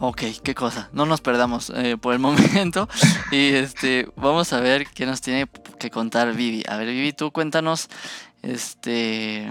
Ok, 0.00 0.22
qué 0.42 0.54
cosa. 0.54 0.90
No 0.92 1.06
nos 1.06 1.22
perdamos 1.22 1.72
eh, 1.74 1.96
por 1.96 2.12
el 2.12 2.18
momento. 2.20 2.88
y 3.32 3.54
este, 3.54 4.06
vamos 4.16 4.52
a 4.52 4.60
ver 4.60 4.86
qué 4.86 5.06
nos 5.06 5.22
tiene 5.22 5.46
que 5.78 5.90
contar 5.90 6.34
Vivi. 6.34 6.62
A 6.68 6.76
ver, 6.76 6.88
Vivi, 6.88 7.12
tú 7.14 7.32
cuéntanos, 7.32 7.88
este, 8.42 9.50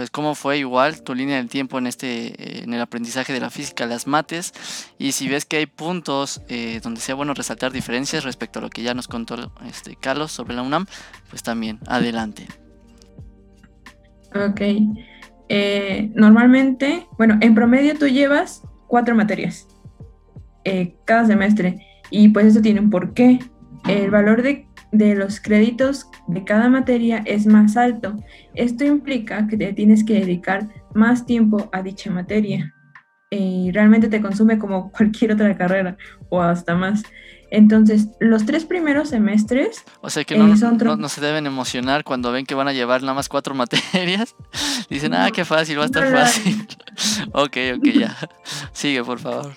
pues 0.00 0.10
cómo 0.10 0.34
fue 0.34 0.56
igual 0.56 1.02
tu 1.02 1.14
línea 1.14 1.36
del 1.36 1.50
tiempo 1.50 1.76
en 1.76 1.86
este, 1.86 2.62
en 2.64 2.72
el 2.72 2.80
aprendizaje 2.80 3.34
de 3.34 3.40
la 3.40 3.50
física, 3.50 3.84
las 3.84 4.06
mates, 4.06 4.54
y 4.96 5.12
si 5.12 5.28
ves 5.28 5.44
que 5.44 5.58
hay 5.58 5.66
puntos 5.66 6.40
eh, 6.48 6.80
donde 6.82 7.02
sea 7.02 7.14
bueno 7.14 7.34
resaltar 7.34 7.70
diferencias 7.70 8.24
respecto 8.24 8.60
a 8.60 8.62
lo 8.62 8.70
que 8.70 8.82
ya 8.82 8.94
nos 8.94 9.08
contó 9.08 9.52
este 9.68 9.96
Carlos 9.96 10.32
sobre 10.32 10.54
la 10.54 10.62
UNAM, 10.62 10.86
pues 11.28 11.42
también 11.42 11.80
adelante. 11.86 12.46
Ok. 14.34 14.62
Eh, 15.50 16.10
normalmente, 16.14 17.06
bueno, 17.18 17.36
en 17.42 17.54
promedio 17.54 17.94
tú 17.98 18.08
llevas 18.08 18.62
cuatro 18.86 19.14
materias. 19.14 19.68
Eh, 20.64 20.96
cada 21.04 21.26
semestre. 21.26 21.76
Y 22.08 22.30
pues 22.30 22.46
eso 22.46 22.62
tiene 22.62 22.80
un 22.80 22.88
porqué. 22.88 23.38
El 23.86 24.10
valor 24.10 24.40
de, 24.40 24.66
los 24.92 25.40
créditos 25.40 26.08
de 26.26 26.44
cada 26.44 26.68
materia 26.68 27.22
es 27.24 27.46
más 27.46 27.76
alto. 27.76 28.16
Esto 28.54 28.84
implica 28.84 29.46
que 29.46 29.56
te 29.56 29.72
tienes 29.72 30.04
que 30.04 30.14
dedicar 30.14 30.68
más 30.94 31.26
tiempo 31.26 31.68
a 31.72 31.82
dicha 31.82 32.10
materia. 32.10 32.74
Y 33.30 33.70
realmente 33.72 34.08
te 34.08 34.20
consume 34.20 34.58
como 34.58 34.90
cualquier 34.96 35.32
otra 35.32 35.56
carrera 35.56 35.96
o 36.28 36.40
hasta 36.42 36.74
más. 36.74 37.02
Entonces, 37.52 38.08
los 38.20 38.46
tres 38.46 38.64
primeros 38.64 39.08
semestres. 39.08 39.84
O 40.02 40.10
sea 40.10 40.22
que 40.24 40.38
no, 40.38 40.46
eh, 40.46 40.96
no, 40.98 41.08
se 41.08 41.20
deben 41.20 41.46
emocionar 41.46 42.04
cuando 42.04 42.30
ven 42.30 42.46
que 42.46 42.54
van 42.54 42.68
a 42.68 42.72
llevar 42.72 43.02
nada 43.02 43.14
más 43.14 43.28
cuatro 43.28 43.54
materias. 43.56 44.36
Dicen, 44.88 45.14
ah, 45.14 45.30
qué 45.32 45.44
fácil, 45.44 45.78
va 45.78 45.82
a 45.82 45.86
estar 45.86 46.10
fácil. 46.10 46.66
ok, 47.32 47.56
ok, 47.76 47.84
ya. 47.92 48.16
Sigue, 48.72 49.02
por 49.02 49.18
favor. 49.18 49.52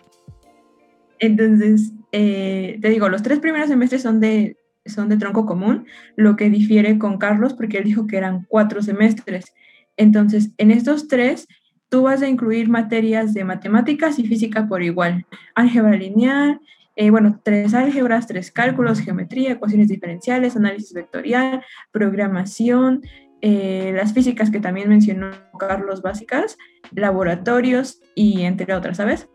Entonces, 1.20 1.92
eh, 2.12 2.80
te 2.82 2.90
digo, 2.90 3.10
los 3.10 3.24
tres 3.24 3.40
primeros 3.40 3.70
semestres 3.70 4.02
son 4.02 4.20
de, 4.20 4.58
son 4.86 5.10
de 5.10 5.18
tronco 5.18 5.46
común, 5.46 5.86
lo 6.16 6.36
que 6.36 6.50
difiere 6.50 6.98
con 6.98 7.18
Carlos 7.18 7.54
porque 7.54 7.78
él 7.78 7.86
dijo 7.86 8.08
que 8.08 8.18
eran 8.18 8.46
cuatro 8.48 8.82
semestres. 8.82 9.54
Entonces, 9.98 10.52
en 10.58 10.72
estos 10.72 11.08
tres, 11.08 11.48
tú 11.90 12.04
vas 12.04 12.22
a 12.22 12.28
incluir 12.28 12.70
materias 12.70 13.34
de 13.34 13.44
matemáticas 13.44 14.20
y 14.20 14.28
física 14.28 14.68
por 14.68 14.84
igual. 14.84 15.26
Álgebra 15.56 15.96
lineal, 15.96 16.60
eh, 16.96 17.10
bueno, 17.10 17.40
tres 17.44 17.74
álgebras, 17.74 18.28
tres 18.28 18.52
cálculos, 18.52 19.00
geometría, 19.00 19.54
ecuaciones 19.54 19.88
diferenciales, 19.88 20.56
análisis 20.56 20.94
vectorial, 20.94 21.64
programación, 21.92 23.02
eh, 23.42 23.92
las 23.96 24.14
físicas 24.14 24.52
que 24.52 24.60
también 24.60 24.90
mencionó 24.90 25.32
Carlos 25.60 26.02
básicas, 26.02 26.58
laboratorios 26.92 28.02
y 28.16 28.42
entre 28.42 28.74
otras, 28.74 28.98
¿sabes? 28.98 29.28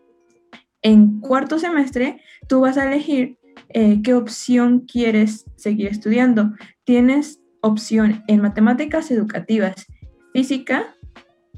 en 0.82 1.20
cuarto 1.20 1.58
semestre 1.58 2.20
tú 2.46 2.60
vas 2.60 2.78
a 2.78 2.86
elegir 2.86 3.37
eh, 3.70 4.00
qué 4.02 4.14
opción 4.14 4.80
quieres 4.80 5.46
seguir 5.56 5.88
estudiando. 5.88 6.52
Tienes 6.84 7.40
opción 7.60 8.22
en 8.26 8.40
matemáticas 8.40 9.10
educativas, 9.10 9.86
física, 10.32 10.94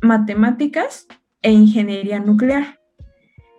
matemáticas 0.02 1.06
e 1.42 1.52
ingeniería 1.52 2.18
nuclear. 2.20 2.80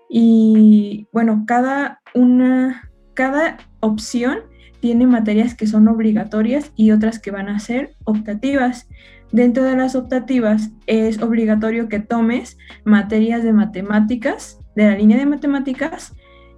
Y 0.09 1.07
bueno, 1.13 1.45
cada 1.47 2.01
una, 2.13 2.91
cada 3.13 3.57
opción 3.79 4.39
tiene 4.81 5.07
materias 5.07 5.55
que 5.55 5.67
son 5.67 5.87
obligatorias 5.87 6.71
y 6.75 6.91
otras 6.91 7.19
que 7.19 7.31
van 7.31 7.47
a 7.47 7.59
ser 7.59 7.95
optativas. 8.03 8.89
Dentro 9.31 9.63
de 9.63 9.77
las 9.77 9.95
optativas 9.95 10.71
es 10.87 11.21
obligatorio 11.21 11.87
que 11.87 11.99
tomes 11.99 12.57
materias 12.83 13.43
de 13.43 13.53
matemáticas 13.53 14.59
de 14.75 14.85
la 14.85 14.97
línea 14.97 15.17
de 15.17 15.25
matemáticas 15.25 16.13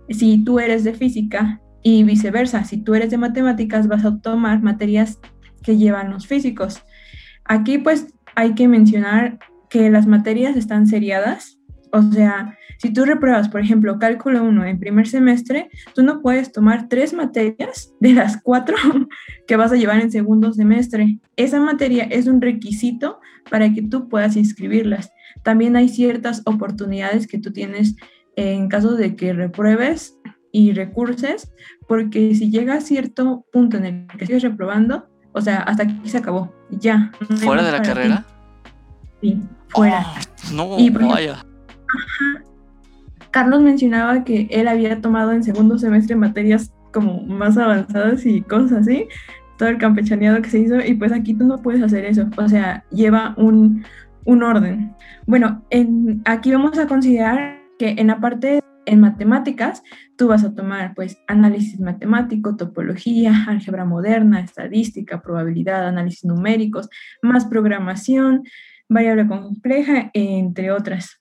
si 0.10 0.44
tú 0.44 0.60
eres 0.60 0.84
de 0.84 0.94
física 0.94 1.62
y 1.84 2.04
viceversa, 2.04 2.64
si 2.64 2.78
tú 2.78 2.96
eres 2.96 3.12
de 3.12 3.18
matemáticas 3.18 3.88
vas 3.88 4.06
a 4.06 4.20
tomar 4.20 4.62
materias 4.62 5.20
que 5.62 5.78
llevan 5.78 6.12
los 6.12 6.28
físicos. 6.28 6.84
Aquí 7.46 7.78
pues 7.78 8.08
hay 8.36 8.56
que 8.56 8.68
mencionar 8.68 9.40
que 9.70 9.90
las 9.90 10.08
materias 10.08 10.56
están 10.56 10.88
seriadas, 10.88 11.60
o 11.92 12.02
sea, 12.02 12.58
si 12.80 12.92
tú 12.92 13.06
repruebas, 13.06 13.50
por 13.50 13.62
ejemplo, 13.62 14.00
cálculo 14.00 14.44
1 14.44 14.66
en 14.66 14.80
primer 14.80 15.08
semestre, 15.08 15.70
tú 15.94 16.02
no 16.02 16.22
puedes 16.22 16.52
tomar 16.52 16.90
tres 16.90 17.14
materias 17.14 17.94
de 18.00 18.14
las 18.14 18.42
cuatro 18.42 18.76
que 19.48 19.56
vas 19.56 19.72
a 19.72 19.76
llevar 19.76 20.02
en 20.02 20.12
segundo 20.12 20.52
semestre. 20.54 21.20
Esa 21.36 21.60
materia 21.60 22.06
es 22.06 22.26
un 22.28 22.42
requisito 22.42 23.20
para 23.50 23.72
que 23.72 23.84
tú 23.84 24.10
puedas 24.10 24.36
inscribirlas 24.36 25.12
también 25.42 25.76
hay 25.76 25.90
ciertas 25.90 26.42
oportunidades 26.46 27.28
que 27.28 27.40
tú 27.40 27.52
tienes 27.52 27.96
en 28.36 28.68
caso 28.68 28.96
de 28.96 29.16
que 29.16 29.34
repruebes 29.34 30.18
y 30.54 30.72
recurses, 30.72 31.52
porque 31.88 32.34
si 32.36 32.52
llega 32.52 32.76
a 32.76 32.82
cierto 32.82 33.46
punto 33.52 33.78
en 33.78 33.86
el 33.86 34.08
que 34.08 34.28
sigues 34.28 34.44
reprobando, 34.44 35.10
o 35.34 35.42
sea, 35.42 35.58
hasta 35.58 35.84
aquí 35.84 36.08
se 36.08 36.20
acabó, 36.20 36.54
ya. 36.70 37.12
¿Fuera 37.44 37.64
de 37.64 37.72
la 37.72 37.82
carrera? 37.82 38.24
Sí, 39.20 39.42
fuera. 39.70 40.06
Ah, 40.06 40.22
no, 40.54 40.78
y 40.78 40.90
vaya. 40.92 41.44
Carlos 43.32 43.64
mencionaba 43.64 44.24
que 44.24 44.48
él 44.52 44.68
había 44.68 45.02
tomado 45.02 45.32
en 45.32 45.44
segundo 45.44 45.80
semestre 45.80 46.16
materias 46.16 46.72
como 46.94 47.24
más 47.24 47.58
avanzadas 47.58 48.24
y 48.28 48.44
cosas 48.44 48.84
así, 48.84 49.08
todo 49.58 49.70
el 49.70 49.80
campechaneado 49.80 50.40
que 50.44 50.52
se 50.52 50.60
hizo, 50.60 50.80
y 50.80 50.94
pues 50.94 51.12
aquí 51.12 51.34
tú 51.34 51.46
no 51.46 51.58
puedes 51.58 51.82
hacer 51.82 52.06
eso, 52.06 52.28
o 52.38 52.48
sea, 52.48 52.86
lleva 52.92 53.34
un, 53.38 53.84
un 54.26 54.44
orden. 54.44 54.94
Bueno, 55.26 55.64
en, 55.72 56.22
aquí 56.26 56.52
vamos 56.52 56.78
a 56.78 56.86
considerar 56.86 57.60
que 57.80 57.96
en 57.98 58.08
la 58.08 58.20
parte 58.20 58.63
en 58.86 59.00
matemáticas, 59.00 59.84
tú 60.18 60.28
vas 60.28 60.44
a 60.44 60.54
tomar 60.54 60.94
pues 60.96 61.18
análisis 61.28 61.80
matemático, 61.80 62.56
topología, 62.56 63.46
álgebra 63.48 63.86
moderna, 63.86 64.40
estadística, 64.40 65.22
probabilidad, 65.22 65.88
análisis 65.88 66.26
numéricos, 66.26 66.90
más 67.22 67.46
programación, 67.46 68.44
variable 68.90 69.28
compleja, 69.28 70.12
entre 70.14 70.72
otras. 70.72 71.20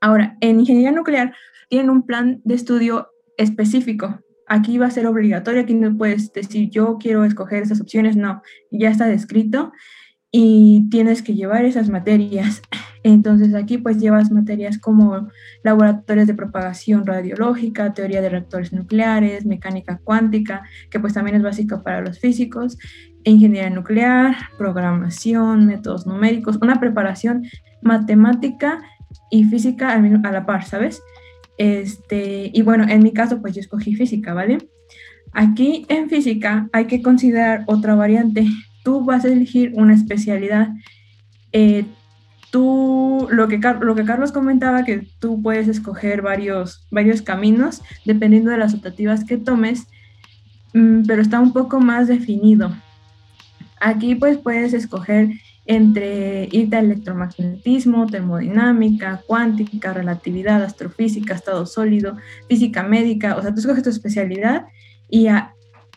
Ahora, 0.00 0.36
en 0.40 0.60
ingeniería 0.60 0.92
nuclear 0.92 1.34
tienen 1.68 1.90
un 1.90 2.04
plan 2.04 2.40
de 2.44 2.54
estudio 2.54 3.08
específico. 3.38 4.20
Aquí 4.46 4.76
va 4.76 4.86
a 4.86 4.90
ser 4.90 5.06
obligatorio, 5.06 5.62
aquí 5.62 5.74
no 5.74 5.96
puedes 5.96 6.32
decir 6.32 6.68
yo 6.68 6.98
quiero 7.00 7.24
escoger 7.24 7.62
esas 7.62 7.80
opciones, 7.80 8.14
no, 8.14 8.42
ya 8.70 8.90
está 8.90 9.06
descrito 9.06 9.72
y 10.36 10.88
tienes 10.90 11.22
que 11.22 11.36
llevar 11.36 11.64
esas 11.64 11.88
materias. 11.88 12.60
Entonces 13.04 13.54
aquí 13.54 13.78
pues 13.78 13.98
llevas 13.98 14.32
materias 14.32 14.78
como 14.80 15.28
laboratorios 15.62 16.26
de 16.26 16.34
propagación 16.34 17.06
radiológica, 17.06 17.94
teoría 17.94 18.20
de 18.20 18.30
reactores 18.30 18.72
nucleares, 18.72 19.46
mecánica 19.46 20.00
cuántica, 20.02 20.64
que 20.90 20.98
pues 20.98 21.14
también 21.14 21.36
es 21.36 21.42
básico 21.44 21.84
para 21.84 22.00
los 22.00 22.18
físicos, 22.18 22.76
ingeniería 23.22 23.70
nuclear, 23.70 24.34
programación, 24.58 25.66
métodos 25.66 26.04
numéricos, 26.04 26.58
una 26.60 26.80
preparación 26.80 27.44
matemática 27.80 28.82
y 29.30 29.44
física 29.44 29.92
a 29.92 30.32
la 30.32 30.46
par, 30.46 30.64
¿sabes? 30.64 31.00
Este, 31.58 32.50
y 32.52 32.62
bueno, 32.62 32.86
en 32.88 33.04
mi 33.04 33.12
caso 33.12 33.40
pues 33.40 33.54
yo 33.54 33.60
escogí 33.60 33.94
física, 33.94 34.34
¿vale? 34.34 34.58
Aquí 35.30 35.86
en 35.88 36.10
física 36.10 36.68
hay 36.72 36.86
que 36.86 37.02
considerar 37.02 37.62
otra 37.68 37.94
variante 37.94 38.48
tú 38.84 39.04
vas 39.04 39.24
a 39.24 39.28
elegir 39.28 39.72
una 39.74 39.94
especialidad. 39.94 40.68
Eh, 41.52 41.86
tú, 42.52 43.26
lo 43.30 43.48
que, 43.48 43.58
lo 43.80 43.94
que 43.96 44.04
Carlos 44.04 44.30
comentaba, 44.30 44.84
que 44.84 45.08
tú 45.18 45.42
puedes 45.42 45.66
escoger 45.66 46.22
varios, 46.22 46.86
varios 46.92 47.22
caminos 47.22 47.82
dependiendo 48.04 48.52
de 48.52 48.58
las 48.58 48.74
optativas 48.74 49.24
que 49.24 49.38
tomes, 49.38 49.88
mm, 50.74 51.02
pero 51.06 51.20
está 51.20 51.40
un 51.40 51.52
poco 51.52 51.80
más 51.80 52.06
definido. 52.06 52.70
Aquí 53.80 54.14
pues 54.14 54.38
puedes 54.38 54.72
escoger 54.72 55.30
entre 55.66 56.48
irte 56.52 56.76
a 56.76 56.80
electromagnetismo, 56.80 58.06
termodinámica, 58.06 59.22
cuántica, 59.26 59.94
relatividad, 59.94 60.62
astrofísica, 60.62 61.34
estado 61.34 61.64
sólido, 61.64 62.18
física 62.48 62.82
médica, 62.82 63.36
o 63.36 63.42
sea, 63.42 63.54
tú 63.54 63.60
escoges 63.60 63.82
tu 63.82 63.88
especialidad 63.90 64.66
y 65.08 65.28
a, 65.28 65.53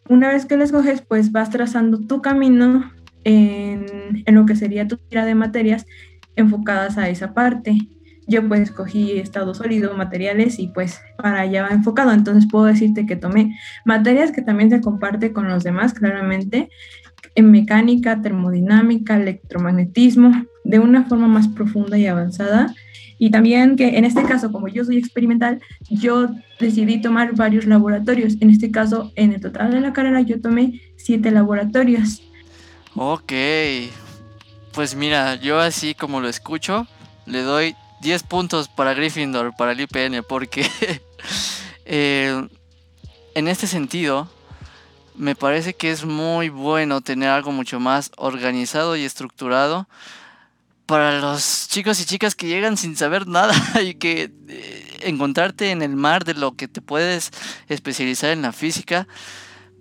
una 0.09 0.29
vez 0.29 0.45
que 0.45 0.57
lo 0.57 0.63
escoges, 0.63 1.01
pues 1.01 1.31
vas 1.31 1.49
trazando 1.49 1.99
tu 1.99 2.21
camino 2.21 2.91
en, 3.23 3.85
lo 4.27 4.45
que 4.45 4.55
sería 4.55 4.87
tu 4.87 4.97
tira 4.97 5.25
de 5.25 5.35
materias 5.35 5.85
enfocadas 6.35 6.97
a 6.97 7.09
esa 7.09 7.33
parte. 7.33 7.77
Yo 8.27 8.47
pues 8.47 8.61
escogí 8.61 9.19
estado 9.19 9.53
sólido, 9.53 9.95
materiales 9.95 10.59
y 10.59 10.67
pues 10.67 11.01
para 11.17 11.41
allá 11.41 11.67
enfocado. 11.71 12.11
Entonces 12.11 12.49
puedo 12.49 12.65
decirte 12.65 13.05
que 13.05 13.15
tomé 13.15 13.57
materias 13.85 14.31
que 14.31 14.41
también 14.41 14.69
se 14.69 14.81
comparte 14.81 15.33
con 15.33 15.47
los 15.47 15.63
demás, 15.63 15.93
claramente, 15.93 16.69
en 17.35 17.51
mecánica, 17.51 18.21
termodinámica, 18.21 19.15
electromagnetismo, 19.15 20.45
de 20.63 20.79
una 20.79 21.05
forma 21.05 21.27
más 21.27 21.47
profunda 21.47 21.97
y 21.97 22.07
avanzada. 22.07 22.73
Y 23.19 23.31
también 23.31 23.75
que 23.75 23.97
en 23.97 24.05
este 24.05 24.23
caso, 24.23 24.51
como 24.51 24.67
yo 24.67 24.85
soy 24.85 24.97
experimental, 24.97 25.59
yo 25.89 26.29
decidí 26.59 27.01
tomar 27.01 27.35
varios 27.35 27.65
laboratorios. 27.65 28.35
En 28.41 28.49
este 28.49 28.71
caso, 28.71 29.11
en 29.15 29.33
el 29.33 29.41
total 29.41 29.71
de 29.71 29.81
la 29.81 29.93
carrera, 29.93 30.21
yo 30.21 30.39
tomé 30.39 30.81
siete 30.97 31.31
laboratorios. 31.31 32.21
Ok. 32.95 33.33
Pues 34.73 34.95
mira, 34.95 35.35
yo 35.35 35.59
así 35.59 35.95
como 35.95 36.21
lo 36.21 36.29
escucho, 36.29 36.87
le 37.25 37.41
doy 37.41 37.75
10 38.01 38.23
puntos 38.23 38.67
para 38.67 38.93
Gryffindor, 38.93 39.55
para 39.55 39.71
el 39.71 39.81
IPN, 39.81 40.23
porque 40.27 40.69
eh, 41.85 42.47
en 43.33 43.47
este 43.47 43.65
sentido, 43.65 44.29
me 45.15 45.35
parece 45.35 45.73
que 45.73 45.89
es 45.89 46.05
muy 46.05 46.49
bueno 46.49 47.01
tener 47.01 47.29
algo 47.29 47.51
mucho 47.51 47.79
más 47.79 48.11
organizado 48.17 48.95
y 48.95 49.03
estructurado 49.03 49.87
para 50.87 51.19
los 51.19 51.67
chicos 51.67 51.99
y 52.01 52.05
chicas 52.05 52.33
que 52.33 52.47
llegan 52.47 52.77
sin 52.77 52.95
saber 52.95 53.27
nada 53.27 53.53
y 53.83 53.95
que 53.95 54.31
eh, 54.47 54.97
encontrarte 55.01 55.69
en 55.71 55.81
el 55.81 55.95
mar 55.95 56.23
de 56.23 56.33
lo 56.33 56.55
que 56.55 56.67
te 56.67 56.81
puedes 56.81 57.31
especializar 57.67 58.31
en 58.31 58.41
la 58.41 58.53
física, 58.53 59.07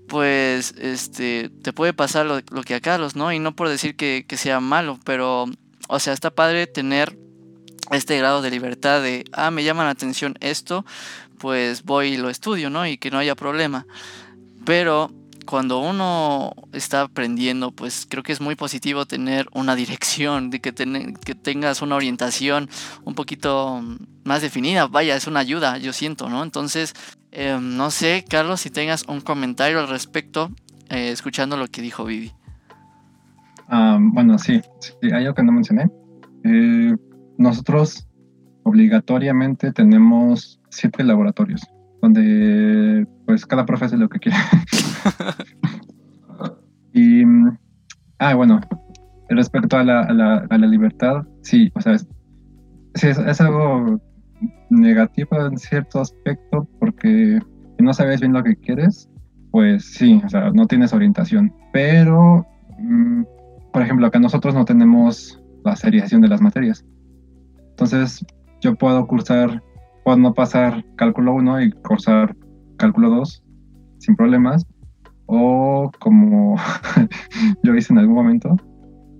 pues 0.08 0.74
este 0.78 1.48
te 1.62 1.72
puede 1.72 1.94
pasar 1.94 2.26
lo, 2.26 2.62
que 2.62 2.74
a 2.74 2.80
Carlos, 2.80 3.16
¿no? 3.16 3.32
Y 3.32 3.38
no 3.38 3.54
por 3.54 3.68
decir 3.68 3.96
que, 3.96 4.26
que 4.28 4.36
sea 4.36 4.60
malo, 4.60 4.98
pero, 5.04 5.46
o 5.88 6.00
sea, 6.00 6.12
está 6.12 6.30
padre 6.30 6.66
tener 6.66 7.16
este 7.92 8.18
grado 8.18 8.42
de 8.42 8.50
libertad 8.50 9.00
de, 9.00 9.24
ah, 9.32 9.52
me 9.52 9.62
llama 9.62 9.84
la 9.84 9.90
atención 9.90 10.36
esto, 10.40 10.84
pues 11.38 11.84
voy 11.84 12.14
y 12.14 12.16
lo 12.16 12.30
estudio, 12.30 12.68
¿no? 12.68 12.84
Y 12.84 12.98
que 12.98 13.12
no 13.12 13.18
haya 13.18 13.36
problema. 13.36 13.86
Pero 14.64 15.12
cuando 15.46 15.78
uno 15.78 16.52
está 16.72 17.02
aprendiendo, 17.02 17.70
pues 17.70 18.06
creo 18.08 18.22
que 18.22 18.32
es 18.32 18.40
muy 18.40 18.56
positivo 18.56 19.06
tener 19.06 19.46
una 19.54 19.74
dirección, 19.74 20.50
de 20.50 20.60
que, 20.60 20.72
que 20.72 21.34
tengas 21.34 21.80
una 21.80 21.96
orientación 21.96 22.68
un 23.04 23.14
poquito 23.14 23.82
más 24.24 24.42
definida. 24.42 24.86
Vaya, 24.86 25.16
es 25.16 25.26
una 25.26 25.40
ayuda, 25.40 25.78
yo 25.78 25.92
siento, 25.92 26.28
¿no? 26.28 26.42
Entonces, 26.42 26.94
em, 27.30 27.76
no 27.76 27.90
sé, 27.90 28.24
Carlos, 28.28 28.60
si 28.60 28.70
tengas 28.70 29.04
un 29.08 29.20
comentario 29.20 29.78
al 29.80 29.88
respecto, 29.88 30.50
eh, 30.90 31.10
escuchando 31.10 31.56
lo 31.56 31.68
que 31.68 31.80
dijo 31.80 32.04
Vivi. 32.04 32.32
Ah, 33.68 33.98
bueno, 34.00 34.38
sí, 34.38 34.60
sí, 34.80 34.92
hay 35.04 35.24
algo 35.24 35.34
que 35.34 35.42
no 35.42 35.52
mencioné. 35.52 35.90
Eh, 36.44 36.94
nosotros 37.38 38.06
obligatoriamente 38.62 39.72
tenemos 39.72 40.60
siete 40.70 41.04
laboratorios 41.04 41.62
donde 42.06 43.06
pues 43.26 43.44
cada 43.46 43.66
profe 43.66 43.86
hace 43.86 43.96
lo 43.96 44.08
que 44.08 44.20
quiere. 44.20 44.38
y, 46.92 47.24
ah, 48.18 48.34
bueno, 48.34 48.60
respecto 49.28 49.76
a 49.76 49.84
la, 49.84 50.02
a 50.02 50.12
la, 50.12 50.46
a 50.48 50.58
la 50.58 50.66
libertad, 50.66 51.26
sí, 51.42 51.72
o 51.74 51.80
sea, 51.80 51.94
es, 51.94 52.06
es, 53.02 53.40
algo 53.40 54.00
negativo 54.70 55.46
en 55.46 55.58
cierto 55.58 56.00
aspecto 56.00 56.68
porque 56.78 57.40
si 57.76 57.84
no 57.84 57.92
sabes 57.92 58.20
bien 58.20 58.32
lo 58.32 58.44
que 58.44 58.56
quieres, 58.56 59.10
pues 59.50 59.84
sí, 59.84 60.20
o 60.24 60.28
sea, 60.28 60.50
no 60.50 60.66
tienes 60.66 60.92
orientación. 60.92 61.52
Pero, 61.72 62.46
mm, 62.78 63.22
por 63.72 63.82
ejemplo, 63.82 64.06
acá 64.06 64.18
nosotros 64.18 64.54
no 64.54 64.64
tenemos 64.64 65.42
la 65.64 65.74
seriación 65.74 66.20
de 66.20 66.28
las 66.28 66.40
materias. 66.40 66.84
Entonces, 67.70 68.24
yo 68.60 68.74
puedo 68.76 69.06
cursar 69.06 69.62
puedo 70.06 70.18
no 70.18 70.34
pasar 70.34 70.84
cálculo 70.94 71.34
1 71.34 71.62
y 71.62 71.72
cursar 71.72 72.36
cálculo 72.76 73.10
2 73.10 73.42
sin 73.98 74.14
problemas. 74.14 74.64
O 75.26 75.90
como 75.98 76.54
yo 77.64 77.74
hice 77.74 77.92
en 77.92 77.98
algún 77.98 78.14
momento, 78.14 78.56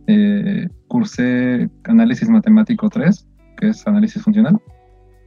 eh, 0.06 0.68
cursé 0.86 1.68
análisis 1.86 2.28
matemático 2.28 2.88
3, 2.88 3.26
que 3.56 3.70
es 3.70 3.84
análisis 3.88 4.22
funcional, 4.22 4.62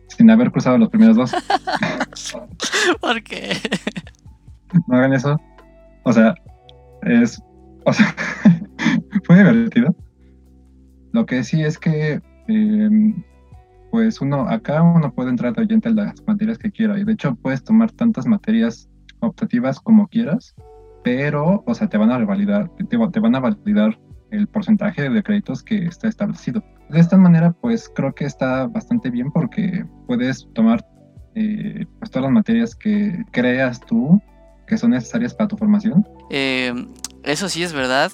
sin 0.07 0.31
haber 0.31 0.49
cursado 0.49 0.77
los 0.77 0.87
primeros 0.87 1.17
dos. 1.17 1.31
¿Por 3.01 3.21
qué? 3.23 3.57
No 4.87 4.95
hagan 4.95 5.11
eso. 5.11 5.37
O 6.05 6.13
sea, 6.13 6.35
es. 7.01 7.43
O 7.85 7.91
sea, 7.91 8.15
fue 9.25 9.35
divertido. 9.35 9.93
Lo 11.11 11.25
que 11.25 11.43
sí 11.43 11.61
es 11.61 11.77
que 11.77 12.21
eh, 12.47 13.13
pues 13.91 14.21
uno 14.21 14.47
acá 14.47 14.81
uno 14.81 15.13
puede 15.13 15.29
entrar 15.29 15.53
de 15.53 15.61
oyente 15.61 15.89
las 15.89 16.21
materias 16.27 16.57
que 16.57 16.71
quiera 16.71 16.99
y 16.99 17.03
de 17.03 17.13
hecho 17.13 17.35
puedes 17.35 17.63
tomar 17.63 17.91
tantas 17.91 18.25
materias 18.25 18.89
optativas 19.19 19.79
como 19.79 20.07
quieras, 20.07 20.55
pero, 21.03 21.63
o 21.65 21.73
sea, 21.73 21.87
te 21.87 21.97
van 21.97 22.11
a 22.11 22.17
revalidar, 22.17 22.69
te 22.89 23.19
van 23.19 23.35
a 23.35 23.39
validar 23.39 23.99
el 24.31 24.47
porcentaje 24.47 25.09
de 25.09 25.23
créditos 25.23 25.63
que 25.63 25.85
está 25.85 26.07
establecido. 26.07 26.63
De 26.89 26.99
esta 26.99 27.17
manera, 27.17 27.51
pues 27.51 27.91
creo 27.93 28.13
que 28.13 28.25
está 28.25 28.67
bastante 28.67 29.09
bien 29.09 29.31
porque 29.31 29.85
puedes 30.07 30.47
tomar 30.53 30.85
eh, 31.35 31.85
pues, 31.99 32.11
todas 32.11 32.25
las 32.25 32.33
materias 32.33 32.75
que 32.75 33.23
creas 33.31 33.79
tú 33.81 34.21
que 34.67 34.77
son 34.77 34.91
necesarias 34.91 35.33
para 35.33 35.47
tu 35.47 35.57
formación. 35.57 36.07
Eh, 36.29 36.73
eso 37.23 37.49
sí 37.49 37.63
es 37.63 37.73
verdad 37.73 38.11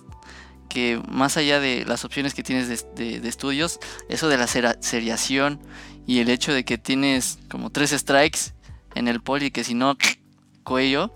que 0.76 1.02
más 1.10 1.38
allá 1.38 1.62
de 1.62 1.86
las 1.88 2.04
opciones 2.04 2.34
que 2.34 2.44
tienes 2.44 2.68
de, 2.68 3.16
estudios, 3.26 3.80
eso 4.10 4.28
de 4.28 4.38
la 4.38 4.46
seriación 4.46 5.58
y 6.06 6.20
el 6.20 6.30
hecho 6.30 6.54
de 6.54 6.66
que 6.66 6.78
tienes 6.78 7.40
como 7.50 7.70
tres 7.70 7.92
strikes 7.92 8.52
en 8.94 9.08
el 9.08 9.22
poli, 9.22 9.52
que 9.52 9.64
si 9.64 9.74
no, 9.74 9.96
cuello, 10.66 11.14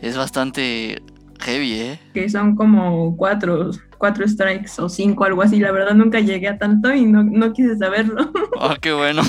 es 0.00 0.16
bastante 0.16 1.02
heavy, 1.40 1.72
¿eh? 1.72 2.00
Que 2.14 2.28
son 2.28 2.54
como 2.54 3.16
cuatro, 3.16 3.72
cuatro 3.98 4.28
strikes 4.28 4.70
o 4.78 4.88
cinco, 4.88 5.24
algo 5.24 5.42
así. 5.42 5.58
La 5.58 5.72
verdad 5.72 5.96
nunca 5.96 6.20
llegué 6.20 6.46
a 6.46 6.56
tanto 6.56 6.94
y 6.94 7.06
no, 7.06 7.24
no 7.24 7.52
quise 7.52 7.76
saberlo. 7.76 8.30
Oh, 8.56 8.76
qué 8.80 8.92
bueno. 8.92 9.22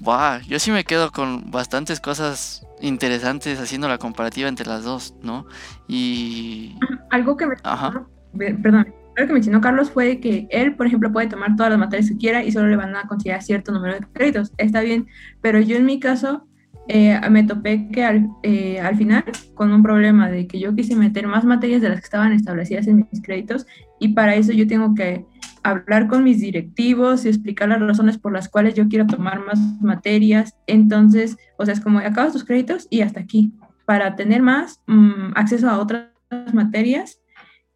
Wow, 0.00 0.40
yo 0.48 0.58
sí 0.58 0.72
me 0.72 0.82
quedo 0.82 1.12
con 1.12 1.52
bastantes 1.52 2.00
cosas 2.00 2.66
interesantes 2.80 3.60
haciendo 3.60 3.86
la 3.86 3.98
comparativa 3.98 4.48
entre 4.48 4.66
las 4.66 4.82
dos, 4.82 5.14
¿no? 5.22 5.46
Y... 5.86 6.74
Algo 7.10 7.36
que 7.36 7.46
me... 7.46 7.54
Ajá 7.62 8.04
perdón, 8.36 8.94
lo 9.16 9.26
que 9.26 9.32
mencionó 9.32 9.60
Carlos 9.60 9.90
fue 9.90 10.20
que 10.20 10.46
él, 10.50 10.74
por 10.76 10.86
ejemplo, 10.86 11.12
puede 11.12 11.26
tomar 11.26 11.56
todas 11.56 11.70
las 11.70 11.78
materias 11.78 12.08
que 12.08 12.16
quiera 12.16 12.44
y 12.44 12.52
solo 12.52 12.68
le 12.68 12.76
van 12.76 12.94
a 12.94 13.02
considerar 13.08 13.42
cierto 13.42 13.72
número 13.72 13.94
de 13.94 14.06
créditos. 14.12 14.52
Está 14.58 14.80
bien, 14.80 15.06
pero 15.40 15.58
yo 15.60 15.76
en 15.76 15.86
mi 15.86 15.98
caso 15.98 16.46
eh, 16.86 17.20
me 17.28 17.44
topé 17.44 17.88
que 17.90 18.04
al, 18.04 18.28
eh, 18.42 18.80
al, 18.80 18.96
final 18.96 19.24
con 19.54 19.72
un 19.72 19.82
problema 19.82 20.30
de 20.30 20.46
que 20.46 20.58
yo 20.58 20.74
quise 20.74 20.94
meter 20.94 21.26
más 21.26 21.44
materias 21.44 21.82
de 21.82 21.88
las 21.88 22.00
que 22.00 22.04
estaban 22.04 22.32
establecidas 22.32 22.86
en 22.86 23.06
mis 23.10 23.20
créditos 23.20 23.66
y 23.98 24.14
para 24.14 24.36
eso 24.36 24.52
yo 24.52 24.66
tengo 24.66 24.94
que 24.94 25.26
hablar 25.62 26.08
con 26.08 26.24
mis 26.24 26.40
directivos 26.40 27.24
y 27.24 27.28
explicar 27.28 27.68
las 27.68 27.80
razones 27.80 28.18
por 28.18 28.32
las 28.32 28.48
cuales 28.48 28.74
yo 28.74 28.88
quiero 28.88 29.06
tomar 29.06 29.44
más 29.44 29.58
materias. 29.80 30.54
Entonces, 30.66 31.36
o 31.56 31.64
sea, 31.64 31.74
es 31.74 31.80
como 31.80 31.98
acabas 31.98 32.32
tus 32.32 32.44
créditos 32.44 32.86
y 32.90 33.02
hasta 33.02 33.20
aquí. 33.20 33.52
Para 33.84 34.16
tener 34.16 34.42
más 34.42 34.80
mm, 34.86 35.32
acceso 35.34 35.68
a 35.68 35.78
otras 35.78 36.08
materias, 36.52 37.20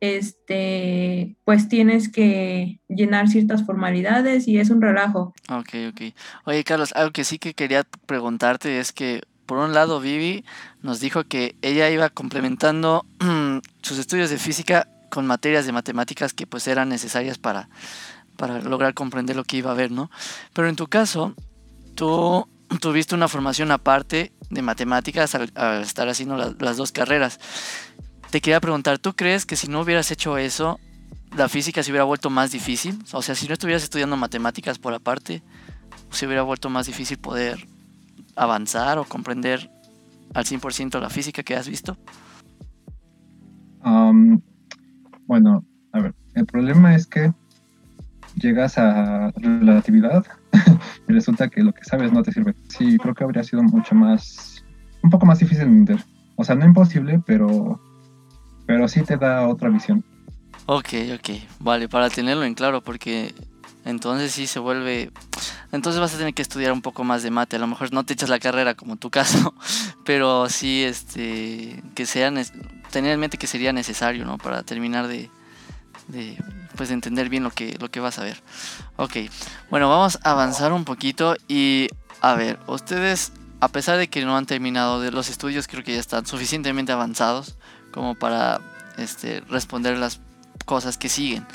este, 0.02 1.36
pues 1.44 1.68
tienes 1.68 2.10
que 2.10 2.80
llenar 2.88 3.28
ciertas 3.28 3.64
formalidades 3.64 4.48
y 4.48 4.58
es 4.58 4.68
un 4.68 4.82
relajo. 4.82 5.32
Ok, 5.48 5.74
ok. 5.90 6.00
Oye, 6.44 6.64
Carlos, 6.64 6.92
algo 6.96 7.12
que 7.12 7.22
sí 7.22 7.38
que 7.38 7.54
quería 7.54 7.84
preguntarte 8.06 8.80
es 8.80 8.92
que, 8.92 9.22
por 9.46 9.58
un 9.58 9.74
lado, 9.74 10.00
Vivi 10.00 10.44
nos 10.80 10.98
dijo 10.98 11.22
que 11.22 11.54
ella 11.62 11.88
iba 11.88 12.10
complementando 12.10 13.06
sus 13.82 13.98
estudios 14.00 14.28
de 14.28 14.38
física 14.38 14.88
con 15.08 15.24
materias 15.24 15.66
de 15.66 15.72
matemáticas 15.72 16.32
que 16.32 16.48
pues 16.48 16.66
eran 16.66 16.88
necesarias 16.88 17.38
para, 17.38 17.68
para 18.36 18.60
lograr 18.60 18.94
comprender 18.94 19.36
lo 19.36 19.44
que 19.44 19.58
iba 19.58 19.70
a 19.70 19.74
ver, 19.74 19.92
¿no? 19.92 20.10
Pero 20.52 20.68
en 20.68 20.74
tu 20.74 20.88
caso, 20.88 21.36
tú 21.94 22.48
tuviste 22.80 23.14
una 23.14 23.28
formación 23.28 23.70
aparte 23.70 24.32
de 24.50 24.62
matemáticas 24.62 25.36
al, 25.36 25.52
estar 25.80 26.08
haciendo 26.08 26.36
las 26.58 26.76
dos 26.76 26.90
carreras. 26.90 27.38
Te 28.32 28.40
quería 28.40 28.60
preguntar, 28.60 28.98
¿tú 28.98 29.12
crees 29.12 29.44
que 29.44 29.56
si 29.56 29.68
no 29.68 29.82
hubieras 29.82 30.10
hecho 30.10 30.38
eso, 30.38 30.80
la 31.36 31.50
física 31.50 31.82
se 31.82 31.90
hubiera 31.90 32.04
vuelto 32.04 32.30
más 32.30 32.50
difícil? 32.50 32.98
O 33.12 33.20
sea, 33.20 33.34
si 33.34 33.46
no 33.46 33.52
estuvieras 33.52 33.82
estudiando 33.82 34.16
matemáticas 34.16 34.78
por 34.78 34.94
aparte, 34.94 35.42
se 36.10 36.24
hubiera 36.24 36.40
vuelto 36.40 36.70
más 36.70 36.86
difícil 36.86 37.18
poder 37.18 37.68
avanzar 38.34 38.96
o 38.96 39.04
comprender 39.04 39.70
al 40.32 40.46
100% 40.46 40.98
la 40.98 41.10
física 41.10 41.42
que 41.42 41.54
has 41.54 41.68
visto? 41.68 41.98
bueno, 45.26 45.62
a 45.92 46.00
ver, 46.00 46.14
el 46.34 46.46
problema 46.46 46.94
es 46.94 47.06
que 47.06 47.34
llegas 48.36 48.78
a 48.78 49.30
relatividad 49.36 50.24
y 51.06 51.12
resulta 51.12 51.50
que 51.50 51.62
lo 51.62 51.74
que 51.74 51.84
sabes 51.84 52.10
no 52.12 52.22
te 52.22 52.32
sirve. 52.32 52.54
Sí, 52.68 52.96
creo 52.96 53.14
que 53.14 53.24
habría 53.24 53.44
sido 53.44 53.62
mucho 53.62 53.94
más, 53.94 54.64
un 55.02 55.10
poco 55.10 55.26
más 55.26 55.38
difícil 55.38 55.66
de 55.66 55.76
entender. 55.76 56.06
O 56.36 56.44
sea, 56.44 56.54
no 56.54 56.64
imposible, 56.64 57.22
pero 57.26 57.78
pero 58.72 58.88
sí 58.88 59.02
te 59.02 59.18
da 59.18 59.46
otra 59.48 59.68
visión. 59.68 60.02
Ok, 60.64 60.94
ok, 61.14 61.28
vale, 61.60 61.90
para 61.90 62.08
tenerlo 62.08 62.44
en 62.44 62.54
claro, 62.54 62.80
porque 62.80 63.34
Entonces 63.84 64.32
sí 64.32 64.46
se 64.46 64.60
vuelve... 64.60 65.10
Entonces 65.72 66.00
vas 66.00 66.14
a 66.14 66.16
tener 66.16 66.32
que 66.32 66.40
estudiar 66.40 66.72
un 66.72 66.80
poco 66.80 67.04
más 67.04 67.22
de 67.22 67.30
mate. 67.30 67.56
A 67.56 67.58
lo 67.58 67.66
mejor 67.66 67.92
no 67.92 68.04
te 68.04 68.14
echas 68.14 68.30
la 68.30 68.38
carrera 68.38 68.74
como 68.74 68.96
tu 68.96 69.10
caso, 69.10 69.54
pero 70.06 70.48
sí 70.48 70.84
este, 70.84 71.82
que 71.94 72.06
sea, 72.06 72.32
tener 72.90 73.12
en 73.12 73.20
mente 73.20 73.36
que 73.36 73.46
sería 73.46 73.74
necesario, 73.74 74.24
¿no? 74.24 74.38
Para 74.38 74.62
terminar 74.62 75.06
de, 75.06 75.28
de 76.08 76.38
pues 76.74 76.90
entender 76.90 77.28
bien 77.28 77.42
lo 77.42 77.50
que, 77.50 77.76
lo 77.78 77.90
que 77.90 78.00
vas 78.00 78.18
a 78.18 78.24
ver. 78.24 78.42
Ok, 78.96 79.16
bueno, 79.68 79.90
vamos 79.90 80.18
a 80.24 80.30
avanzar 80.30 80.72
un 80.72 80.86
poquito 80.86 81.36
y 81.46 81.88
a 82.22 82.34
ver, 82.36 82.58
ustedes, 82.68 83.32
a 83.60 83.68
pesar 83.68 83.98
de 83.98 84.08
que 84.08 84.24
no 84.24 84.34
han 84.34 84.46
terminado 84.46 84.98
de 85.02 85.10
los 85.10 85.28
estudios, 85.28 85.68
creo 85.68 85.84
que 85.84 85.92
ya 85.92 86.00
están 86.00 86.24
suficientemente 86.24 86.92
avanzados 86.92 87.56
como 87.92 88.14
para 88.14 88.60
este, 88.98 89.40
responder 89.42 89.96
las 89.98 90.20
cosas 90.64 90.98
que 90.98 91.08
siguen. 91.08 91.46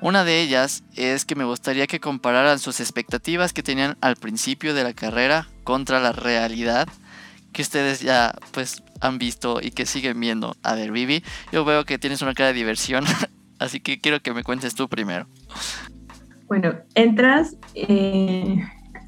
Una 0.00 0.24
de 0.24 0.40
ellas 0.40 0.84
es 0.94 1.24
que 1.24 1.34
me 1.34 1.44
gustaría 1.44 1.86
que 1.86 1.98
compararan 1.98 2.58
sus 2.58 2.80
expectativas 2.80 3.52
que 3.52 3.62
tenían 3.62 3.96
al 4.00 4.16
principio 4.16 4.74
de 4.74 4.84
la 4.84 4.92
carrera 4.92 5.48
contra 5.64 5.98
la 5.98 6.12
realidad 6.12 6.86
que 7.52 7.62
ustedes 7.62 8.00
ya 8.00 8.34
pues 8.52 8.82
han 9.00 9.18
visto 9.18 9.58
y 9.60 9.70
que 9.70 9.86
siguen 9.86 10.20
viendo. 10.20 10.56
A 10.62 10.74
ver, 10.74 10.92
Vivi, 10.92 11.24
yo 11.52 11.64
veo 11.64 11.84
que 11.84 11.98
tienes 11.98 12.22
una 12.22 12.34
cara 12.34 12.48
de 12.48 12.54
diversión, 12.54 13.04
así 13.58 13.80
que 13.80 14.00
quiero 14.00 14.20
que 14.20 14.32
me 14.32 14.44
cuentes 14.44 14.74
tú 14.74 14.88
primero. 14.88 15.26
Bueno, 16.46 16.74
entras, 16.94 17.56
eh, 17.74 18.64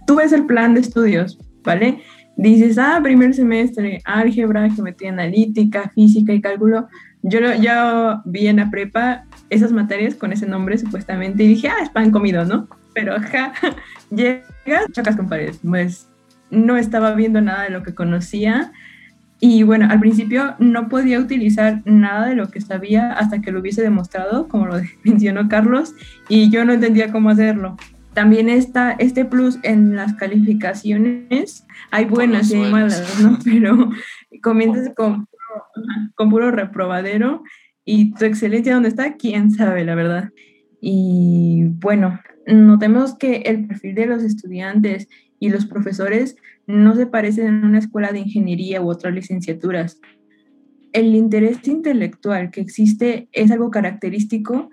tú 0.06 0.16
ves 0.16 0.32
el 0.32 0.46
plan 0.46 0.74
de 0.74 0.80
estudios, 0.80 1.38
¿vale? 1.62 2.02
Dices, 2.40 2.78
ah, 2.78 3.00
primer 3.02 3.34
semestre, 3.34 4.00
álgebra, 4.06 4.70
geometría 4.70 5.10
analítica, 5.10 5.90
física 5.94 6.32
y 6.32 6.40
cálculo. 6.40 6.88
Yo, 7.22 7.38
yo 7.60 8.22
vi 8.24 8.46
en 8.46 8.56
la 8.56 8.70
prepa 8.70 9.24
esas 9.50 9.72
materias 9.72 10.14
con 10.14 10.32
ese 10.32 10.46
nombre 10.46 10.78
supuestamente 10.78 11.44
y 11.44 11.48
dije, 11.48 11.68
ah, 11.68 11.82
es 11.82 11.90
pan 11.90 12.10
comido, 12.10 12.46
¿no? 12.46 12.66
Pero 12.94 13.20
ja, 13.20 13.52
llegas, 14.10 14.86
chocas 14.92 15.16
con 15.16 15.28
paredes. 15.28 15.60
Pues 15.62 16.08
no 16.50 16.78
estaba 16.78 17.14
viendo 17.14 17.42
nada 17.42 17.64
de 17.64 17.70
lo 17.70 17.82
que 17.82 17.94
conocía 17.94 18.72
y 19.38 19.62
bueno, 19.62 19.88
al 19.90 20.00
principio 20.00 20.54
no 20.58 20.88
podía 20.88 21.18
utilizar 21.18 21.82
nada 21.84 22.26
de 22.26 22.36
lo 22.36 22.50
que 22.50 22.62
sabía 22.62 23.12
hasta 23.12 23.42
que 23.42 23.52
lo 23.52 23.60
hubiese 23.60 23.82
demostrado, 23.82 24.48
como 24.48 24.66
lo 24.66 24.80
mencionó 25.04 25.46
Carlos, 25.50 25.92
y 26.26 26.48
yo 26.48 26.64
no 26.64 26.72
entendía 26.72 27.12
cómo 27.12 27.28
hacerlo. 27.28 27.76
También 28.14 28.48
está 28.48 28.92
este 28.92 29.24
plus 29.24 29.58
en 29.62 29.94
las 29.94 30.14
calificaciones. 30.14 31.66
Hay 31.90 32.06
buenas 32.06 32.50
y 32.50 32.56
hay 32.56 32.70
malas, 32.70 33.20
¿no? 33.20 33.38
Pero 33.44 33.90
comienzas 34.42 34.92
con, 34.94 35.26
con 36.14 36.30
puro 36.30 36.50
reprobadero 36.50 37.42
y 37.84 38.12
tu 38.14 38.24
excelencia, 38.24 38.74
¿dónde 38.74 38.88
está? 38.88 39.16
¿Quién 39.16 39.50
sabe, 39.50 39.84
la 39.84 39.94
verdad? 39.94 40.30
Y 40.80 41.64
bueno, 41.80 42.20
notemos 42.46 43.16
que 43.16 43.36
el 43.46 43.66
perfil 43.66 43.94
de 43.94 44.06
los 44.06 44.22
estudiantes 44.22 45.08
y 45.38 45.50
los 45.50 45.66
profesores 45.66 46.36
no 46.66 46.94
se 46.94 47.06
parecen 47.06 47.46
en 47.46 47.64
una 47.64 47.78
escuela 47.78 48.12
de 48.12 48.20
ingeniería 48.20 48.82
u 48.82 48.90
otras 48.90 49.14
licenciaturas. 49.14 50.00
El 50.92 51.14
interés 51.14 51.66
intelectual 51.66 52.50
que 52.50 52.60
existe 52.60 53.28
es 53.32 53.50
algo 53.50 53.70
característico 53.70 54.70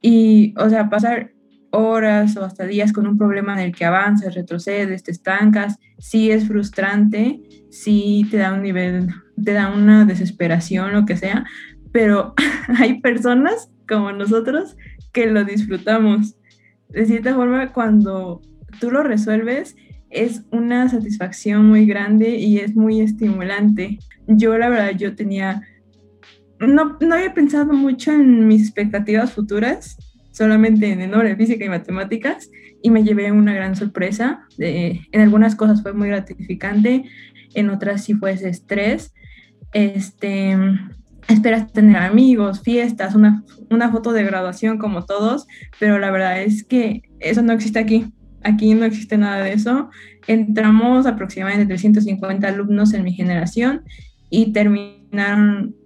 y, 0.00 0.54
o 0.56 0.68
sea, 0.70 0.88
pasar 0.88 1.32
horas 1.70 2.36
o 2.36 2.44
hasta 2.44 2.66
días 2.66 2.92
con 2.92 3.06
un 3.06 3.16
problema 3.16 3.54
en 3.54 3.60
el 3.60 3.74
que 3.74 3.84
avanzas, 3.84 4.34
retrocedes, 4.34 5.02
te 5.02 5.10
estancas, 5.10 5.78
sí 5.98 6.30
es 6.30 6.46
frustrante, 6.46 7.40
sí 7.70 8.26
te 8.30 8.38
da 8.38 8.52
un 8.52 8.62
nivel, 8.62 9.08
te 9.42 9.52
da 9.52 9.72
una 9.72 10.04
desesperación, 10.04 10.92
lo 10.92 11.06
que 11.06 11.16
sea, 11.16 11.44
pero 11.92 12.34
hay 12.78 13.00
personas 13.00 13.70
como 13.88 14.12
nosotros 14.12 14.76
que 15.12 15.26
lo 15.26 15.44
disfrutamos. 15.44 16.36
De 16.88 17.06
cierta 17.06 17.34
forma, 17.34 17.72
cuando 17.72 18.40
tú 18.80 18.90
lo 18.90 19.02
resuelves, 19.02 19.76
es 20.10 20.42
una 20.50 20.88
satisfacción 20.88 21.66
muy 21.66 21.86
grande 21.86 22.30
y 22.30 22.58
es 22.58 22.74
muy 22.74 23.00
estimulante. 23.00 23.98
Yo, 24.26 24.58
la 24.58 24.68
verdad, 24.68 24.92
yo 24.96 25.14
tenía, 25.14 25.62
no, 26.58 26.98
no 27.00 27.14
había 27.14 27.32
pensado 27.32 27.72
mucho 27.72 28.12
en 28.12 28.48
mis 28.48 28.62
expectativas 28.62 29.32
futuras, 29.32 29.96
solamente 30.40 30.90
en 30.90 31.02
el 31.02 31.36
física 31.36 31.66
y 31.66 31.68
matemáticas, 31.68 32.50
y 32.82 32.88
me 32.88 33.04
llevé 33.04 33.30
una 33.30 33.52
gran 33.52 33.76
sorpresa. 33.76 34.46
De, 34.56 35.02
en 35.12 35.20
algunas 35.20 35.54
cosas 35.54 35.82
fue 35.82 35.92
muy 35.92 36.08
gratificante, 36.08 37.04
en 37.52 37.68
otras 37.68 38.04
sí 38.04 38.14
fue 38.14 38.32
ese 38.32 38.48
estrés. 38.48 39.12
Este, 39.74 40.56
esperas 41.28 41.70
tener 41.74 41.98
amigos, 41.98 42.62
fiestas, 42.62 43.14
una, 43.14 43.44
una 43.68 43.90
foto 43.90 44.14
de 44.14 44.24
graduación 44.24 44.78
como 44.78 45.04
todos, 45.04 45.46
pero 45.78 45.98
la 45.98 46.10
verdad 46.10 46.40
es 46.40 46.64
que 46.64 47.02
eso 47.18 47.42
no 47.42 47.52
existe 47.52 47.78
aquí. 47.78 48.06
Aquí 48.42 48.72
no 48.72 48.86
existe 48.86 49.18
nada 49.18 49.44
de 49.44 49.52
eso. 49.52 49.90
Entramos 50.26 51.04
aproximadamente 51.04 51.66
350 51.66 52.48
alumnos 52.48 52.94
en 52.94 53.04
mi 53.04 53.12
generación 53.12 53.82
y 54.30 54.54
terminaron, 54.54 55.76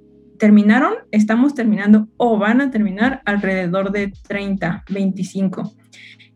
terminaron, 0.44 0.92
estamos 1.10 1.54
terminando 1.54 2.06
o 2.18 2.36
van 2.36 2.60
a 2.60 2.70
terminar 2.70 3.22
alrededor 3.24 3.92
de 3.92 4.12
30, 4.28 4.84
25. 4.90 5.72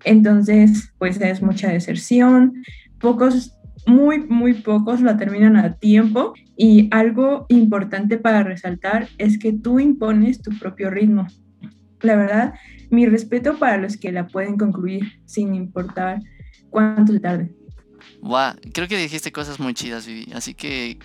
Entonces, 0.02 0.94
pues 0.96 1.20
es 1.20 1.42
mucha 1.42 1.68
deserción. 1.68 2.54
Pocos 2.98 3.54
muy, 3.86 4.20
muy 4.20 4.54
pocos 4.54 5.02
la 5.02 5.18
terminan 5.18 5.56
a 5.56 5.74
tiempo 5.74 6.32
y 6.56 6.88
algo 6.90 7.44
importante 7.50 8.16
para 8.16 8.42
resaltar 8.42 9.10
es 9.18 9.38
que 9.38 9.52
tú 9.52 9.78
impones 9.78 10.40
tu 10.40 10.58
propio 10.58 10.88
ritmo. 10.88 11.26
La 12.00 12.16
verdad, 12.16 12.54
mi 12.88 13.04
respeto 13.04 13.58
para 13.58 13.76
los 13.76 13.98
que 13.98 14.10
la 14.10 14.26
pueden 14.26 14.56
concluir 14.56 15.20
sin 15.26 15.54
importar 15.54 16.22
cuánto 16.70 17.20
tarde. 17.20 17.54
Wow, 18.22 18.54
creo 18.72 18.88
que 18.88 18.96
dijiste 18.96 19.32
cosas 19.32 19.60
muy 19.60 19.74
chidas, 19.74 20.06
Vivi. 20.06 20.32
Así 20.32 20.54
que 20.54 20.98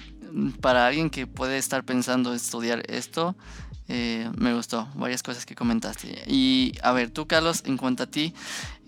para 0.61 0.87
alguien 0.87 1.09
que 1.09 1.27
puede 1.27 1.57
estar 1.57 1.83
pensando 1.83 2.33
estudiar 2.33 2.83
esto, 2.89 3.35
eh, 3.87 4.29
me 4.37 4.53
gustó 4.53 4.87
varias 4.95 5.23
cosas 5.23 5.45
que 5.45 5.55
comentaste. 5.55 6.23
Y 6.27 6.73
a 6.81 6.91
ver, 6.91 7.11
tú, 7.11 7.27
Carlos, 7.27 7.63
en 7.65 7.77
cuanto 7.77 8.03
a 8.03 8.07
ti, 8.07 8.33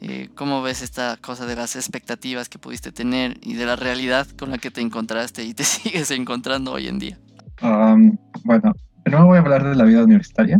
eh, 0.01 0.29
¿cómo 0.35 0.61
ves 0.61 0.81
esta 0.81 1.17
cosa 1.17 1.45
de 1.45 1.55
las 1.55 1.75
expectativas 1.75 2.49
que 2.49 2.59
pudiste 2.59 2.91
tener 2.91 3.37
y 3.41 3.55
de 3.55 3.65
la 3.65 3.75
realidad 3.75 4.27
con 4.37 4.51
la 4.51 4.57
que 4.57 4.71
te 4.71 4.81
encontraste 4.81 5.43
y 5.43 5.53
te 5.53 5.63
sigues 5.65 6.11
encontrando 6.11 6.71
hoy 6.71 6.87
en 6.87 6.99
día? 6.99 7.19
bueno, 8.43 8.73
primero 9.03 9.25
voy 9.27 9.37
a 9.37 9.41
hablar 9.41 9.63
de 9.63 9.75
la 9.75 9.85
vida 9.85 10.03
universitaria. 10.03 10.59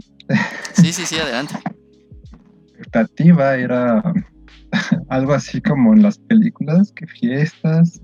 Sí, 0.73 0.93
sí, 0.93 1.05
sí, 1.05 1.17
adelante. 1.17 1.55
expectativa 2.77 3.55
era 3.55 4.03
algo 5.09 5.33
así 5.33 5.61
como 5.61 5.93
en 5.93 6.01
las 6.01 6.17
películas, 6.17 6.91
que 6.91 7.07
fiestas 7.07 8.01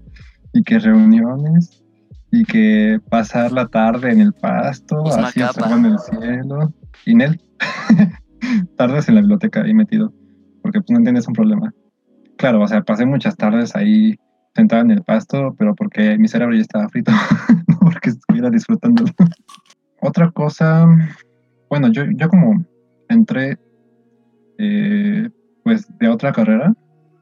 y 0.53 0.63
que 0.63 0.79
reuniones 0.79 1.80
y 2.31 2.45
que 2.45 2.99
pasar 3.09 3.51
la 3.51 3.67
tarde 3.67 4.11
en 4.11 4.21
el 4.21 4.33
pasto, 4.33 5.05
así 5.05 5.41
en 5.41 5.85
el 5.85 5.99
cielo. 5.99 6.73
Y 7.05 7.11
en 7.11 7.21
él, 7.21 7.41
tardes 8.77 9.09
en 9.09 9.15
la 9.15 9.21
biblioteca 9.21 9.63
ahí 9.63 9.73
metido, 9.73 10.13
porque 10.61 10.79
pues 10.79 10.91
no 10.91 10.97
entiendes 10.97 11.27
un 11.27 11.33
problema. 11.33 11.73
Claro, 12.37 12.61
o 12.61 12.67
sea, 12.67 12.81
pasé 12.83 13.05
muchas 13.05 13.35
tardes 13.35 13.75
ahí 13.75 14.15
sentado 14.55 14.81
en 14.81 14.91
el 14.91 15.03
pasto, 15.03 15.55
pero 15.57 15.75
porque 15.75 16.17
mi 16.17 16.27
cerebro 16.27 16.55
ya 16.55 16.61
estaba 16.61 16.89
frito, 16.89 17.11
no 17.67 17.77
porque 17.79 18.09
estuviera 18.11 18.49
disfrutando. 18.49 19.03
Otra 20.01 20.31
cosa, 20.31 20.87
bueno, 21.69 21.91
yo, 21.91 22.03
yo 22.15 22.29
como 22.29 22.65
entré 23.09 23.57
eh, 24.57 25.29
pues 25.63 25.87
de 25.99 26.07
otra 26.07 26.31
carrera, 26.31 26.73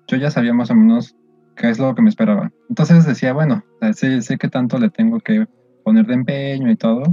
yo 0.07 0.17
ya 0.17 0.31
sabía 0.31 0.53
más 0.53 0.71
o 0.71 0.75
menos 0.75 1.15
qué 1.59 1.69
es 1.69 1.77
lo 1.77 1.93
que 1.93 2.01
me 2.01 2.09
esperaba. 2.09 2.51
Entonces 2.69 3.05
decía, 3.05 3.33
bueno, 3.33 3.63
sé, 3.93 4.21
sé 4.21 4.37
que 4.37 4.47
tanto 4.47 4.79
le 4.79 4.89
tengo 4.89 5.19
que 5.19 5.45
poner 5.83 6.05
de 6.07 6.13
empeño 6.13 6.71
y 6.71 6.75
todo, 6.77 7.03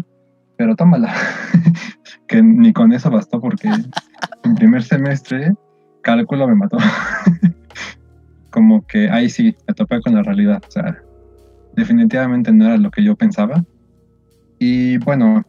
pero 0.56 0.76
tómala. 0.76 1.12
que 2.28 2.42
ni 2.42 2.72
con 2.72 2.92
eso 2.92 3.10
bastó 3.10 3.40
porque 3.40 3.68
en 4.44 4.54
primer 4.54 4.84
semestre 4.84 5.52
cálculo 6.02 6.46
me 6.46 6.54
mató. 6.54 6.78
Como 8.50 8.86
que 8.86 9.10
ahí 9.10 9.28
sí, 9.28 9.56
me 9.66 9.74
topé 9.74 10.00
con 10.00 10.14
la 10.14 10.22
realidad. 10.22 10.62
O 10.66 10.70
sea, 10.70 10.96
definitivamente 11.74 12.52
no 12.52 12.66
era 12.66 12.76
lo 12.76 12.90
que 12.92 13.02
yo 13.02 13.16
pensaba. 13.16 13.64
Y 14.60 14.98
bueno, 14.98 15.44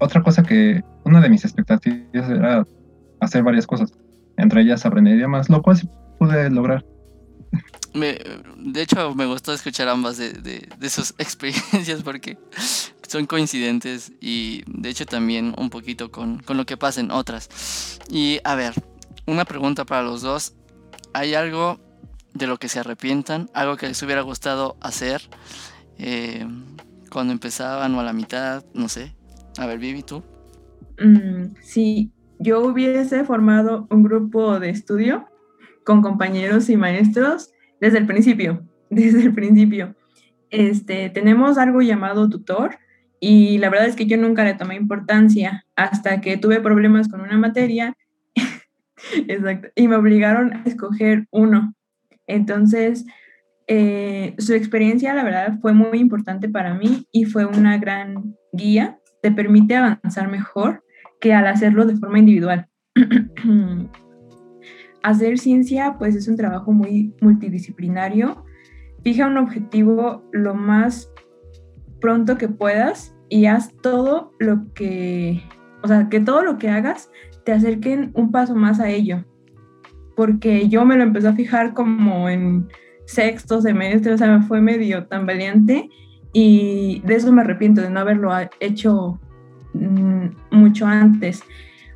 otra 0.00 0.20
cosa 0.20 0.42
que, 0.42 0.82
una 1.04 1.20
de 1.20 1.30
mis 1.30 1.44
expectativas 1.44 2.28
era 2.28 2.66
hacer 3.20 3.44
varias 3.44 3.68
cosas, 3.68 3.92
entre 4.36 4.62
ellas 4.62 4.84
aprender 4.84 5.14
idiomas, 5.14 5.48
lo 5.48 5.62
cual 5.62 5.76
sí 5.76 5.88
pude 6.18 6.50
lograr 6.50 6.84
de 7.94 8.82
hecho, 8.82 9.14
me 9.14 9.26
gustó 9.26 9.52
escuchar 9.52 9.88
ambas 9.88 10.16
de, 10.16 10.88
sus 10.88 11.10
experiencias 11.18 12.02
porque 12.02 12.38
son 13.06 13.26
coincidentes 13.26 14.12
y 14.20 14.62
de 14.66 14.88
hecho 14.88 15.04
también 15.04 15.54
un 15.58 15.68
poquito 15.68 16.10
con, 16.10 16.42
lo 16.48 16.64
que 16.64 16.76
pasa 16.76 17.00
en 17.00 17.10
otras. 17.10 17.98
Y 18.10 18.40
a 18.44 18.54
ver, 18.54 18.74
una 19.26 19.44
pregunta 19.44 19.84
para 19.84 20.02
los 20.02 20.22
dos. 20.22 20.54
¿Hay 21.14 21.34
algo 21.34 21.78
de 22.32 22.46
lo 22.46 22.56
que 22.56 22.68
se 22.68 22.80
arrepientan? 22.80 23.50
¿Algo 23.52 23.76
que 23.76 23.88
les 23.88 24.02
hubiera 24.02 24.22
gustado 24.22 24.76
hacer 24.80 25.20
eh, 25.98 26.46
cuando 27.10 27.34
empezaban 27.34 27.94
o 27.94 28.00
a 28.00 28.02
la 28.02 28.14
mitad? 28.14 28.64
No 28.72 28.88
sé. 28.88 29.14
A 29.58 29.66
ver, 29.66 29.78
Vivi, 29.78 30.02
tú. 30.02 30.22
Mm, 30.98 31.52
yo 32.38 32.60
hubiese 32.60 33.24
formado 33.24 33.86
un 33.90 34.02
grupo 34.02 34.58
de 34.58 34.70
estudio 34.70 35.28
con 35.84 36.02
compañeros 36.02 36.68
y 36.70 36.76
maestros 36.76 37.52
desde 37.80 37.98
el 37.98 38.06
principio, 38.06 38.62
desde 38.90 39.22
el 39.22 39.34
principio. 39.34 39.94
Este, 40.50 41.10
tenemos 41.10 41.58
algo 41.58 41.80
llamado 41.80 42.28
tutor 42.28 42.78
y 43.20 43.58
la 43.58 43.70
verdad 43.70 43.88
es 43.88 43.96
que 43.96 44.06
yo 44.06 44.16
nunca 44.16 44.44
le 44.44 44.54
tomé 44.54 44.74
importancia 44.74 45.64
hasta 45.76 46.20
que 46.20 46.36
tuve 46.36 46.60
problemas 46.60 47.08
con 47.08 47.20
una 47.20 47.38
materia 47.38 47.96
Exacto. 49.28 49.68
y 49.74 49.88
me 49.88 49.96
obligaron 49.96 50.52
a 50.52 50.62
escoger 50.64 51.26
uno. 51.30 51.74
Entonces, 52.26 53.06
eh, 53.68 54.34
su 54.38 54.54
experiencia, 54.54 55.14
la 55.14 55.24
verdad, 55.24 55.58
fue 55.60 55.72
muy 55.72 55.98
importante 55.98 56.48
para 56.48 56.74
mí 56.74 57.06
y 57.12 57.24
fue 57.24 57.46
una 57.46 57.78
gran 57.78 58.36
guía. 58.52 58.98
Te 59.22 59.30
permite 59.30 59.76
avanzar 59.76 60.28
mejor 60.28 60.84
que 61.20 61.32
al 61.32 61.46
hacerlo 61.46 61.86
de 61.86 61.96
forma 61.96 62.18
individual. 62.18 62.68
Hacer 65.02 65.38
ciencia, 65.38 65.96
pues, 65.98 66.14
es 66.14 66.28
un 66.28 66.36
trabajo 66.36 66.72
muy 66.72 67.14
multidisciplinario. 67.20 68.44
Fija 69.02 69.26
un 69.26 69.38
objetivo 69.38 70.22
lo 70.32 70.54
más 70.54 71.10
pronto 72.00 72.36
que 72.36 72.48
puedas 72.48 73.14
y 73.28 73.46
haz 73.46 73.74
todo 73.80 74.32
lo 74.38 74.72
que, 74.74 75.42
o 75.82 75.88
sea, 75.88 76.08
que 76.08 76.20
todo 76.20 76.42
lo 76.42 76.58
que 76.58 76.68
hagas 76.68 77.10
te 77.44 77.52
acerquen 77.52 78.10
un 78.14 78.30
paso 78.30 78.54
más 78.54 78.78
a 78.80 78.90
ello. 78.90 79.24
Porque 80.14 80.68
yo 80.68 80.84
me 80.84 80.96
lo 80.96 81.04
empecé 81.04 81.28
a 81.28 81.32
fijar 81.32 81.72
como 81.72 82.28
en 82.28 82.68
sexto 83.06 83.60
semestre, 83.60 84.12
o 84.12 84.18
sea, 84.18 84.38
me 84.38 84.44
fue 84.44 84.60
medio 84.60 85.06
tan 85.06 85.26
valiente 85.26 85.88
y 86.32 87.00
de 87.04 87.14
eso 87.14 87.32
me 87.32 87.42
arrepiento, 87.42 87.80
de 87.80 87.90
no 87.90 88.00
haberlo 88.00 88.30
hecho 88.60 89.20
mm, 89.74 90.26
mucho 90.50 90.86
antes. 90.86 91.42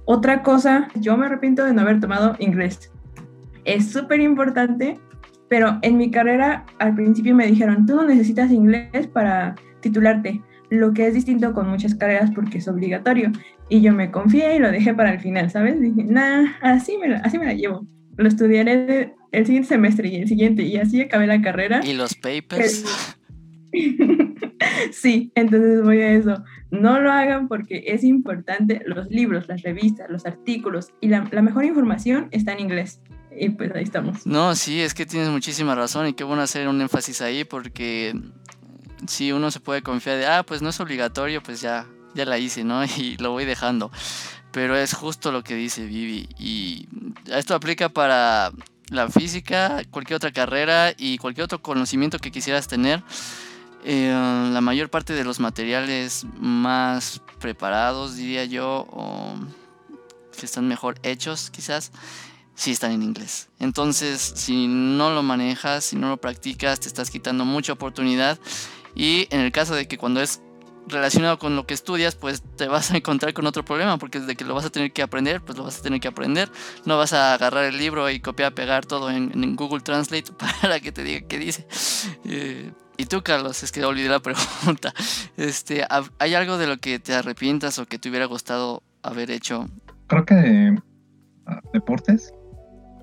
Otra 0.04 0.42
cosa, 0.42 0.88
yo 0.94 1.16
me 1.16 1.26
arrepiento 1.26 1.64
de 1.64 1.72
no 1.72 1.82
haber 1.82 2.00
tomado 2.00 2.36
inglés. 2.38 2.92
Es 3.66 3.90
súper 3.90 4.20
importante, 4.20 4.98
pero 5.48 5.78
en 5.82 5.98
mi 5.98 6.10
carrera 6.10 6.64
al 6.78 6.94
principio 6.94 7.34
me 7.34 7.46
dijeron, 7.46 7.84
tú 7.84 7.96
no 7.96 8.04
necesitas 8.04 8.50
inglés 8.50 9.08
para 9.08 9.56
titularte, 9.80 10.40
lo 10.70 10.92
que 10.92 11.06
es 11.06 11.14
distinto 11.14 11.52
con 11.52 11.68
muchas 11.68 11.94
carreras 11.94 12.30
porque 12.30 12.58
es 12.58 12.68
obligatorio. 12.68 13.32
Y 13.68 13.80
yo 13.80 13.92
me 13.92 14.10
confié 14.10 14.56
y 14.56 14.58
lo 14.60 14.70
dejé 14.70 14.94
para 14.94 15.12
el 15.12 15.20
final, 15.20 15.50
¿sabes? 15.50 15.80
Dije, 15.80 16.04
nah, 16.04 16.44
así 16.62 16.96
me, 16.98 17.14
así 17.16 17.38
me 17.38 17.46
la 17.46 17.54
llevo. 17.54 17.86
Lo 18.16 18.28
estudiaré 18.28 19.14
el 19.32 19.46
siguiente 19.46 19.68
semestre 19.68 20.08
y 20.08 20.16
el 20.16 20.28
siguiente, 20.28 20.62
y 20.62 20.76
así 20.76 21.00
acabé 21.00 21.26
la 21.26 21.42
carrera. 21.42 21.80
¿Y 21.84 21.94
los 21.94 22.14
papers? 22.14 23.16
sí, 24.92 25.32
entonces 25.34 25.82
voy 25.82 26.00
a 26.00 26.12
eso. 26.12 26.42
No 26.70 27.00
lo 27.00 27.12
hagan 27.12 27.48
porque 27.48 27.84
es 27.86 28.04
importante 28.04 28.82
los 28.86 29.08
libros, 29.08 29.48
las 29.48 29.62
revistas, 29.62 30.08
los 30.08 30.24
artículos 30.24 30.92
y 31.00 31.08
la, 31.08 31.28
la 31.30 31.42
mejor 31.42 31.64
información 31.64 32.28
está 32.30 32.52
en 32.52 32.60
inglés. 32.60 33.02
Y 33.38 33.50
pues 33.50 33.72
ahí 33.74 33.84
estamos. 33.84 34.26
No, 34.26 34.54
sí, 34.54 34.80
es 34.80 34.94
que 34.94 35.06
tienes 35.06 35.28
muchísima 35.28 35.74
razón 35.74 36.08
y 36.08 36.14
qué 36.14 36.24
bueno 36.24 36.42
hacer 36.42 36.68
un 36.68 36.80
énfasis 36.80 37.20
ahí 37.20 37.44
porque 37.44 38.14
si 39.06 39.32
uno 39.32 39.50
se 39.50 39.60
puede 39.60 39.82
confiar 39.82 40.18
de, 40.18 40.26
ah, 40.26 40.42
pues 40.42 40.62
no 40.62 40.70
es 40.70 40.80
obligatorio, 40.80 41.42
pues 41.42 41.60
ya, 41.60 41.86
ya 42.14 42.24
la 42.24 42.38
hice, 42.38 42.64
¿no? 42.64 42.84
Y 42.96 43.16
lo 43.18 43.32
voy 43.32 43.44
dejando. 43.44 43.90
Pero 44.52 44.76
es 44.76 44.94
justo 44.94 45.32
lo 45.32 45.44
que 45.44 45.54
dice 45.54 45.84
Vivi. 45.84 46.28
Y 46.38 46.88
esto 47.26 47.54
aplica 47.54 47.90
para 47.90 48.52
la 48.88 49.08
física, 49.08 49.82
cualquier 49.90 50.16
otra 50.16 50.32
carrera 50.32 50.92
y 50.96 51.18
cualquier 51.18 51.44
otro 51.44 51.60
conocimiento 51.60 52.18
que 52.18 52.30
quisieras 52.30 52.68
tener. 52.68 53.02
Eh, 53.84 54.10
la 54.52 54.60
mayor 54.60 54.88
parte 54.88 55.12
de 55.12 55.24
los 55.24 55.40
materiales 55.40 56.26
más 56.38 57.20
preparados, 57.38 58.16
diría 58.16 58.44
yo, 58.44 58.86
o 58.90 59.34
que 60.36 60.46
están 60.46 60.68
mejor 60.68 60.96
hechos 61.02 61.50
quizás, 61.50 61.92
sí 62.56 62.72
están 62.72 62.90
en 62.90 63.04
inglés. 63.04 63.48
Entonces, 63.60 64.20
si 64.34 64.66
no 64.66 65.10
lo 65.10 65.22
manejas, 65.22 65.84
si 65.84 65.96
no 65.96 66.08
lo 66.08 66.16
practicas, 66.16 66.80
te 66.80 66.88
estás 66.88 67.10
quitando 67.10 67.44
mucha 67.44 67.72
oportunidad 67.72 68.38
y 68.96 69.28
en 69.30 69.40
el 69.40 69.52
caso 69.52 69.74
de 69.74 69.86
que 69.86 69.98
cuando 69.98 70.20
es 70.20 70.40
relacionado 70.88 71.38
con 71.38 71.56
lo 71.56 71.66
que 71.66 71.74
estudias, 71.74 72.14
pues 72.14 72.42
te 72.56 72.68
vas 72.68 72.90
a 72.90 72.96
encontrar 72.96 73.34
con 73.34 73.46
otro 73.46 73.64
problema, 73.64 73.98
porque 73.98 74.20
desde 74.20 74.36
que 74.36 74.44
lo 74.44 74.54
vas 74.54 74.64
a 74.64 74.70
tener 74.70 74.92
que 74.92 75.02
aprender, 75.02 75.40
pues 75.42 75.58
lo 75.58 75.64
vas 75.64 75.78
a 75.78 75.82
tener 75.82 76.00
que 76.00 76.08
aprender. 76.08 76.50
No 76.84 76.96
vas 76.96 77.12
a 77.12 77.34
agarrar 77.34 77.64
el 77.64 77.76
libro 77.76 78.08
y 78.10 78.20
copiar, 78.20 78.54
pegar 78.54 78.86
todo 78.86 79.10
en, 79.10 79.56
Google 79.56 79.80
Translate 79.80 80.32
para 80.60 80.80
que 80.80 80.92
te 80.92 81.02
diga 81.02 81.26
qué 81.28 81.38
dice. 81.38 81.66
Eh, 82.24 82.72
y 82.96 83.06
tú, 83.06 83.22
Carlos, 83.22 83.62
es 83.62 83.72
que 83.72 83.84
olvidé 83.84 84.08
la 84.08 84.20
pregunta. 84.22 84.94
Este, 85.36 85.84
¿Hay 86.18 86.34
algo 86.34 86.58
de 86.58 86.66
lo 86.66 86.78
que 86.78 86.98
te 86.98 87.14
arrepientas 87.14 87.78
o 87.78 87.86
que 87.86 87.98
te 87.98 88.08
hubiera 88.08 88.26
gustado 88.26 88.82
haber 89.02 89.30
hecho? 89.30 89.68
Creo 90.06 90.24
que 90.24 90.74
ah, 91.46 91.60
deportes. 91.72 92.32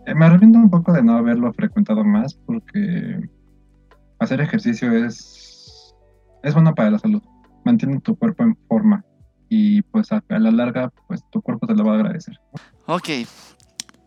Eh, 0.06 0.16
me 0.16 0.26
arrepiento 0.26 0.60
un 0.60 0.70
poco 0.70 0.94
de 0.94 1.04
no 1.04 1.18
haberlo 1.18 1.52
frecuentado 1.54 2.04
más 2.04 2.34
porque 2.34 3.30
hacer 4.20 4.42
ejercicio 4.42 4.92
es 4.92 5.44
es 6.44 6.54
bueno 6.54 6.76
para 6.76 6.92
la 6.92 7.00
salud. 7.00 7.22
Mantiene 7.64 8.00
tu 8.02 8.16
cuerpo 8.16 8.44
en 8.44 8.56
forma 8.68 9.04
y 9.50 9.82
pues 9.84 10.12
a, 10.12 10.24
la 10.28 10.52
larga 10.52 10.92
pues 11.08 11.24
tu 11.32 11.42
cuerpo 11.42 11.66
te 11.66 11.74
lo 11.74 11.86
va 11.86 11.94
a 11.94 11.96
agradecer. 11.96 12.40
Ok, 12.86 13.10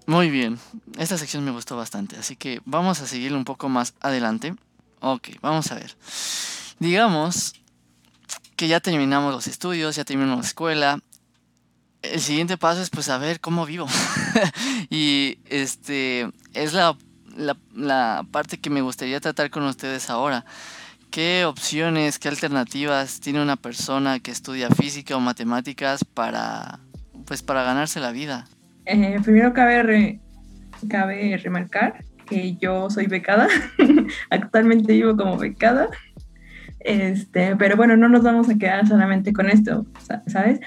muy 0.07 0.30
bien. 0.30 0.59
Esta 0.99 1.16
sección 1.16 1.44
me 1.44 1.51
gustó 1.51 1.76
bastante, 1.76 2.16
así 2.16 2.36
que 2.36 2.61
vamos 2.64 3.01
a 3.01 3.07
seguir 3.07 3.32
un 3.34 3.44
poco 3.44 3.68
más 3.68 3.94
adelante. 4.01 4.55
Ok, 5.01 5.28
vamos 5.40 5.72
a 5.72 5.76
ver. 5.76 5.97
Digamos 6.78 7.55
que 8.57 8.68
ya 8.68 8.80
terminamos 8.80 9.32
los 9.32 9.47
estudios, 9.47 9.97
ya 9.97 10.05
terminamos 10.05 10.44
la 10.44 10.49
escuela. 10.49 10.99
El 12.13 12.21
siguiente 12.21 12.57
paso 12.57 12.83
es 12.83 12.91
pues 12.91 13.07
saber 13.07 13.41
cómo 13.41 13.67
vivo. 13.67 13.87
y 14.91 15.39
este 15.49 16.31
es 16.55 16.73
la, 16.73 16.97
la, 17.37 17.57
la 17.75 18.27
parte 18.31 18.59
que 18.59 18.71
me 18.71 18.83
gustaría 18.83 19.21
tratar 19.21 19.51
con 19.51 19.65
ustedes 19.65 20.11
ahora. 20.11 20.45
¿Qué 21.11 21.45
opciones, 21.45 22.19
qué 22.19 22.29
alternativas 22.29 23.21
tiene 23.21 23.41
una 23.41 23.57
persona 23.57 24.19
que 24.21 24.31
estudia 24.31 24.69
física 24.71 25.17
o 25.17 25.21
matemáticas 25.21 26.05
para, 26.05 26.79
pues, 27.25 27.43
para 27.43 27.63
ganarse 27.63 28.01
la 28.01 28.11
vida? 28.11 28.47
Eh, 28.85 29.19
primero 29.25 29.53
cabe, 29.55 30.21
cabe 30.89 31.37
remarcar 31.39 32.05
que 32.27 32.57
yo 32.57 32.91
soy 32.91 33.07
becada, 33.07 33.49
actualmente 34.31 34.93
vivo 34.93 35.17
como 35.17 35.39
becada, 35.39 35.89
este, 36.81 37.57
pero 37.57 37.77
bueno, 37.77 37.97
no 37.97 38.09
nos 38.09 38.23
vamos 38.23 38.49
a 38.49 38.59
quedar 38.59 38.87
solamente 38.87 39.33
con 39.33 39.49
esto, 39.49 39.87
¿sabes? 40.27 40.61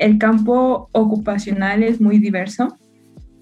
El 0.00 0.18
campo 0.18 0.88
ocupacional 0.92 1.82
es 1.82 2.00
muy 2.00 2.18
diverso. 2.18 2.76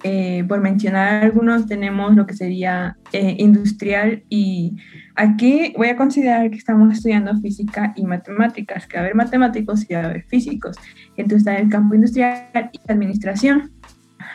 Eh, 0.04 0.44
por 0.46 0.60
mencionar 0.60 1.24
algunos, 1.24 1.66
tenemos 1.66 2.14
lo 2.14 2.24
que 2.26 2.34
sería 2.34 2.96
eh, 3.12 3.34
industrial 3.38 4.22
y 4.28 4.76
Aquí 5.18 5.74
voy 5.76 5.88
a 5.88 5.96
considerar 5.96 6.48
que 6.48 6.56
estamos 6.56 6.94
estudiando 6.94 7.36
física 7.40 7.92
y 7.96 8.04
matemáticas, 8.04 8.86
que 8.86 8.98
va 8.98 9.00
a 9.00 9.04
haber 9.06 9.16
matemáticos 9.16 9.84
y 9.90 9.94
va 9.94 10.02
a 10.02 10.04
haber 10.04 10.22
físicos. 10.26 10.76
Entonces 11.16 11.38
está 11.38 11.56
el 11.56 11.68
campo 11.68 11.96
industrial 11.96 12.46
y 12.70 12.80
administración. 12.88 13.72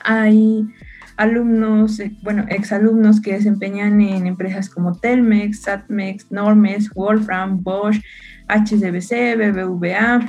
Hay 0.03 0.67
alumnos, 1.15 2.01
eh, 2.01 2.11
bueno, 2.21 2.43
exalumnos 2.49 3.21
que 3.21 3.31
desempeñan 3.31 4.01
en 4.01 4.27
empresas 4.27 4.67
como 4.69 4.99
Telmex, 4.99 5.61
Satmex, 5.61 6.29
Normes, 6.33 6.89
Wolfram, 6.89 7.63
Bosch, 7.63 8.01
HSBC, 8.49 9.37
BBVA, 9.37 10.19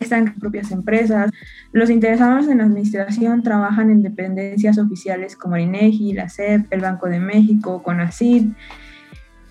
están 0.00 0.28
en 0.28 0.34
propias 0.34 0.70
empresas. 0.70 1.30
Los 1.72 1.90
interesados 1.90 2.48
en 2.48 2.60
administración 2.60 3.42
trabajan 3.42 3.90
en 3.90 4.02
dependencias 4.02 4.78
oficiales 4.78 5.36
como 5.36 5.56
el 5.56 5.62
INEGI, 5.62 6.12
la 6.14 6.28
SEP, 6.28 6.72
el 6.72 6.80
Banco 6.80 7.08
de 7.08 7.20
México, 7.20 7.82
CONACYT, 7.82 8.52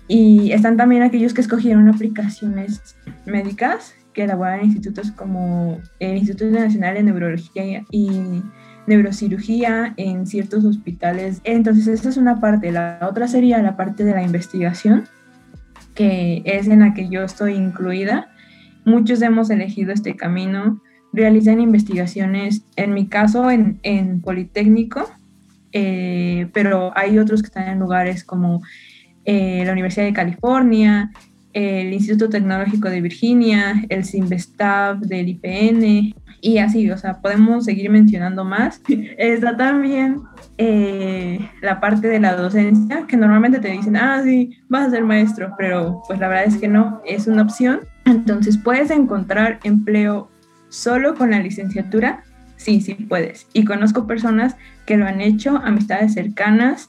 y 0.08 0.52
están 0.52 0.76
también 0.76 1.02
aquellos 1.02 1.34
que 1.34 1.42
escogieron 1.42 1.88
aplicaciones 1.88 2.96
médicas 3.26 3.94
que 4.14 4.24
elaboran 4.24 4.64
institutos 4.64 5.12
como 5.12 5.80
el 6.00 6.16
Instituto 6.16 6.50
Nacional 6.50 6.94
de 6.94 7.02
Neurología 7.04 7.84
y 7.90 8.42
Neurocirugía 8.86 9.92
en 9.96 10.26
ciertos 10.26 10.64
hospitales. 10.64 11.40
Entonces, 11.44 11.86
esta 11.86 12.08
es 12.08 12.16
una 12.16 12.40
parte. 12.40 12.72
La 12.72 12.98
otra 13.02 13.28
sería 13.28 13.62
la 13.62 13.76
parte 13.76 14.02
de 14.02 14.12
la 14.12 14.22
investigación, 14.22 15.04
que 15.94 16.42
es 16.46 16.68
en 16.68 16.80
la 16.80 16.94
que 16.94 17.08
yo 17.08 17.22
estoy 17.22 17.52
incluida. 17.52 18.28
Muchos 18.88 19.20
hemos 19.20 19.50
elegido 19.50 19.92
este 19.92 20.16
camino, 20.16 20.80
realizan 21.12 21.60
investigaciones, 21.60 22.62
en 22.76 22.94
mi 22.94 23.06
caso, 23.06 23.50
en, 23.50 23.78
en 23.82 24.22
Politécnico, 24.22 25.08
eh, 25.72 26.48
pero 26.54 26.92
hay 26.96 27.18
otros 27.18 27.42
que 27.42 27.48
están 27.48 27.68
en 27.68 27.78
lugares 27.78 28.24
como 28.24 28.62
eh, 29.24 29.62
la 29.66 29.72
Universidad 29.72 30.06
de 30.06 30.14
California, 30.14 31.10
el 31.52 31.92
Instituto 31.92 32.30
Tecnológico 32.30 32.88
de 32.88 33.02
Virginia, 33.02 33.84
el 33.90 34.04
Simvestav 34.04 35.00
del 35.00 35.28
IPN 35.28 36.14
y 36.40 36.58
así, 36.58 36.90
o 36.90 36.96
sea, 36.96 37.20
podemos 37.20 37.64
seguir 37.64 37.90
mencionando 37.90 38.44
más. 38.44 38.80
Está 39.18 39.56
también 39.56 40.20
eh, 40.56 41.40
la 41.60 41.80
parte 41.80 42.08
de 42.08 42.20
la 42.20 42.36
docencia, 42.36 43.06
que 43.06 43.16
normalmente 43.16 43.58
te 43.58 43.68
dicen, 43.68 43.96
ah, 43.96 44.22
sí, 44.22 44.58
vas 44.68 44.88
a 44.88 44.90
ser 44.90 45.04
maestro, 45.04 45.54
pero 45.58 46.02
pues 46.06 46.18
la 46.18 46.28
verdad 46.28 46.46
es 46.46 46.56
que 46.56 46.68
no, 46.68 47.00
es 47.04 47.26
una 47.26 47.42
opción. 47.42 47.80
Entonces, 48.08 48.56
¿puedes 48.56 48.90
encontrar 48.90 49.60
empleo 49.64 50.30
solo 50.70 51.14
con 51.14 51.30
la 51.30 51.40
licenciatura? 51.40 52.24
Sí, 52.56 52.80
sí 52.80 52.94
puedes. 52.94 53.46
Y 53.52 53.64
conozco 53.66 54.06
personas 54.06 54.56
que 54.86 54.96
lo 54.96 55.06
han 55.06 55.20
hecho, 55.20 55.58
amistades 55.58 56.14
cercanas, 56.14 56.88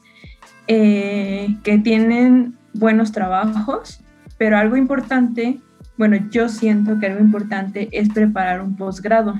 eh, 0.68 1.58
que 1.64 1.78
tienen 1.78 2.56
buenos 2.74 3.12
trabajos, 3.12 4.00
pero 4.38 4.58
algo 4.58 4.78
importante, 4.78 5.60
bueno, 5.98 6.18
yo 6.32 6.48
siento 6.48 7.00
que 7.00 7.08
algo 7.08 7.20
importante 7.20 7.90
es 7.92 8.08
preparar 8.10 8.62
un 8.62 8.78
posgrado, 8.78 9.38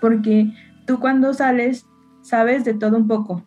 porque 0.00 0.52
tú 0.86 1.00
cuando 1.00 1.34
sales 1.34 1.84
sabes 2.22 2.64
de 2.64 2.72
todo 2.72 2.96
un 2.96 3.06
poco, 3.06 3.46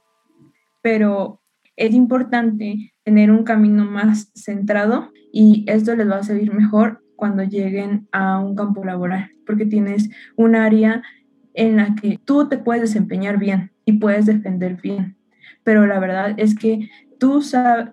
pero 0.83 1.41
es 1.75 1.95
importante 1.95 2.93
tener 3.03 3.31
un 3.31 3.43
camino 3.43 3.85
más 3.85 4.31
centrado 4.35 5.09
y 5.33 5.65
esto 5.67 5.95
les 5.95 6.07
va 6.07 6.17
a 6.17 6.23
servir 6.23 6.53
mejor 6.53 7.01
cuando 7.21 7.43
lleguen 7.43 8.07
a 8.11 8.39
un 8.39 8.55
campo 8.55 8.83
laboral, 8.83 9.29
porque 9.45 9.67
tienes 9.67 10.09
un 10.37 10.55
área 10.55 11.03
en 11.53 11.75
la 11.75 11.93
que 11.93 12.19
tú 12.25 12.49
te 12.49 12.57
puedes 12.57 12.81
desempeñar 12.81 13.37
bien 13.37 13.69
y 13.85 13.99
puedes 13.99 14.25
defender 14.25 14.81
bien. 14.81 15.17
Pero 15.63 15.85
la 15.85 15.99
verdad 15.99 16.33
es 16.37 16.55
que 16.55 16.89
tú, 17.19 17.45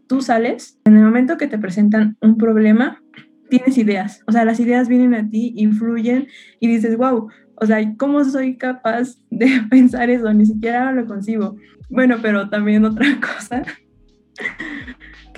tú 0.06 0.22
sales, 0.22 0.80
en 0.86 0.96
el 0.96 1.04
momento 1.04 1.36
que 1.36 1.46
te 1.46 1.58
presentan 1.58 2.16
un 2.22 2.38
problema, 2.38 3.02
tienes 3.50 3.76
ideas. 3.76 4.22
O 4.26 4.32
sea, 4.32 4.46
las 4.46 4.60
ideas 4.60 4.88
vienen 4.88 5.12
a 5.12 5.28
ti, 5.28 5.52
influyen 5.56 6.28
y 6.58 6.68
dices, 6.68 6.96
wow, 6.96 7.28
o 7.56 7.66
sea, 7.66 7.78
¿cómo 7.98 8.24
soy 8.24 8.56
capaz 8.56 9.18
de 9.28 9.60
pensar 9.68 10.08
eso? 10.08 10.32
Ni 10.32 10.46
siquiera 10.46 10.90
lo 10.92 11.04
concibo. 11.04 11.54
Bueno, 11.90 12.16
pero 12.22 12.48
también 12.48 12.82
otra 12.86 13.04
cosa. 13.20 13.62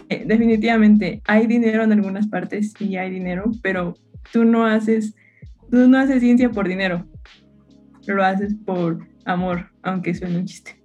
Definitivamente 0.09 1.23
hay 1.27 1.47
dinero 1.47 1.83
en 1.83 1.93
algunas 1.93 2.27
partes, 2.27 2.73
sí 2.79 2.97
hay 2.97 3.11
dinero, 3.11 3.51
pero 3.63 3.95
tú 4.33 4.45
no 4.45 4.67
haces, 4.67 5.15
tú 5.71 5.89
no 5.89 5.99
haces 5.99 6.21
ciencia 6.21 6.51
por 6.51 6.69
dinero. 6.69 7.07
Lo 8.07 8.25
haces 8.25 8.55
por 8.65 9.07
amor, 9.25 9.71
aunque 9.83 10.15
suene 10.15 10.39
un 10.39 10.47
chiste. 10.47 10.81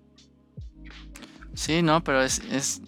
Sí, 1.53 1.81
no, 1.81 2.03
pero 2.03 2.21
es, 2.21 2.41
es 2.51 2.81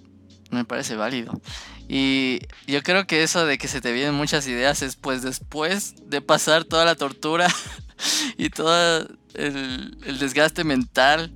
me 0.51 0.65
parece 0.65 0.95
válido. 0.95 1.41
Y 1.88 2.39
yo 2.68 2.84
creo 2.84 3.07
que 3.07 3.24
eso 3.24 3.45
de 3.45 3.57
que 3.57 3.68
se 3.68 3.82
te 3.82 3.93
vienen 3.93 4.13
muchas 4.13 4.47
ideas 4.47 4.82
es 4.82 4.95
pues 4.95 5.22
después 5.22 5.95
de 6.09 6.22
pasar 6.22 6.65
toda 6.65 6.84
la 6.86 6.95
tortura 6.95 7.47
y 8.38 8.49
todo 8.49 9.07
el, 9.36 9.97
el 10.05 10.20
desgaste 10.20 10.63
mental 10.63 11.34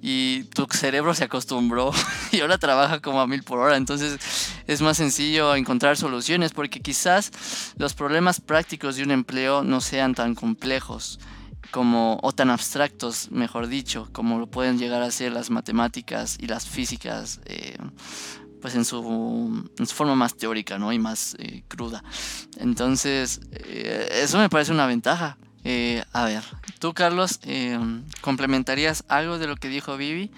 y 0.00 0.44
tu 0.44 0.66
cerebro 0.70 1.14
se 1.14 1.24
acostumbró 1.24 1.92
y 2.32 2.40
ahora 2.40 2.58
trabaja 2.58 3.00
como 3.00 3.20
a 3.20 3.26
mil 3.26 3.42
por 3.42 3.58
hora. 3.58 3.76
Entonces 3.76 4.18
es 4.66 4.80
más 4.80 4.96
sencillo 4.96 5.54
encontrar 5.54 5.96
soluciones 5.96 6.52
porque 6.52 6.80
quizás 6.80 7.72
los 7.76 7.94
problemas 7.94 8.40
prácticos 8.40 8.96
de 8.96 9.02
un 9.02 9.10
empleo 9.10 9.62
no 9.62 9.80
sean 9.80 10.14
tan 10.14 10.34
complejos 10.34 11.18
como 11.70 12.18
o 12.22 12.32
tan 12.32 12.50
abstractos, 12.50 13.30
mejor 13.30 13.66
dicho, 13.66 14.08
como 14.12 14.38
lo 14.38 14.46
pueden 14.46 14.78
llegar 14.78 15.02
a 15.02 15.10
ser 15.10 15.32
las 15.32 15.50
matemáticas 15.50 16.36
y 16.40 16.46
las 16.46 16.66
físicas. 16.66 17.40
Eh, 17.44 17.76
pues 18.60 18.74
en 18.74 18.84
su, 18.84 19.64
forma 19.86 20.16
más 20.16 20.36
teórica 20.36 20.78
¿no? 20.78 20.92
y 20.92 20.98
más 20.98 21.36
eh, 21.38 21.62
cruda. 21.68 22.02
Entonces, 22.56 23.40
eh, 23.52 24.08
eso 24.22 24.38
me 24.38 24.48
parece 24.48 24.72
una 24.72 24.86
ventaja. 24.86 25.38
Eh, 25.64 26.02
a 26.12 26.24
ver, 26.24 26.42
tú 26.78 26.94
Carlos, 26.94 27.40
eh, 27.44 27.78
¿complementarías 28.20 29.04
algo 29.08 29.38
de 29.38 29.46
lo 29.46 29.56
que 29.56 29.68
dijo 29.68 29.96
Vivi? 29.96 30.30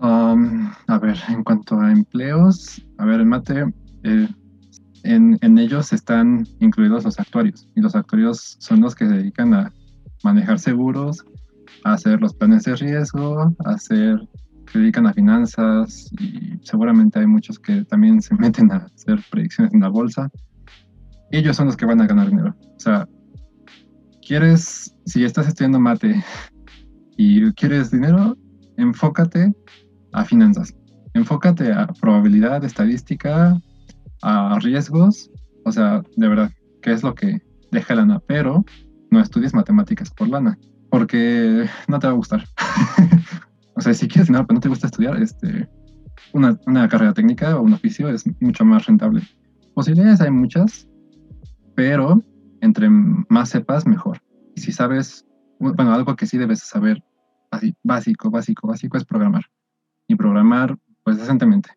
Um, 0.00 0.72
a 0.88 0.98
ver, 0.98 1.16
en 1.28 1.44
cuanto 1.44 1.80
a 1.80 1.92
empleos, 1.92 2.82
a 2.98 3.04
ver, 3.04 3.24
mate, 3.24 3.64
eh, 4.02 4.28
en, 5.04 5.38
en, 5.40 5.58
ellos 5.58 5.92
están 5.92 6.46
incluidos 6.60 7.04
los 7.04 7.18
actuarios 7.20 7.68
y 7.76 7.80
los 7.80 7.94
actuarios 7.94 8.56
son 8.58 8.80
los 8.80 8.94
que 8.94 9.06
se 9.06 9.12
dedican 9.14 9.54
a 9.54 9.72
manejar 10.24 10.58
seguros, 10.58 11.24
a 11.84 11.92
hacer 11.94 12.20
los 12.20 12.34
planes 12.34 12.64
de 12.64 12.76
riesgo, 12.76 13.54
a 13.64 13.70
hacer, 13.70 14.28
se 14.72 14.78
dedican 14.78 15.06
a 15.06 15.12
finanzas 15.12 16.10
y 16.18 16.58
seguramente 16.62 17.18
hay 17.18 17.26
muchos 17.26 17.58
que 17.58 17.84
también 17.84 18.20
se 18.22 18.34
meten 18.34 18.72
a 18.72 18.86
hacer 18.94 19.20
predicciones 19.30 19.72
en 19.72 19.80
la 19.80 19.88
bolsa. 19.88 20.30
Ellos 21.30 21.56
son 21.56 21.66
los 21.66 21.76
que 21.76 21.86
van 21.86 22.00
a 22.00 22.06
ganar 22.06 22.28
dinero. 22.28 22.54
O 22.76 22.80
sea, 22.80 23.08
quieres, 24.32 24.96
si 25.04 25.24
estás 25.24 25.46
estudiando 25.46 25.78
mate 25.78 26.24
y 27.18 27.52
quieres 27.52 27.90
dinero, 27.90 28.34
enfócate 28.78 29.52
a 30.14 30.24
finanzas. 30.24 30.74
Enfócate 31.12 31.70
a 31.70 31.86
probabilidad, 32.00 32.64
estadística, 32.64 33.60
a 34.22 34.58
riesgos. 34.62 35.30
O 35.66 35.72
sea, 35.72 36.02
de 36.16 36.28
verdad, 36.28 36.50
¿qué 36.80 36.92
es 36.92 37.02
lo 37.02 37.14
que 37.14 37.42
deja 37.72 37.94
lana? 37.94 38.22
Pero 38.26 38.64
no 39.10 39.20
estudies 39.20 39.52
matemáticas 39.52 40.10
por 40.10 40.30
lana, 40.30 40.58
porque 40.88 41.68
no 41.88 41.98
te 41.98 42.06
va 42.06 42.14
a 42.14 42.16
gustar. 42.16 42.42
o 43.76 43.82
sea, 43.82 43.92
si 43.92 44.08
quieres 44.08 44.28
dinero 44.28 44.46
pero 44.46 44.54
no 44.54 44.60
te 44.62 44.70
gusta 44.70 44.86
estudiar, 44.86 45.22
este, 45.22 45.68
una, 46.32 46.58
una 46.66 46.88
carrera 46.88 47.12
técnica 47.12 47.54
o 47.58 47.60
un 47.60 47.74
oficio 47.74 48.08
es 48.08 48.24
mucho 48.40 48.64
más 48.64 48.86
rentable. 48.86 49.20
Posibilidades 49.74 50.22
hay 50.22 50.30
muchas, 50.30 50.88
pero 51.74 52.24
entre 52.62 52.88
más 52.88 53.50
sepas, 53.50 53.86
mejor. 53.86 54.22
Y 54.54 54.60
si 54.60 54.72
sabes, 54.72 55.26
bueno, 55.58 55.92
algo 55.92 56.16
que 56.16 56.26
sí 56.26 56.38
debes 56.38 56.60
saber, 56.60 57.02
así, 57.50 57.74
básico, 57.82 58.30
básico, 58.30 58.68
básico, 58.68 58.96
es 58.96 59.04
programar. 59.04 59.44
Y 60.06 60.14
programar, 60.14 60.78
pues, 61.04 61.18
decentemente. 61.18 61.70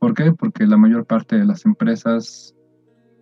¿Por 0.00 0.14
qué? 0.14 0.32
Porque 0.32 0.66
la 0.66 0.78
mayor 0.78 1.06
parte 1.06 1.36
de 1.36 1.44
las 1.44 1.66
empresas 1.66 2.54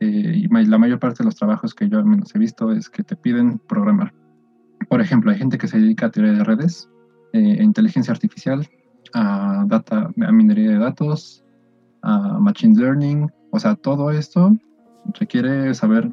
eh, 0.00 0.32
y 0.36 0.48
la 0.48 0.78
mayor 0.78 0.98
parte 1.00 1.18
de 1.18 1.24
los 1.24 1.36
trabajos 1.36 1.74
que 1.74 1.88
yo 1.88 1.98
al 1.98 2.06
menos 2.06 2.34
he 2.34 2.38
visto 2.38 2.72
es 2.72 2.88
que 2.88 3.02
te 3.02 3.16
piden 3.16 3.58
programar. 3.58 4.14
Por 4.88 5.00
ejemplo, 5.00 5.30
hay 5.30 5.38
gente 5.38 5.58
que 5.58 5.68
se 5.68 5.78
dedica 5.78 6.06
a 6.06 6.10
teoría 6.10 6.32
de 6.32 6.44
redes, 6.44 6.88
eh, 7.32 7.58
a 7.58 7.62
inteligencia 7.62 8.12
artificial, 8.12 8.68
a, 9.14 9.64
data, 9.66 10.10
a 10.26 10.32
minería 10.32 10.70
de 10.70 10.78
datos, 10.78 11.44
a 12.02 12.38
machine 12.38 12.78
learning. 12.78 13.30
O 13.50 13.58
sea, 13.58 13.74
todo 13.74 14.10
esto 14.10 14.56
requiere 15.18 15.74
saber 15.74 16.10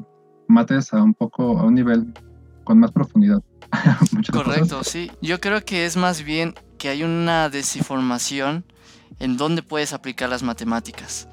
mates 0.50 0.94
a 0.94 1.02
un 1.02 1.14
poco, 1.14 1.58
a 1.60 1.64
un 1.64 1.76
nivel 1.76 2.14
con 2.64 2.80
más 2.80 2.92
profundidad. 2.92 3.42
Correcto, 4.32 4.84
sí. 4.84 5.12
Yo 5.22 5.40
creo 5.40 5.64
que 5.64 5.86
es 5.86 5.96
más 5.96 6.24
bien 6.24 6.56
que 6.78 6.90
hay 6.90 7.04
una 7.04 7.50
desinformación 7.50 8.66
en 9.20 9.38
dónde 9.38 9.64
puedes 9.64 9.94
aplicar 9.94 10.30
las 10.30 10.44
matemáticas. 10.44 11.28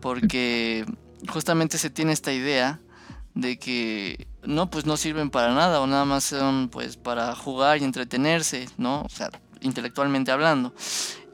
Porque 0.00 0.84
justamente 1.28 1.78
se 1.78 1.90
tiene 1.90 2.12
esta 2.12 2.32
idea 2.32 2.80
de 3.34 3.58
que 3.58 4.26
no, 4.44 4.70
pues 4.70 4.86
no 4.86 4.96
sirven 4.96 5.30
para 5.30 5.54
nada 5.54 5.80
o 5.80 5.86
nada 5.86 6.04
más 6.04 6.24
son 6.24 6.68
pues 6.68 6.96
para 6.96 7.34
jugar 7.34 7.78
y 7.78 7.84
entretenerse, 7.84 8.68
¿no? 8.76 9.02
O 9.02 9.08
sea, 9.08 9.30
intelectualmente 9.60 10.30
hablando. 10.30 10.74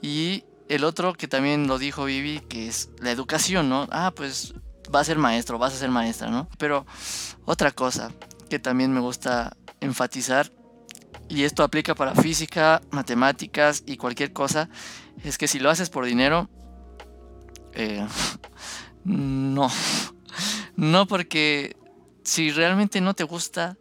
Y 0.00 0.44
el 0.68 0.84
otro 0.84 1.14
que 1.14 1.28
también 1.28 1.66
lo 1.66 1.78
dijo 1.78 2.04
Vivi, 2.04 2.40
que 2.40 2.68
es 2.68 2.90
la 3.00 3.10
educación, 3.10 3.68
¿no? 3.68 3.86
Ah, 3.90 4.12
pues 4.14 4.54
vas 4.90 5.02
a 5.02 5.04
ser 5.04 5.18
maestro, 5.18 5.58
vas 5.58 5.74
a 5.74 5.78
ser 5.78 5.90
maestra, 5.90 6.30
¿no? 6.30 6.48
Pero 6.58 6.86
otra 7.44 7.70
cosa 7.70 8.12
que 8.48 8.58
también 8.58 8.92
me 8.92 9.00
gusta 9.00 9.56
enfatizar, 9.80 10.50
y 11.28 11.44
esto 11.44 11.62
aplica 11.62 11.94
para 11.94 12.14
física, 12.14 12.80
matemáticas 12.90 13.82
y 13.86 13.96
cualquier 13.96 14.32
cosa, 14.32 14.68
es 15.22 15.36
que 15.36 15.48
si 15.48 15.58
lo 15.58 15.70
haces 15.70 15.90
por 15.90 16.06
dinero, 16.06 16.48
eh, 17.74 18.06
no. 19.04 19.70
No 20.76 21.06
porque 21.06 21.76
si 22.24 22.50
realmente 22.50 23.00
no 23.00 23.14
te 23.14 23.24
gusta, 23.24 23.76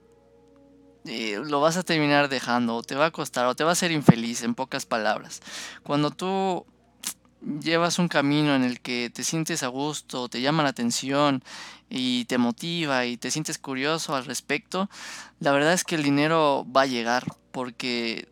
eh, 1.06 1.40
lo 1.44 1.62
vas 1.62 1.78
a 1.78 1.84
terminar 1.84 2.28
dejando, 2.28 2.76
o 2.76 2.84
te 2.84 2.96
va 2.96 3.06
a 3.06 3.12
costar, 3.12 3.46
o 3.46 3.56
te 3.56 3.64
va 3.64 3.70
a 3.72 3.74
hacer 3.74 3.92
infeliz, 3.92 4.44
en 4.44 4.56
pocas 4.56 4.86
palabras. 4.86 5.42
Cuando 5.84 6.12
tú 6.12 6.66
llevas 7.42 8.00
un 8.00 8.08
camino 8.08 8.56
en 8.56 8.64
el 8.64 8.80
que 8.82 9.12
te 9.14 9.24
sientes 9.24 9.64
a 9.64 9.68
gusto, 9.68 10.30
te 10.30 10.42
llama 10.42 10.64
la 10.64 10.70
atención 10.70 11.44
y 11.90 12.26
te 12.26 12.38
motiva 12.38 13.06
y 13.06 13.18
te 13.18 13.32
sientes 13.32 13.58
curioso 13.58 14.16
al 14.16 14.26
respecto, 14.26 14.90
la 15.40 15.52
verdad 15.52 15.74
es 15.74 15.84
que 15.84 15.96
el 15.96 16.04
dinero 16.04 16.66
va 16.76 16.82
a 16.82 16.88
llegar 16.88 17.26
porque 17.52 18.28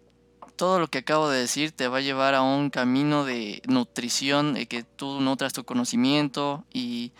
todo 0.55 0.79
lo 0.79 0.87
que 0.87 0.99
acabo 0.99 1.29
de 1.29 1.39
decir 1.39 1.71
te 1.71 1.87
va 1.87 1.97
a 1.97 2.01
llevar 2.01 2.33
a 2.33 2.41
un 2.41 2.69
camino 2.69 3.25
de 3.25 3.61
nutrición, 3.67 4.53
de 4.53 4.67
que 4.67 4.83
tú 4.83 5.19
nutras 5.21 5.53
tu 5.53 5.65
conocimiento 5.65 6.63
y, 6.73 7.11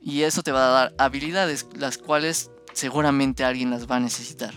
y 0.00 0.22
eso 0.22 0.42
te 0.42 0.52
va 0.52 0.66
a 0.66 0.70
dar 0.70 0.94
habilidades 0.98 1.66
las 1.74 1.98
cuales 1.98 2.50
seguramente 2.72 3.44
alguien 3.44 3.70
las 3.70 3.90
va 3.90 3.96
a 3.96 4.00
necesitar. 4.00 4.54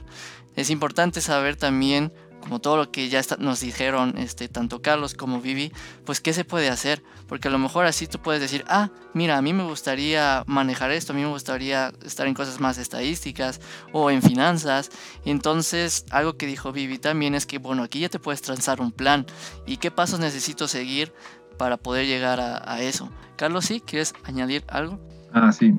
Es 0.55 0.69
importante 0.69 1.21
saber 1.21 1.55
también 1.55 2.13
como 2.43 2.59
todo 2.59 2.75
lo 2.75 2.91
que 2.91 3.07
ya 3.07 3.21
nos 3.39 3.61
dijeron 3.61 4.15
este, 4.17 4.49
tanto 4.49 4.81
Carlos 4.81 5.13
como 5.13 5.39
Vivi, 5.39 5.71
pues 6.05 6.19
qué 6.19 6.33
se 6.33 6.43
puede 6.43 6.67
hacer, 6.67 7.01
porque 7.27 7.47
a 7.47 7.51
lo 7.51 7.57
mejor 7.57 7.85
así 7.85 8.05
tú 8.05 8.19
puedes 8.19 8.41
decir, 8.41 8.65
ah, 8.67 8.89
mira, 9.13 9.37
a 9.37 9.41
mí 9.41 9.53
me 9.53 9.63
gustaría 9.63 10.43
manejar 10.45 10.91
esto, 10.91 11.13
a 11.13 11.15
mí 11.15 11.21
me 11.21 11.29
gustaría 11.29 11.93
estar 12.05 12.27
en 12.27 12.33
cosas 12.33 12.59
más 12.59 12.77
estadísticas 12.77 13.61
o 13.93 14.11
en 14.11 14.21
finanzas, 14.21 14.91
entonces 15.23 16.05
algo 16.11 16.35
que 16.35 16.45
dijo 16.45 16.73
Vivi 16.73 16.97
también 16.97 17.33
es 17.33 17.45
que, 17.45 17.59
bueno, 17.59 17.81
aquí 17.81 18.01
ya 18.01 18.09
te 18.09 18.19
puedes 18.19 18.41
trazar 18.41 18.81
un 18.81 18.91
plan 18.91 19.25
y 19.65 19.77
qué 19.77 19.89
pasos 19.89 20.19
necesito 20.19 20.67
seguir 20.67 21.13
para 21.57 21.77
poder 21.77 22.07
llegar 22.07 22.41
a, 22.41 22.81
eso. 22.81 23.09
Carlos, 23.37 23.65
¿sí? 23.65 23.79
¿Quieres 23.79 24.13
añadir 24.25 24.65
algo? 24.67 24.99
Ah, 25.31 25.53
sí. 25.53 25.73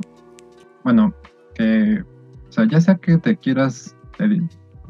Bueno, 0.83 1.15
que, 1.55 2.03
o 2.49 2.53
sea, 2.53 2.67
ya 2.67 2.81
sea 2.81 2.95
que 2.95 3.19
te 3.19 3.37
quieras 3.37 3.95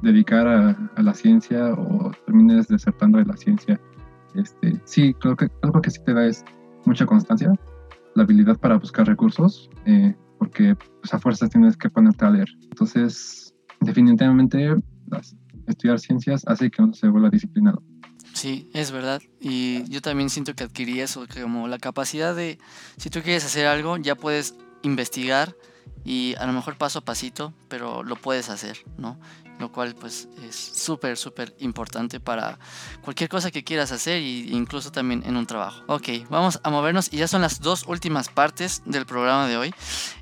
dedicar 0.05 0.47
a, 0.47 1.03
la 1.03 1.15
ciencia 1.15 1.73
o 1.73 2.13
termines 2.27 2.69
desertando 2.69 3.19
de 3.19 3.25
la 3.25 3.37
ciencia 3.37 3.81
este, 4.35 4.81
sí, 4.85 5.15
creo 5.15 5.37
que 5.37 5.49
algo 5.63 5.81
que 5.81 5.91
sí 5.91 6.01
te 6.05 6.13
da 6.13 6.27
es 6.27 6.45
mucha 6.85 7.07
constancia, 7.07 7.53
la 8.15 8.25
habilidad 8.25 8.59
para 8.59 8.77
buscar 8.77 9.07
recursos, 9.07 9.71
eh, 9.87 10.15
porque 10.39 10.75
pues, 10.75 11.15
a 11.15 11.19
fuerzas 11.19 11.51
tienes 11.51 11.77
que 11.77 11.89
ponerte 11.89 12.25
a 12.25 12.31
leer. 12.31 12.49
Entonces, 12.63 13.55
definitivamente, 13.81 14.75
estudiar 15.67 15.99
ciencias 16.01 16.43
hace 16.47 16.71
que 16.71 16.83
uno 16.83 16.93
se 16.95 17.09
vuelva 17.09 17.31
disciplinado. 17.31 17.83
Sí, 18.35 18.69
es 18.75 18.91
verdad. 18.91 19.23
Y 19.41 19.89
yo 19.89 20.03
también 20.03 20.29
siento 20.29 20.55
que 20.55 20.65
adquirí 20.65 21.01
eso, 21.01 21.25
como 21.41 21.69
la 21.69 21.79
capacidad 21.79 22.35
de, 22.35 22.59
si 22.97 23.11
tú 23.11 23.21
quieres 23.23 23.45
hacer 23.45 23.67
algo, 23.67 23.97
ya 23.97 24.17
puedes 24.17 24.57
investigar 24.83 25.55
y 26.05 26.35
a 26.39 26.47
lo 26.47 26.53
mejor 26.53 26.77
paso 26.77 26.99
a 26.99 27.05
pasito, 27.05 27.55
pero 27.69 28.03
lo 28.03 28.17
puedes 28.17 28.51
hacer, 28.51 28.79
¿no? 28.99 29.19
Lo 29.59 29.71
cual 29.71 29.95
pues 29.95 30.29
es 30.43 30.57
súper, 30.57 31.17
súper 31.17 31.55
importante 31.61 32.19
para 32.19 32.59
cualquier 33.03 33.29
cosa 33.29 33.51
que 33.51 33.63
quieras 33.63 33.93
hacer 33.93 34.17
e 34.17 34.49
incluso 34.51 34.91
también 34.91 35.23
en 35.25 35.37
un 35.37 35.47
trabajo. 35.47 35.83
Ok, 35.87 36.09
vamos 36.29 36.61
a 36.65 36.71
movernos 36.71 37.13
y 37.13 37.19
ya 37.19 37.29
son 37.29 37.43
las 37.43 37.61
dos 37.61 37.85
últimas 37.87 38.29
partes 38.29 38.83
del 38.85 39.07
programa 39.07 39.47
de 39.47 39.57
hoy. 39.57 39.75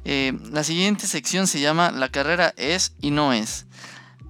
Eh, 0.04 0.38
la 0.50 0.64
siguiente 0.64 1.06
sección 1.06 1.46
se 1.46 1.60
llama 1.60 1.90
La 1.90 2.10
carrera 2.10 2.52
es 2.56 2.94
y 3.00 3.10
no 3.10 3.32
es. 3.32 3.66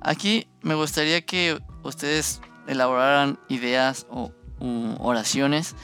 Aquí 0.01 0.47
me 0.63 0.75
gustaría 0.75 1.25
que 1.27 1.61
ustedes 1.83 2.41
elaboraran 2.67 3.39
ideas 3.49 4.07
o 4.09 4.33
oraciones 5.01 5.75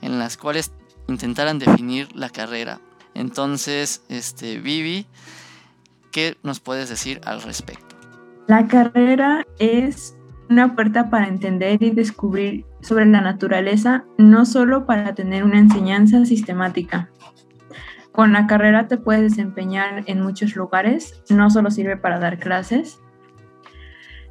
en 0.00 0.20
las 0.20 0.36
cuales 0.36 0.70
intentaran 1.08 1.58
definir 1.58 2.14
la 2.14 2.30
carrera 2.30 2.80
entonces, 3.18 4.02
este, 4.08 4.60
Vivi, 4.60 5.04
¿qué 6.12 6.36
nos 6.44 6.60
puedes 6.60 6.88
decir 6.88 7.20
al 7.24 7.42
respecto? 7.42 7.87
La 8.48 8.66
carrera 8.66 9.46
es 9.58 10.16
una 10.48 10.74
puerta 10.74 11.10
para 11.10 11.28
entender 11.28 11.82
y 11.82 11.90
descubrir 11.90 12.64
sobre 12.80 13.04
la 13.04 13.20
naturaleza, 13.20 14.06
no 14.16 14.46
solo 14.46 14.86
para 14.86 15.14
tener 15.14 15.44
una 15.44 15.58
enseñanza 15.58 16.24
sistemática. 16.24 17.10
Con 18.10 18.32
la 18.32 18.46
carrera 18.46 18.88
te 18.88 18.96
puedes 18.96 19.20
desempeñar 19.20 20.02
en 20.06 20.22
muchos 20.22 20.56
lugares, 20.56 21.22
no 21.28 21.50
solo 21.50 21.70
sirve 21.70 21.98
para 21.98 22.18
dar 22.18 22.38
clases. 22.38 22.98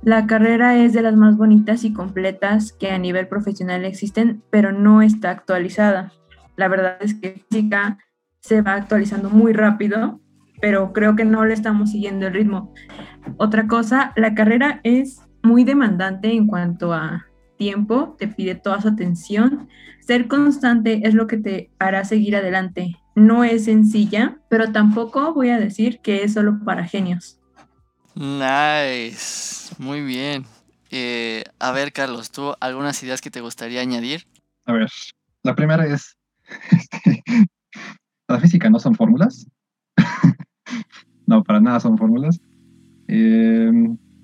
La 0.01 0.25
carrera 0.25 0.75
es 0.75 0.93
de 0.93 1.03
las 1.03 1.15
más 1.15 1.37
bonitas 1.37 1.83
y 1.83 1.93
completas 1.93 2.73
que 2.73 2.89
a 2.89 2.97
nivel 2.97 3.27
profesional 3.27 3.85
existen, 3.85 4.41
pero 4.49 4.71
no 4.71 5.03
está 5.03 5.29
actualizada. 5.29 6.11
La 6.55 6.67
verdad 6.67 6.97
es 7.01 7.13
que 7.13 7.45
física, 7.51 7.99
se 8.39 8.63
va 8.63 8.73
actualizando 8.73 9.29
muy 9.29 9.53
rápido, 9.53 10.19
pero 10.59 10.91
creo 10.91 11.15
que 11.15 11.25
no 11.25 11.45
le 11.45 11.53
estamos 11.53 11.91
siguiendo 11.91 12.27
el 12.27 12.33
ritmo. 12.33 12.73
Otra 13.37 13.67
cosa, 13.67 14.13
la 14.15 14.33
carrera 14.33 14.79
es 14.83 15.21
muy 15.43 15.63
demandante 15.63 16.31
en 16.31 16.47
cuanto 16.47 16.93
a 16.93 17.25
tiempo, 17.57 18.15
te 18.17 18.27
pide 18.27 18.55
toda 18.55 18.81
su 18.81 18.87
atención. 18.87 19.67
Ser 19.99 20.27
constante 20.27 21.01
es 21.03 21.13
lo 21.13 21.27
que 21.27 21.37
te 21.37 21.71
hará 21.79 22.05
seguir 22.05 22.35
adelante. 22.35 22.95
No 23.15 23.43
es 23.43 23.65
sencilla, 23.65 24.37
pero 24.49 24.71
tampoco 24.71 25.33
voy 25.33 25.49
a 25.49 25.59
decir 25.59 25.99
que 25.99 26.23
es 26.23 26.33
solo 26.33 26.59
para 26.63 26.85
genios. 26.85 27.39
Nice, 28.15 29.75
muy 29.77 30.01
bien. 30.01 30.45
Eh, 30.91 31.43
a 31.59 31.71
ver, 31.71 31.91
Carlos, 31.91 32.31
¿tú 32.31 32.53
algunas 32.59 33.01
ideas 33.03 33.21
que 33.21 33.31
te 33.31 33.41
gustaría 33.41 33.81
añadir? 33.81 34.27
A 34.65 34.73
ver, 34.73 34.89
la 35.43 35.55
primera 35.55 35.85
es, 35.85 36.17
este, 36.71 37.23
la 38.27 38.39
física 38.39 38.69
no 38.69 38.79
son 38.79 38.95
fórmulas. 38.95 39.47
no, 41.25 41.43
para 41.43 41.59
nada 41.59 41.79
son 41.79 41.97
fórmulas. 41.97 42.39
Eh, 43.07 43.71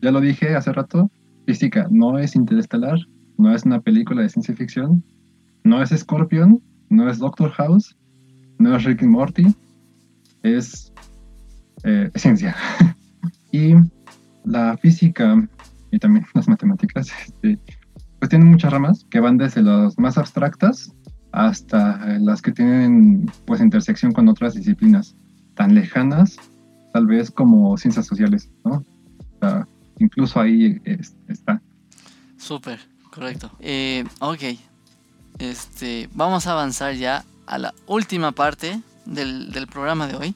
ya 0.02 0.12
lo 0.12 0.22
dije 0.22 0.56
hace 0.56 0.74
rato, 0.74 1.10
física 1.46 1.88
no 1.90 2.18
es 2.18 2.36
interestelar, 2.36 3.00
no 3.38 3.54
es 3.54 3.64
una 3.64 3.82
película 3.82 4.22
de 4.22 4.30
ciencia 4.30 4.56
ficción, 4.56 5.04
no 5.64 5.82
es 5.82 5.90
Scorpion, 5.90 6.62
no 6.90 7.10
es 7.10 7.20
Doctor 7.20 7.52
House, 7.52 7.98
no 8.60 8.76
es 8.76 8.84
Rick 8.84 9.04
and 9.04 9.12
Morty, 9.12 9.48
es 10.44 10.94
eh, 11.84 12.12
ciencia. 12.16 12.56
y 13.52 13.74
la 14.46 14.78
física 14.78 15.48
y 15.92 16.00
también 16.00 16.26
las 16.34 16.48
matemáticas, 16.48 17.12
este, 17.26 17.60
pues 18.20 18.30
tienen 18.30 18.50
muchas 18.50 18.72
ramas 18.72 19.06
que 19.10 19.20
van 19.20 19.38
desde 19.38 19.62
las 19.62 19.98
más 19.98 20.18
abstractas 20.18 20.94
hasta 21.32 22.20
las 22.20 22.42
que 22.42 22.52
tienen 22.52 23.26
pues 23.46 23.60
intersección 23.60 24.12
con 24.12 24.28
otras 24.28 24.54
disciplinas 24.54 25.16
tan 25.56 25.74
lejanas, 25.74 26.38
tal 26.94 27.08
vez 27.08 27.32
como 27.32 27.78
ciencias 27.78 28.06
sociales, 28.06 28.50
¿no? 28.64 28.86
incluso 30.00 30.40
ahí 30.40 30.82
está. 31.28 31.62
Súper, 32.38 32.80
correcto. 33.10 33.52
Eh, 33.60 34.06
ok, 34.20 34.44
este, 35.40 36.10
vamos 36.14 36.48
a 36.48 36.54
avanzar 36.54 36.94
ya 36.94 37.26
a 37.46 37.58
la 37.58 37.74
última 37.88 38.32
parte 38.32 38.82
del, 39.06 39.52
del 39.52 39.68
programa 39.68 40.08
de 40.08 40.16
hoy. 40.16 40.36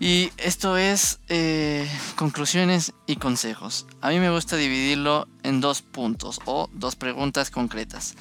Y 0.00 0.30
esto 0.38 0.76
es 0.76 1.20
eh, 1.28 1.88
conclusiones 2.16 2.92
y 3.06 3.16
consejos. 3.16 3.86
A 4.00 4.10
mí 4.10 4.18
me 4.18 4.30
gusta 4.30 4.56
dividirlo 4.56 5.28
en 5.42 5.60
dos 5.60 5.82
puntos 5.82 6.40
o 6.46 6.68
dos 6.72 6.96
preguntas 6.96 7.50
concretas. 7.50 8.16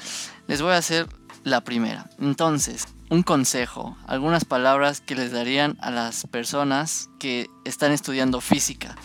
Les 0.47 0.61
voy 0.61 0.73
a 0.73 0.77
hacer 0.77 1.07
la 1.43 1.61
primera. 1.61 2.09
Entonces, 2.19 2.87
un 3.13 3.21
consejo, 3.21 3.95
algunas 4.07 4.43
palabras 4.43 4.99
que 4.99 5.13
les 5.13 5.31
darían 5.31 5.77
a 5.81 5.91
las 5.91 6.25
personas 6.25 7.11
que 7.19 7.47
están 7.63 7.91
estudiando 7.91 8.41
física. 8.41 8.95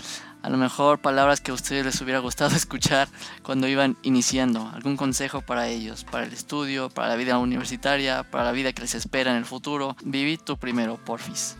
A 0.40 0.48
lo 0.48 0.56
mejor 0.56 0.98
palabras 1.00 1.42
que 1.42 1.50
a 1.50 1.54
ustedes 1.54 1.84
les 1.84 2.00
hubiera 2.00 2.18
gustado 2.20 2.56
escuchar 2.56 3.08
cuando 3.42 3.68
iban 3.68 3.98
iniciando. 4.02 4.66
Algún 4.72 4.96
consejo 4.96 5.42
para 5.42 5.68
ellos, 5.68 6.04
para 6.04 6.24
el 6.24 6.32
estudio, 6.32 6.88
para 6.88 7.08
la 7.08 7.16
vida 7.16 7.36
universitaria, 7.36 8.22
para 8.22 8.44
la 8.44 8.52
vida 8.52 8.72
que 8.72 8.80
les 8.80 8.94
espera 8.94 9.30
en 9.30 9.36
el 9.36 9.44
futuro. 9.44 9.94
Vivi, 10.02 10.38
tú 10.38 10.56
primero, 10.56 10.96
porfis. 10.96 11.58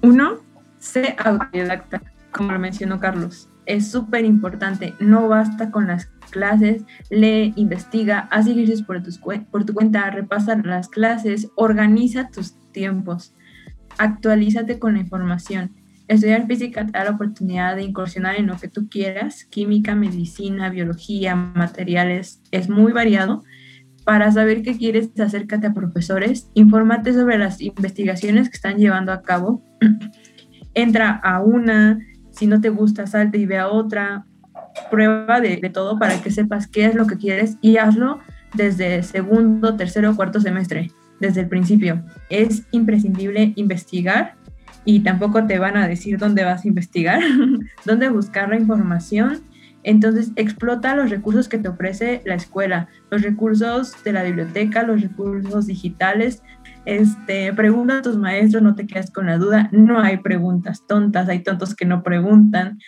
Uno, 0.00 0.38
sé 0.78 1.14
autodidacta, 1.18 2.00
como 2.30 2.52
lo 2.52 2.58
mencionó 2.58 3.00
Carlos. 3.00 3.50
Es 3.66 3.90
súper 3.90 4.24
importante. 4.24 4.94
No 4.98 5.28
basta 5.28 5.70
con 5.70 5.88
las 5.88 6.08
clases, 6.32 6.82
lee, 7.10 7.52
investiga, 7.54 8.26
haz 8.32 8.48
ejercicios 8.48 8.82
por, 8.82 9.02
tu 9.64 9.74
cuenta, 9.74 10.10
repasa 10.10 10.56
las 10.56 10.88
clases, 10.88 11.48
organiza 11.54 12.30
tus 12.30 12.56
tiempos, 12.72 13.34
actualízate 13.98 14.80
con 14.80 14.94
la 14.94 15.00
información. 15.00 15.76
Estudiar 16.08 16.46
física 16.46 16.84
te 16.84 16.92
da 16.92 17.04
la 17.04 17.10
oportunidad 17.12 17.76
de 17.76 17.84
incursionar 17.84 18.36
en 18.36 18.48
lo 18.48 18.56
que 18.56 18.68
tú 18.68 18.88
quieras, 18.88 19.44
química, 19.44 19.94
medicina, 19.94 20.68
biología, 20.68 21.36
materiales, 21.36 22.42
es 22.50 22.68
muy 22.68 22.92
variado. 22.92 23.44
Para 24.04 24.32
saber 24.32 24.62
qué 24.62 24.76
quieres, 24.76 25.10
acércate 25.20 25.68
a 25.68 25.74
profesores, 25.74 26.50
infórmate 26.54 27.12
sobre 27.12 27.38
las 27.38 27.60
investigaciones 27.60 28.48
que 28.50 28.56
están 28.56 28.78
llevando 28.78 29.12
a 29.12 29.22
cabo. 29.22 29.62
Entra 30.74 31.12
a 31.12 31.40
una, 31.40 32.00
si 32.30 32.46
no 32.46 32.60
te 32.60 32.70
gusta, 32.70 33.06
salte 33.06 33.38
y 33.38 33.46
ve 33.46 33.58
a 33.58 33.68
otra, 33.68 34.26
prueba 34.90 35.40
de, 35.40 35.58
todo 35.72 35.98
para 35.98 36.20
que 36.20 36.30
sepas 36.30 36.66
qué 36.66 36.86
es 36.86 36.94
lo 36.94 37.06
que 37.06 37.16
quieres 37.16 37.56
y 37.60 37.76
hazlo 37.76 38.20
desde 38.54 39.02
segundo, 39.02 39.76
tercero 39.76 40.14
cuarto 40.14 40.40
semestre, 40.40 40.90
desde 41.20 41.40
el 41.40 41.48
principio. 41.48 42.02
Es 42.28 42.64
imprescindible 42.70 43.52
investigar 43.56 44.34
y 44.84 45.00
tampoco 45.00 45.46
te 45.46 45.58
van 45.58 45.76
a 45.76 45.88
decir 45.88 46.18
dónde 46.18 46.44
vas 46.44 46.64
a 46.64 46.68
investigar, 46.68 47.20
dónde 47.84 48.08
buscar 48.08 48.48
la 48.48 48.56
información. 48.56 49.40
Entonces, 49.84 50.30
explota 50.36 50.94
los 50.94 51.10
recursos 51.10 51.48
que 51.48 51.58
te 51.58 51.68
ofrece 51.68 52.22
la 52.24 52.34
escuela, 52.34 52.88
los 53.10 53.22
recursos 53.22 53.92
de 54.04 54.12
la 54.12 54.22
biblioteca, 54.22 54.84
los 54.84 55.00
recursos 55.00 55.66
digitales. 55.66 56.42
Este, 56.84 57.52
pregunta 57.52 57.98
a 57.98 58.02
tus 58.02 58.16
maestros, 58.16 58.62
no 58.62 58.76
te 58.76 58.86
quedes 58.86 59.10
con 59.10 59.26
la 59.26 59.38
duda. 59.38 59.68
No 59.72 60.00
hay 60.00 60.18
preguntas 60.18 60.84
tontas, 60.86 61.28
hay 61.28 61.40
tontos 61.40 61.74
que 61.74 61.84
no 61.84 62.04
preguntan. 62.04 62.78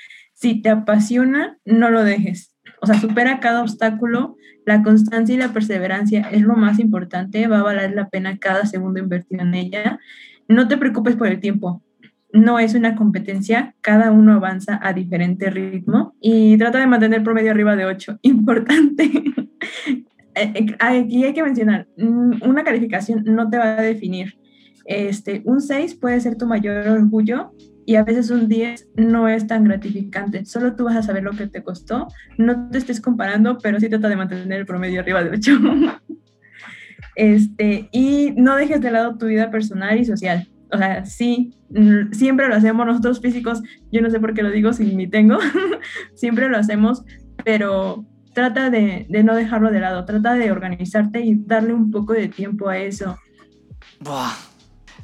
Si 0.45 0.61
te 0.61 0.69
apasiona, 0.69 1.57
no 1.65 1.89
lo 1.89 2.05
dejes. 2.05 2.55
O 2.83 2.87
sea, 2.87 3.01
supera 3.01 3.41
cada 3.41 3.63
obstáculo. 3.63 4.37
La 4.67 4.83
constancia 4.83 5.35
y 5.35 5.39
la 5.39 5.55
perseverancia 5.55 6.29
es 6.33 6.43
lo 6.43 6.55
más 6.55 6.79
importante. 6.79 7.47
Va 7.47 7.61
a 7.61 7.63
valer 7.63 7.95
la 7.95 8.11
pena 8.11 8.37
cada 8.37 8.67
segundo 8.67 9.01
invertido 9.01 9.41
en 9.41 9.55
ella. 9.55 9.99
No 10.47 10.69
te 10.69 10.77
preocupes 10.77 11.17
por 11.17 11.29
el 11.29 11.41
tiempo. 11.41 11.83
No 12.31 12.59
es 12.59 12.75
una 12.75 12.95
competencia, 12.95 13.75
cada 13.81 14.11
uno 14.11 14.35
avanza 14.35 14.79
a 14.83 14.93
diferente 14.93 15.49
ritmo 15.49 16.15
y 16.21 16.59
trata 16.59 16.79
de 16.79 16.89
mantener 16.89 17.21
el 17.21 17.25
promedio 17.25 17.51
arriba 17.51 17.75
de 17.75 17.87
8. 17.87 18.19
Importante. 18.23 19.11
Eh, 20.37 20.51
eh, 20.57 20.77
aquí 20.81 21.23
hay 21.23 21.33
que 21.33 21.45
mencionar, 21.45 21.87
mm, 21.97 22.43
una 22.43 22.65
calificación 22.65 23.23
no 23.25 23.49
te 23.51 23.57
va 23.57 23.79
a 23.79 23.83
definir. 23.83 24.35
Este, 24.85 25.43
un 25.45 25.61
6 25.61 25.95
puede 25.95 26.19
ser 26.19 26.37
tu 26.37 26.45
mayor 26.49 26.89
orgullo, 26.89 27.53
y 27.87 27.97
a 27.97 28.05
veces 28.05 28.31
un 28.31 28.49
10 28.49 28.89
no 28.97 29.29
es 29.29 29.47
tan 29.47 29.65
gratificante. 29.65 30.45
Solo 30.45 30.75
tú 30.75 30.85
vas 30.85 30.97
a 30.97 31.03
saber 31.03 31.23
lo 31.23 31.33
que 31.33 31.47
te 31.47 31.63
costó. 31.63 32.09
No 32.39 32.71
te 32.71 32.79
estés 32.79 33.01
comparando, 33.01 33.59
pero 33.59 33.81
sí 33.81 33.89
trata 33.89 34.09
de 34.09 34.17
mantener 34.17 34.61
el 34.61 34.67
promedio 34.67 35.01
arriba 35.01 35.23
de 35.23 35.31
8. 35.31 35.53
este, 37.17 37.89
y 37.93 38.33
no 38.37 38.57
dejes 38.57 38.81
de 38.81 38.91
lado 38.91 39.17
tu 39.19 39.27
vida 39.27 39.51
personal 39.51 39.99
y 39.99 40.05
social. 40.05 40.49
O 40.73 40.79
sea, 40.79 41.05
sí, 41.05 41.55
mm, 41.71 42.13
siempre 42.13 42.49
lo 42.49 42.57
hacemos 42.57 42.87
nosotros 42.87 43.21
físicos. 43.21 43.63
Yo 43.93 44.01
no 44.03 44.11
sé 44.11 44.19
por 44.19 44.35
qué 44.35 44.43
lo 44.43 44.51
digo 44.51 44.73
si 44.73 44.95
ni 44.95 45.07
tengo. 45.07 45.39
siempre 46.15 46.49
lo 46.49 46.57
hacemos, 46.57 47.05
pero 47.45 48.05
trata 48.35 48.69
de, 48.69 49.07
no 49.25 49.35
dejarlo 49.35 49.71
de 49.71 49.81
lado, 49.81 50.05
trata 50.05 50.35
de 50.35 50.51
organizarte 50.51 51.21
y 51.21 51.37
darle 51.37 51.73
un 51.73 51.91
poco 51.91 52.13
de 52.13 52.29
tiempo 52.29 52.69
a 52.69 52.79
eso. 52.79 53.17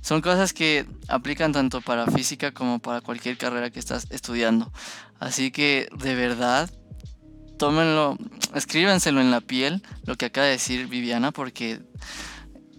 Son 0.00 0.20
cosas 0.20 0.52
que 0.52 0.86
aplican 1.08 1.52
tanto 1.52 1.80
para 1.80 2.06
física 2.06 2.52
como 2.52 2.78
para 2.78 3.00
cualquier 3.00 3.36
carrera 3.36 3.70
que 3.70 3.78
estás 3.78 4.06
estudiando. 4.10 4.72
Así 5.18 5.50
que 5.50 5.88
de 5.96 6.14
verdad, 6.14 6.70
tómenlo, 7.58 8.16
escríbenselo 8.54 9.20
en 9.20 9.30
la 9.30 9.40
piel, 9.40 9.82
lo 10.06 10.16
que 10.16 10.26
acaba 10.26 10.46
de 10.46 10.52
decir 10.52 10.86
Viviana, 10.86 11.32
porque 11.32 11.80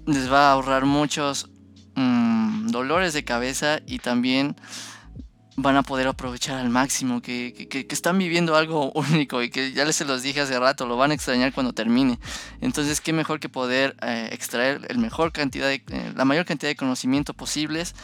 les 0.08 0.32
va 0.32 0.50
a 0.50 0.54
ahorrar 0.54 0.86
muchos 0.86 1.50
mm, 1.96 2.68
dolores 2.68 3.14
de 3.14 3.24
cabeza 3.24 3.80
y 3.86 4.00
también 4.00 4.56
van 5.58 5.76
a 5.76 5.84
poder 5.84 6.08
aprovechar 6.08 6.58
al 6.58 6.70
máximo, 6.70 7.22
que, 7.22 7.68
están 7.90 8.18
viviendo 8.18 8.56
algo 8.56 8.92
único 8.96 9.42
y 9.44 9.50
que 9.50 9.74
ya 9.74 9.86
les 9.86 9.96
se 9.96 10.06
los 10.06 10.24
dije 10.24 10.42
hace 10.42 10.60
rato, 10.60 10.86
lo 10.86 10.98
van 10.98 11.12
a 11.12 11.14
extrañar 11.14 11.54
cuando 11.54 11.74
termine. 11.74 12.20
Entonces, 12.62 13.02
qué 13.02 13.14
mejor 13.14 13.40
que 13.40 13.50
poder 13.50 13.96
eh, 14.02 14.30
extraer 14.32 14.86
el 14.90 14.98
mejor 14.98 15.32
cantidad 15.32 15.68
de, 15.68 15.84
eh, 15.88 16.14
la 16.16 16.26
mayor 16.26 16.46
cantidad 16.46 16.70
de 16.70 16.76
conocimiento 16.76 17.34
posibles 17.34 17.96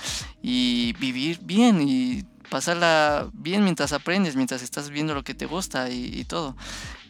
y 0.41 0.93
vivir 1.00 1.39
bien 1.41 1.82
y 1.82 2.24
pasarla 2.50 3.30
bien 3.34 3.64
mientras 3.64 3.93
aprendes, 3.93 4.36
mientras 4.36 4.62
estás 4.62 4.89
viendo 4.89 5.14
lo 5.14 5.24
que 5.24 5.34
te 5.34 5.45
gusta 5.45 5.89
y, 5.89 6.24
todo. 6.26 6.56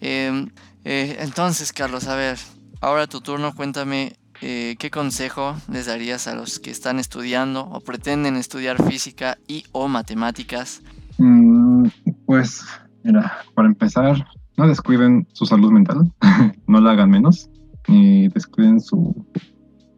Em, 0.02 0.50
eh, 0.84 1.18
entonces, 1.20 1.74
Carlos, 1.74 2.08
a 2.08 2.16
ver, 2.16 2.38
ahora 2.82 3.08
tu 3.08 3.22
turno, 3.22 3.54
cuéntame 3.56 4.16
eh, 4.42 4.76
¿qué 4.78 4.92
consejo 4.92 5.56
les 5.72 5.88
darías 5.88 6.28
a 6.28 6.36
los 6.36 6.60
que 6.60 6.70
están 6.70 7.00
estudiando 7.00 7.62
o 7.62 7.80
pretenden 7.80 8.36
estudiar 8.36 8.82
física 8.84 9.38
y 9.48 9.64
o 9.72 9.88
matemáticas? 9.88 10.82
Mm, 11.18 11.88
pues, 12.26 12.64
mira, 13.04 13.40
para 13.56 13.68
empezar, 13.68 14.28
no 14.58 14.68
descuiden 14.68 15.28
su 15.34 15.46
salud 15.46 15.72
mental, 15.72 16.12
no 16.68 16.82
la 16.82 16.92
hagan 16.92 17.10
menos, 17.10 17.50
ni 17.88 18.28
descuiden 18.28 18.80
su 18.80 19.26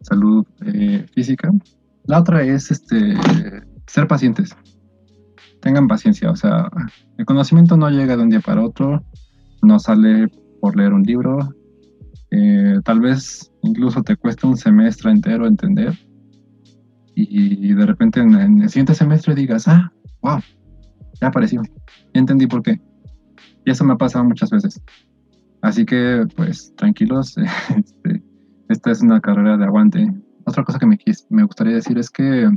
salud 0.02 0.46
eh, 0.66 1.06
física. 1.14 1.50
La 2.04 2.20
otra 2.20 2.42
es 2.42 2.70
este, 2.70 3.14
ser 3.86 4.06
pacientes. 4.06 4.56
Tengan 5.60 5.88
paciencia, 5.88 6.30
o 6.30 6.36
sea, 6.36 6.70
el 7.18 7.26
conocimiento 7.26 7.76
no 7.76 7.90
llega 7.90 8.16
de 8.16 8.22
un 8.22 8.30
día 8.30 8.40
para 8.40 8.64
otro, 8.64 9.04
no 9.62 9.78
sale 9.78 10.28
por 10.60 10.76
leer 10.76 10.94
un 10.94 11.02
libro, 11.02 11.54
eh, 12.30 12.78
tal 12.84 13.00
vez 13.00 13.52
incluso 13.62 14.02
te 14.02 14.16
cuesta 14.16 14.46
un 14.46 14.56
semestre 14.56 15.10
entero 15.10 15.46
entender 15.46 15.94
y, 17.28 17.74
de 17.74 17.86
repente 17.86 18.20
en, 18.20 18.62
el 18.62 18.68
siguiente 18.68 18.94
semestre 18.94 19.34
digas, 19.34 19.68
ah, 19.68 19.92
wow, 20.22 20.38
ya 21.20 21.28
apareció, 21.28 21.62
ya 21.62 22.20
entendí 22.20 22.46
por 22.46 22.62
qué. 22.62 22.80
Y 23.64 23.70
eso 23.70 23.84
me 23.84 23.92
ha 23.92 23.96
pasado 23.96 24.24
muchas 24.24 24.50
veces. 24.50 24.80
Así 25.60 25.84
que, 25.84 26.24
pues, 26.36 26.74
tranquilos, 26.76 27.36
este, 27.76 28.22
esta 28.68 28.90
es 28.90 29.02
una 29.02 29.20
carrera 29.20 29.56
de 29.56 29.64
aguante. 29.64 30.08
Otra 30.46 30.64
cosa 30.64 30.78
que 30.78 30.86
me, 30.86 30.98
me 31.28 31.44
gustaría 31.44 31.74
decir 31.74 31.98
es 31.98 32.10
que, 32.10 32.48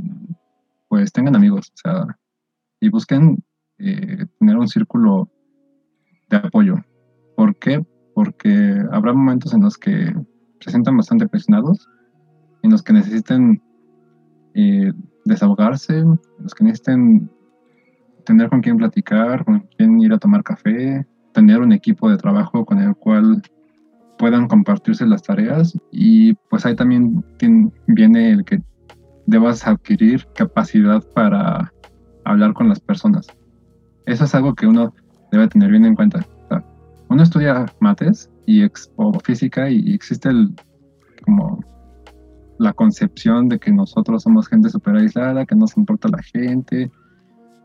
pues, 0.88 1.12
tengan 1.12 1.36
amigos, 1.36 1.70
o 1.74 1.76
sea, 1.76 2.18
y 2.80 2.88
busquen 2.88 3.42
eh, 3.78 4.24
tener 4.38 4.56
un 4.56 4.68
círculo 4.68 5.30
de 6.30 6.38
apoyo. 6.38 6.76
¿Por 7.36 7.56
qué? 7.56 7.84
Porque 8.14 8.82
habrá 8.92 9.12
momentos 9.12 9.52
en 9.52 9.62
los 9.62 9.76
que 9.76 10.14
se 10.60 10.70
sientan 10.70 10.96
bastante 10.96 11.28
presionados, 11.28 11.88
en 12.62 12.70
los 12.70 12.82
que 12.82 12.92
necesiten 12.92 13.60
eh, 14.54 14.92
desahogarse, 15.24 15.98
en 15.98 16.20
los 16.38 16.54
que 16.54 16.64
necesiten 16.64 17.30
tener 18.24 18.48
con 18.48 18.62
quién 18.62 18.76
platicar, 18.76 19.44
con 19.44 19.66
quién 19.76 20.00
ir 20.00 20.12
a 20.12 20.18
tomar 20.18 20.42
café, 20.42 21.06
tener 21.32 21.60
un 21.60 21.72
equipo 21.72 22.08
de 22.08 22.16
trabajo 22.16 22.64
con 22.64 22.78
el 22.78 22.94
cual 22.94 23.42
puedan 24.18 24.46
compartirse 24.46 25.04
las 25.06 25.22
tareas 25.22 25.76
y 25.90 26.34
pues 26.48 26.64
ahí 26.64 26.76
también 26.76 27.24
viene 27.88 28.30
el 28.30 28.44
que 28.44 28.62
debas 29.26 29.66
adquirir 29.66 30.26
capacidad 30.34 31.02
para 31.14 31.72
hablar 32.24 32.54
con 32.54 32.68
las 32.68 32.80
personas. 32.80 33.26
Eso 34.06 34.24
es 34.24 34.34
algo 34.34 34.54
que 34.54 34.66
uno 34.66 34.94
debe 35.32 35.48
tener 35.48 35.70
bien 35.70 35.84
en 35.84 35.96
cuenta 35.96 36.24
uno 37.14 37.22
estudia 37.22 37.66
mates 37.78 38.28
y 38.44 38.64
o 38.96 39.20
física 39.20 39.70
y, 39.70 39.94
existe 39.94 40.28
el, 40.28 40.52
como 41.24 41.60
la 42.58 42.72
concepción 42.72 43.48
de 43.48 43.60
que 43.60 43.70
nosotros 43.70 44.24
somos 44.24 44.48
gente 44.48 44.68
súper 44.68 44.96
aislada, 44.96 45.46
que 45.46 45.54
no 45.54 45.60
nos 45.60 45.76
importa 45.76 46.08
la 46.08 46.20
gente, 46.22 46.90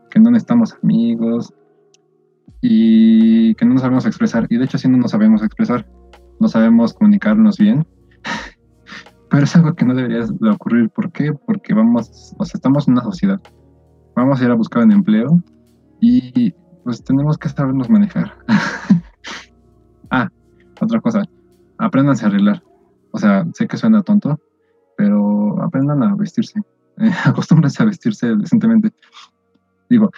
que 0.08 0.20
no 0.20 0.30
necesitamos 0.30 0.76
amigos 0.84 1.52
y 2.60 3.56
que 3.56 3.64
no 3.64 3.74
nos 3.74 3.82
sabemos 3.82 4.06
expresar. 4.06 4.46
Y 4.50 4.56
de 4.56 4.66
hecho 4.66 4.78
sí 4.78 4.88
no 4.88 4.98
nos 4.98 5.10
sabemos 5.10 5.42
expresar, 5.42 5.84
no 6.38 6.46
sabemos 6.46 6.94
comunicarnos 6.94 7.58
bien. 7.58 7.84
Pero 9.30 9.42
es 9.42 9.56
algo 9.56 9.74
que 9.74 9.84
no 9.84 9.94
debería 9.94 10.26
de 10.26 10.50
ocurrir. 10.50 10.90
¿Por 10.90 11.10
qué? 11.10 11.32
Porque 11.32 11.74
vamos, 11.74 12.36
estamos 12.54 12.86
en 12.86 12.94
una 12.94 13.02
sociedad. 13.02 13.40
Vamos 14.14 14.40
a 14.40 14.44
ir 14.44 14.50
a 14.52 14.54
buscar 14.54 14.84
un 14.84 14.92
empleo 14.92 15.42
y 16.00 16.52
pues 16.84 17.02
tenemos 17.02 17.36
que 17.36 17.48
sabernos 17.48 17.90
manejar. 17.90 18.32
Ah, 20.10 20.28
otra 20.80 21.00
cosa, 21.00 21.22
aprendan 21.78 22.16
a 22.20 22.26
arreglar. 22.26 22.62
O 23.12 23.18
sea, 23.18 23.46
sé 23.54 23.66
que 23.66 23.76
suena 23.76 24.02
tonto, 24.02 24.38
pero 24.96 25.62
aprendan 25.62 26.02
a 26.02 26.14
vestirse. 26.14 26.60
Eh, 26.98 27.10
acostúmbrense 27.24 27.82
a 27.82 27.86
vestirse 27.86 28.34
decentemente. 28.36 28.92
Digo, 29.88 30.10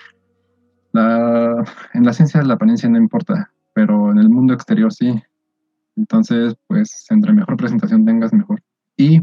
la, 0.93 1.65
en 1.95 2.05
la 2.05 2.13
ciencia 2.13 2.43
la 2.43 2.55
apariencia 2.55 2.89
no 2.89 2.99
importa, 2.99 3.51
pero 3.73 4.11
en 4.11 4.19
el 4.19 4.29
mundo 4.29 4.53
exterior 4.55 4.93
sí. 4.93 5.23
Entonces, 5.97 6.55
pues, 6.67 7.07
entre 7.11 7.33
mejor 7.33 7.57
presentación 7.57 8.05
tengas, 8.05 8.33
mejor. 8.33 8.63
Y 8.97 9.21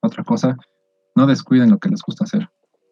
otra 0.00 0.24
cosa, 0.24 0.56
no 1.14 1.26
descuiden 1.26 1.70
lo 1.70 1.78
que 1.78 1.88
les 1.88 2.02
gusta 2.02 2.24
hacer, 2.24 2.48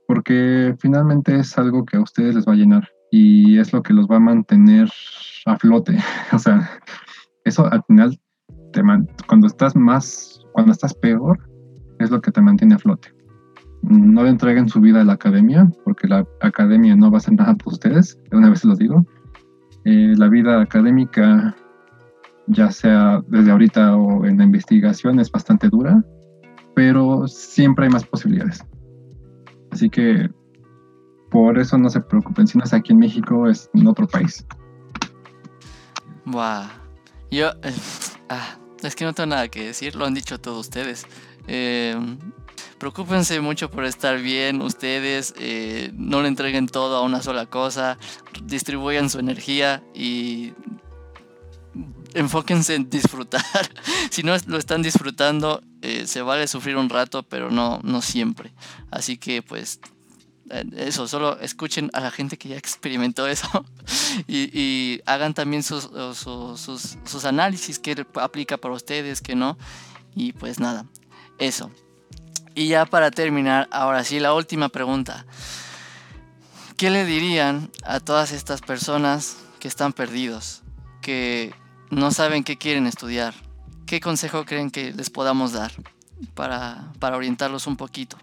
porque 0.07 0.75
finalmente 0.79 1.37
es 1.37 1.57
algo 1.59 1.85
que 1.85 1.97
a 1.97 2.01
ustedes 2.01 2.35
les 2.35 2.47
va 2.47 2.53
a 2.53 2.57
llenar 2.57 2.89
y 3.11 3.59
es 3.59 3.73
lo 3.73 3.83
que 3.83 3.93
los 3.93 4.07
va 4.07 4.17
a 4.17 4.21
mantener 4.21 4.91
a 5.45 5.57
flote. 5.57 5.97
o 6.33 6.39
sea, 6.39 6.69
eso 7.47 7.65
al 7.73 7.83
final, 7.85 8.21
te 8.73 8.83
cuando 9.27 9.47
estás 9.47 9.75
más, 9.77 10.45
cuando 10.53 10.73
estás 10.73 10.93
peor, 10.95 11.39
es 12.01 12.11
lo 12.11 12.21
que 12.21 12.33
te 12.33 12.43
mantiene 12.43 12.75
a 12.75 12.79
flote. 12.79 13.15
No 13.83 14.25
le 14.25 14.31
entreguen 14.31 14.69
su 14.69 14.81
vida 14.81 15.01
a 15.01 15.05
la 15.05 15.13
academia, 15.13 15.71
porque 15.85 16.09
la 16.09 16.27
academia 16.41 16.97
no 16.97 17.11
va 17.11 17.17
a 17.17 17.19
hacer 17.19 17.35
nada 17.35 17.55
por 17.55 17.75
ustedes, 17.75 18.19
una 18.33 18.51
vez 18.51 18.61
se 18.61 18.69
lo 18.69 18.75
digo. 18.75 19.07
Eh, 19.85 20.15
la 20.17 20.29
vida 20.29 20.61
académica, 20.61 21.55
ya 22.49 22.71
sea 22.73 23.23
desde 23.29 23.53
ahorita 23.53 23.97
o 23.97 24.27
en 24.27 24.39
la 24.39 24.45
investigación, 24.45 25.21
es 25.21 25.31
bastante 25.31 25.69
dura, 25.69 26.05
pero 26.75 27.29
siempre 27.29 27.87
hay 27.87 27.93
más 27.93 28.05
posibilidades. 28.05 28.67
Así 29.71 29.89
que 29.89 30.29
por 31.31 31.59
eso 31.59 31.79
no 31.79 31.89
se 31.91 32.01
preocupen, 32.01 32.49
si 32.49 32.59
no 32.59 32.65
es 32.65 32.75
aquí 32.75 32.93
en 32.93 32.99
México, 32.99 33.49
es 33.49 33.71
en 33.75 33.87
otro 33.87 34.09
país. 34.09 34.45
Wow. 36.25 36.86
Yo, 37.37 37.51
eh, 37.51 37.75
ah, 38.31 38.57
es 38.83 38.97
que 38.97 39.05
no 39.05 39.13
tengo 39.13 39.27
nada 39.27 39.49
que 39.49 39.67
decir, 39.67 39.95
lo 39.95 40.07
han 40.07 40.15
dicho 40.15 40.41
todos 40.41 40.59
ustedes. 40.59 41.07
Eh, 41.47 41.95
preocúpense 42.79 43.39
mucho 43.43 43.71
por 43.71 43.85
estar 43.85 44.19
bien 44.23 44.63
ustedes, 44.63 45.35
eh, 45.39 45.91
no 45.93 46.23
le 46.23 46.29
entreguen 46.29 46.67
todo 46.67 46.97
a 46.97 47.03
una 47.03 47.21
sola 47.21 47.45
cosa, 47.45 47.99
distribuyan 48.45 49.11
su 49.11 49.19
energía 49.19 49.83
y 49.95 50.55
enfóquense 52.15 52.75
en 52.75 52.89
disfrutar. 52.89 53.45
si 54.11 54.23
no 54.23 54.35
lo 54.47 54.57
están 54.57 54.81
disfrutando, 54.81 55.63
se 56.07 56.23
vale 56.23 56.49
sufrir 56.49 56.79
un 56.79 56.89
rato, 56.89 57.23
pero 57.23 57.51
no, 57.51 57.81
no 57.83 58.01
siempre. 58.01 58.55
Así 58.91 59.19
que 59.19 59.43
pues 59.43 59.79
eh, 59.83 59.96
eso, 60.77 61.09
solo 61.09 61.39
escuchen 61.41 61.91
a 61.93 62.01
la 62.01 62.11
gente 62.11 62.37
que 62.37 62.49
ya 62.49 62.57
experimentó 62.57 63.27
eso 63.27 63.49
y, 64.29 65.01
hagan 65.07 65.35
también 65.35 65.63
sus, 65.63 65.91
sus, 66.15 66.97
sus, 67.05 67.25
análisis, 67.25 67.79
que 67.79 68.07
aplica 68.15 68.57
para 68.57 68.75
ustedes, 68.75 69.21
que 69.21 69.35
no. 69.35 69.59
Y 70.15 70.33
pues 70.33 70.61
nada, 70.61 70.87
eso. 71.39 71.71
Y 72.55 72.69
ya 72.69 72.87
para 72.87 73.11
terminar, 73.11 73.69
ahora 73.71 74.03
sí, 74.05 74.19
la 74.19 74.33
última 74.33 74.69
pregunta. 74.69 75.27
¿Qué 76.77 76.91
le 76.91 77.05
dirían 77.05 77.71
a 77.85 78.01
todas 78.01 78.33
estas 78.33 78.61
personas 78.61 79.39
que 79.61 79.69
están 79.69 79.93
perdidos, 79.93 80.63
que 81.01 81.55
no 81.91 82.11
saben 82.11 82.45
qué 82.45 82.57
quieren 82.57 82.87
estudiar? 82.87 83.35
¿Qué 83.87 84.01
consejo 84.01 84.45
creen 84.45 84.71
que 84.71 84.93
les 84.93 85.11
podamos 85.11 85.53
dar 85.53 85.73
para, 86.35 86.93
para 86.99 87.17
orientarlos 87.17 87.67
un 87.67 87.77
poquito? 87.77 88.19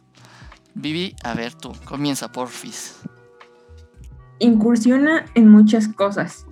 Vivi, 0.76 1.16
a 1.24 1.34
ver 1.34 1.54
tú, 1.54 1.72
comienza 1.86 2.32
porfis. 2.32 3.00
Incursiona 4.40 5.26
en 5.36 5.50
muchas 5.50 5.88
cosas. 5.88 6.48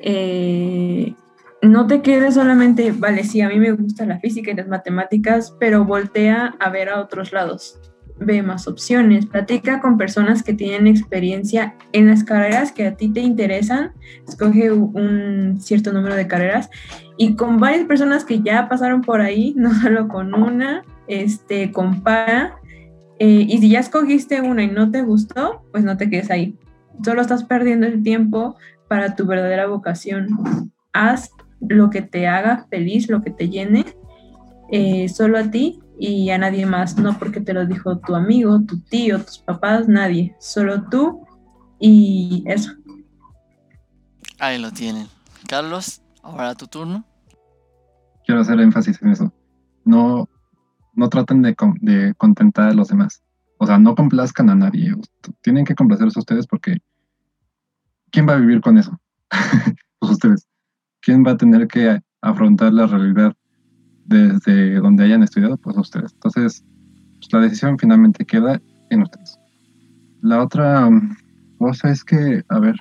Eh, 0.00 1.14
no 1.62 1.86
te 1.86 2.02
quedes 2.02 2.34
solamente, 2.34 2.90
vale, 2.90 3.22
sí, 3.22 3.40
a 3.40 3.48
mí 3.48 3.58
me 3.58 3.70
gusta 3.70 4.04
la 4.04 4.18
física 4.18 4.50
y 4.50 4.54
las 4.54 4.66
matemáticas, 4.66 5.54
pero 5.60 5.84
voltea 5.84 6.56
a 6.58 6.70
ver 6.70 6.88
a 6.88 7.00
otros 7.00 7.32
lados. 7.32 7.78
ve 8.24 8.42
más 8.42 8.68
opciones, 8.68 9.26
platica 9.26 9.80
con 9.80 9.96
personas 9.96 10.44
que 10.44 10.52
tienen 10.52 10.86
experiencia 10.86 11.74
en 11.92 12.08
las 12.08 12.22
carreras 12.22 12.70
que 12.70 12.86
a 12.86 12.94
ti 12.94 13.08
te 13.08 13.20
interesan, 13.20 13.92
escoge 14.28 14.70
un 14.70 15.58
cierto 15.60 15.92
número 15.92 16.14
de 16.14 16.28
carreras 16.28 16.70
y 17.16 17.34
con 17.34 17.58
varias 17.58 17.84
personas 17.86 18.24
que 18.24 18.40
ya 18.40 18.68
pasaron 18.68 19.00
por 19.00 19.20
ahí, 19.22 19.54
no 19.56 19.74
solo 19.74 20.08
con 20.08 20.34
una, 20.34 20.84
este, 21.08 21.72
compara 21.72 22.60
eh, 23.24 23.46
y 23.48 23.58
si 23.58 23.68
ya 23.68 23.78
escogiste 23.78 24.40
una 24.40 24.64
y 24.64 24.66
no 24.66 24.90
te 24.90 25.02
gustó, 25.02 25.62
pues 25.70 25.84
no 25.84 25.96
te 25.96 26.10
quedes 26.10 26.28
ahí. 26.32 26.58
Solo 27.04 27.20
estás 27.20 27.44
perdiendo 27.44 27.86
el 27.86 28.02
tiempo 28.02 28.56
para 28.88 29.14
tu 29.14 29.26
verdadera 29.26 29.68
vocación. 29.68 30.72
Haz 30.92 31.30
lo 31.60 31.88
que 31.88 32.02
te 32.02 32.26
haga 32.26 32.66
feliz, 32.68 33.08
lo 33.08 33.22
que 33.22 33.30
te 33.30 33.48
llene, 33.48 33.84
eh, 34.72 35.08
solo 35.08 35.38
a 35.38 35.52
ti 35.52 35.78
y 36.00 36.30
a 36.30 36.38
nadie 36.38 36.66
más, 36.66 36.98
no 36.98 37.16
porque 37.16 37.40
te 37.40 37.52
lo 37.52 37.64
dijo 37.64 37.98
tu 37.98 38.16
amigo, 38.16 38.60
tu 38.62 38.80
tío, 38.80 39.24
tus 39.24 39.38
papás, 39.38 39.86
nadie, 39.86 40.34
solo 40.40 40.88
tú 40.88 41.24
y 41.78 42.42
eso. 42.46 42.72
Ahí 44.40 44.58
lo 44.58 44.72
tienen. 44.72 45.06
Carlos, 45.46 46.02
ahora 46.24 46.56
tu 46.56 46.66
turno. 46.66 47.04
Quiero 48.26 48.40
hacer 48.40 48.58
énfasis 48.58 49.00
en 49.00 49.10
eso. 49.10 49.32
No, 49.84 50.28
no 50.94 51.08
traten 51.08 51.42
de, 51.42 52.14
contentar 52.16 52.70
a 52.70 52.74
los 52.74 52.88
demás. 52.88 53.22
O 53.58 53.66
sea, 53.66 53.78
no 53.78 53.94
complazcan 53.94 54.50
a 54.50 54.54
nadie. 54.54 54.94
Tienen 55.42 55.64
que 55.64 55.74
complacerse 55.74 56.18
a 56.18 56.20
ustedes 56.20 56.46
porque 56.46 56.78
¿quién 58.10 58.28
va 58.28 58.34
a 58.34 58.38
vivir 58.38 58.60
con 58.60 58.78
eso? 58.78 58.98
pues 60.00 60.12
ustedes. 60.12 60.46
¿Quién 61.00 61.24
va 61.24 61.32
a 61.32 61.36
tener 61.36 61.66
que 61.68 62.00
afrontar 62.20 62.72
la 62.72 62.86
realidad 62.86 63.34
desde 64.04 64.76
donde 64.76 65.04
hayan 65.04 65.22
estudiado? 65.22 65.56
Pues 65.56 65.76
ustedes. 65.76 66.12
Entonces, 66.12 66.64
pues, 67.14 67.32
la 67.32 67.40
decisión 67.40 67.78
finalmente 67.78 68.24
queda 68.24 68.60
en 68.90 69.02
ustedes. 69.02 69.38
La 70.22 70.42
otra 70.42 70.86
um, 70.86 71.14
cosa 71.58 71.90
es 71.90 72.04
que, 72.04 72.44
a 72.48 72.58
ver, 72.58 72.76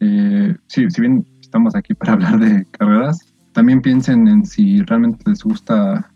eh, 0.00 0.56
si 0.68 0.86
bien 1.00 1.26
estamos 1.40 1.74
aquí 1.74 1.94
para 1.94 2.12
hablar 2.14 2.38
de 2.38 2.64
carreras, 2.72 3.32
también 3.52 3.80
piensen 3.80 4.28
en 4.28 4.44
si 4.44 4.82
realmente 4.82 5.28
les 5.28 5.42
gusta 5.42 6.12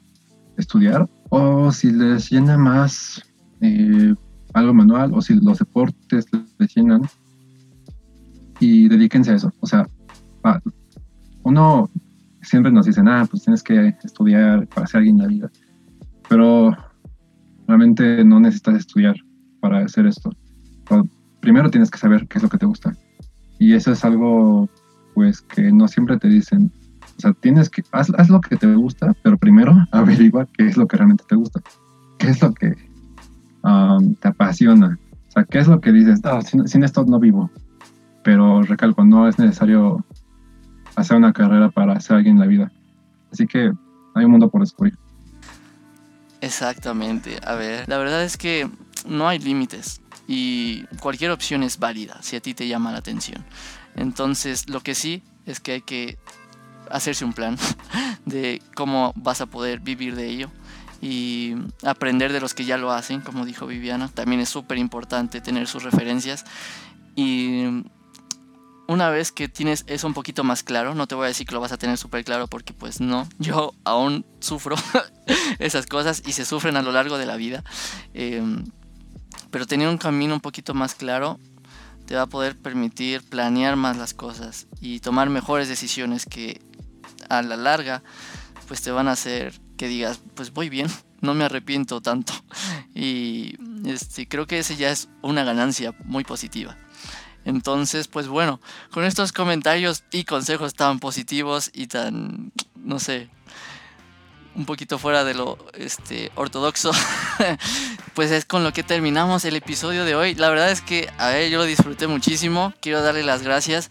estudiar 0.57 1.09
o 1.31 1.73
si 1.73 1.91
les 1.91 2.31
llena 2.31 2.59
más 2.59 3.23
eh, 3.61 4.15
algo 4.55 4.75
manual 4.75 5.13
o 5.15 5.23
si 5.23 5.35
los 5.35 5.59
deportes 5.59 6.27
les 6.59 6.75
llenan 6.75 7.03
y 8.61 8.89
dedíquense 8.89 9.33
a 9.33 9.35
eso. 9.37 9.53
O 9.61 9.67
sea, 9.67 9.87
uno 11.45 11.91
siempre 12.43 12.71
nos 12.71 12.87
dice, 12.87 13.01
ah, 13.07 13.27
pues 13.29 13.45
tienes 13.45 13.63
que 13.63 13.97
estudiar 14.05 14.67
para 14.69 14.87
ser 14.87 14.99
alguien 14.99 15.17
en 15.17 15.23
la 15.23 15.29
vida. 15.29 15.51
Pero 16.29 16.77
realmente 17.67 18.25
no 18.25 18.41
necesitas 18.41 18.77
estudiar 18.77 19.17
para 19.61 19.85
hacer 19.85 20.07
esto. 20.07 20.31
primero 21.41 21.71
tienes 21.71 21.91
que 21.91 21.99
saber 21.99 22.27
qué 22.29 22.39
es 22.39 22.43
lo 22.43 22.49
que 22.49 22.59
te 22.59 22.67
gusta. 22.67 22.95
Y 23.59 23.75
eso 23.75 23.93
es 23.93 24.05
algo, 24.05 24.69
pues, 25.15 25.41
que 25.41 25.73
no 25.73 25.89
siempre 25.89 26.19
te 26.19 26.29
dicen. 26.29 26.71
O 27.23 27.29
sea, 27.29 27.33
tienes 27.35 27.71
que, 27.71 27.85
haz, 27.93 28.29
lo 28.29 28.41
que 28.41 28.57
te 28.57 28.67
gusta, 28.75 29.15
pero 29.23 29.39
primero 29.39 29.73
averigua 29.93 30.49
qué 30.57 30.67
es 30.67 30.77
lo 30.77 30.89
que 30.89 30.97
realmente 30.97 31.23
te 31.29 31.37
gusta. 31.37 31.61
¿Qué 32.19 32.31
es 32.31 32.43
lo 32.43 32.53
que 32.53 32.75
um, 33.63 34.17
te 34.17 34.27
apasiona? 34.27 34.99
O 35.29 35.31
sea, 35.31 35.45
¿qué 35.45 35.61
es 35.61 35.69
lo 35.69 35.81
que 35.81 35.93
dices? 35.93 36.21
Ah, 36.25 36.41
sin, 36.43 36.83
esto 36.83 37.05
no 37.05 37.21
vivo. 37.21 37.49
Pero 38.25 38.63
recalco, 38.63 39.05
no 39.05 39.29
es 39.29 39.39
necesario 39.39 40.05
hacer 40.97 41.17
una 41.17 41.33
carrera 41.33 41.71
para 41.71 42.01
ser 42.01 42.17
alguien 42.17 42.35
en 42.35 42.41
la 42.41 42.47
vida. 42.47 42.73
Así 43.33 43.47
que 43.47 43.73
hay 44.17 44.25
un 44.25 44.33
mundo 44.33 44.51
por 44.51 44.63
descubrir. 44.63 44.99
Exactamente. 46.41 47.39
A 47.47 47.55
ver, 47.55 47.89
la 47.89 47.99
verdad 47.99 48.25
es 48.25 48.37
que 48.37 48.69
no 49.07 49.29
hay 49.29 49.39
límites 49.39 50.01
y 50.27 50.87
cualquier 51.01 51.31
opción 51.31 51.63
es 51.63 51.79
válida 51.79 52.21
si 52.21 52.35
a 52.35 52.41
ti 52.41 52.53
te 52.53 52.67
llama 52.67 52.91
la 52.91 52.99
atención. 52.99 53.45
Entonces, 53.95 54.69
lo 54.69 54.81
que 54.81 54.97
sí 54.97 55.23
es 55.47 55.61
que 55.61 55.73
hay 55.73 55.83
que 55.83 56.19
hacerse 56.93 57.25
un 57.25 57.33
plan 57.33 57.57
de 58.25 58.63
cómo 58.75 59.13
vas 59.17 59.41
a 59.41 59.47
poder 59.47 59.81
vivir 59.81 60.15
de 60.15 60.29
ello 60.29 60.51
y 61.01 61.55
aprender 61.85 62.33
de 62.33 62.41
los 62.41 62.55
que 62.55 62.65
ya 62.65 62.79
lo 62.79 62.93
hacen, 62.93 63.21
como 63.21 63.45
dijo 63.45 63.67
Viviana. 63.67 64.09
También 64.09 64.41
es 64.41 64.49
súper 64.49 64.79
importante 64.79 65.41
tener 65.41 65.67
sus 65.67 65.83
referencias 65.83 66.45
y 67.17 67.85
una 68.87 69.11
vez 69.11 69.33
que 69.33 69.49
tienes 69.49 69.85
eso 69.87 70.07
un 70.07 70.15
poquito 70.15 70.45
más 70.45 70.63
claro, 70.63 70.95
no 70.95 71.07
te 71.07 71.15
voy 71.15 71.25
a 71.25 71.29
decir 71.29 71.47
que 71.47 71.55
lo 71.55 71.61
vas 71.61 71.73
a 71.73 71.79
tener 71.79 71.99
súper 71.99 72.25
claro 72.25 72.47
porque 72.47 72.73
pues 72.73 73.01
no, 73.01 73.29
yo 73.39 73.75
aún 73.85 74.25
sufro 74.41 74.77
esas 75.59 75.87
cosas 75.87 76.23
y 76.27 76.33
se 76.33 76.45
sufren 76.45 76.77
a 76.77 76.83
lo 76.83 76.93
largo 76.93 77.19
de 77.19 77.27
la 77.27 77.37
vida. 77.37 77.65
Em, 78.15 78.65
pero 79.51 79.67
tener 79.67 79.89
un 79.89 79.99
camino 79.99 80.35
un 80.35 80.41
poquito 80.41 80.73
más 80.73 80.95
claro 80.95 81.39
te 82.07 82.17
va 82.17 82.23
a 82.23 82.27
poder 82.27 82.57
permitir 82.57 83.23
planear 83.23 83.77
más 83.77 83.97
las 83.97 84.15
cosas 84.15 84.67
y 84.81 85.01
tomar 85.01 85.31
mejores 85.31 85.69
decisiones 85.69 86.27
que 86.27 86.61
a 87.39 87.43
la 87.43 87.57
larga 87.57 88.03
pues 88.69 88.83
te 88.83 88.91
van 88.91 89.09
a 89.09 89.13
hacer 89.13 89.55
que 89.77 89.89
digas 89.89 90.21
pues 90.35 90.53
voy 90.53 90.69
bien, 90.69 90.89
no 91.21 91.35
me 91.35 91.45
arrepiento 91.45 92.01
tanto 92.01 92.33
y 92.95 93.57
este, 93.87 94.29
creo 94.29 94.47
que 94.47 94.59
ese 94.59 94.77
ya 94.77 94.91
es 94.91 95.09
una 95.23 95.45
ganancia 95.45 95.95
muy 96.05 96.25
positiva. 96.25 96.77
Entonces, 97.45 98.07
pues 98.07 98.29
bueno, 98.29 98.61
con 98.93 99.03
estos 99.03 99.33
comentarios 99.33 100.05
y 100.13 100.23
consejos 100.23 100.75
tan 100.75 101.01
positivos 101.01 101.73
y 101.75 101.89
tan, 101.89 102.53
no 102.77 103.01
sé, 103.01 103.31
un 104.55 104.65
poquito 104.65 104.99
fuera 104.99 105.25
de 105.25 105.35
lo 105.35 105.59
este, 105.75 106.31
ortodoxo, 106.35 106.93
pues 108.15 108.31
es 108.31 108.45
con 108.45 108.65
lo 108.65 108.73
que 108.73 108.83
terminamos 108.83 109.45
el 109.45 109.57
episodio 109.57 110.05
de 110.05 110.15
hoy. 110.15 110.35
La 110.35 110.51
verdad 110.51 110.71
es 110.71 110.83
que, 110.83 111.11
a 111.19 111.29
ver, 111.29 111.51
yo 111.51 111.59
lo 111.59 111.65
disfruté 111.65 112.07
muchísimo. 112.07 112.73
Quiero 112.81 113.03
darle 113.03 113.23
las 113.23 113.43
gracias, 113.43 113.91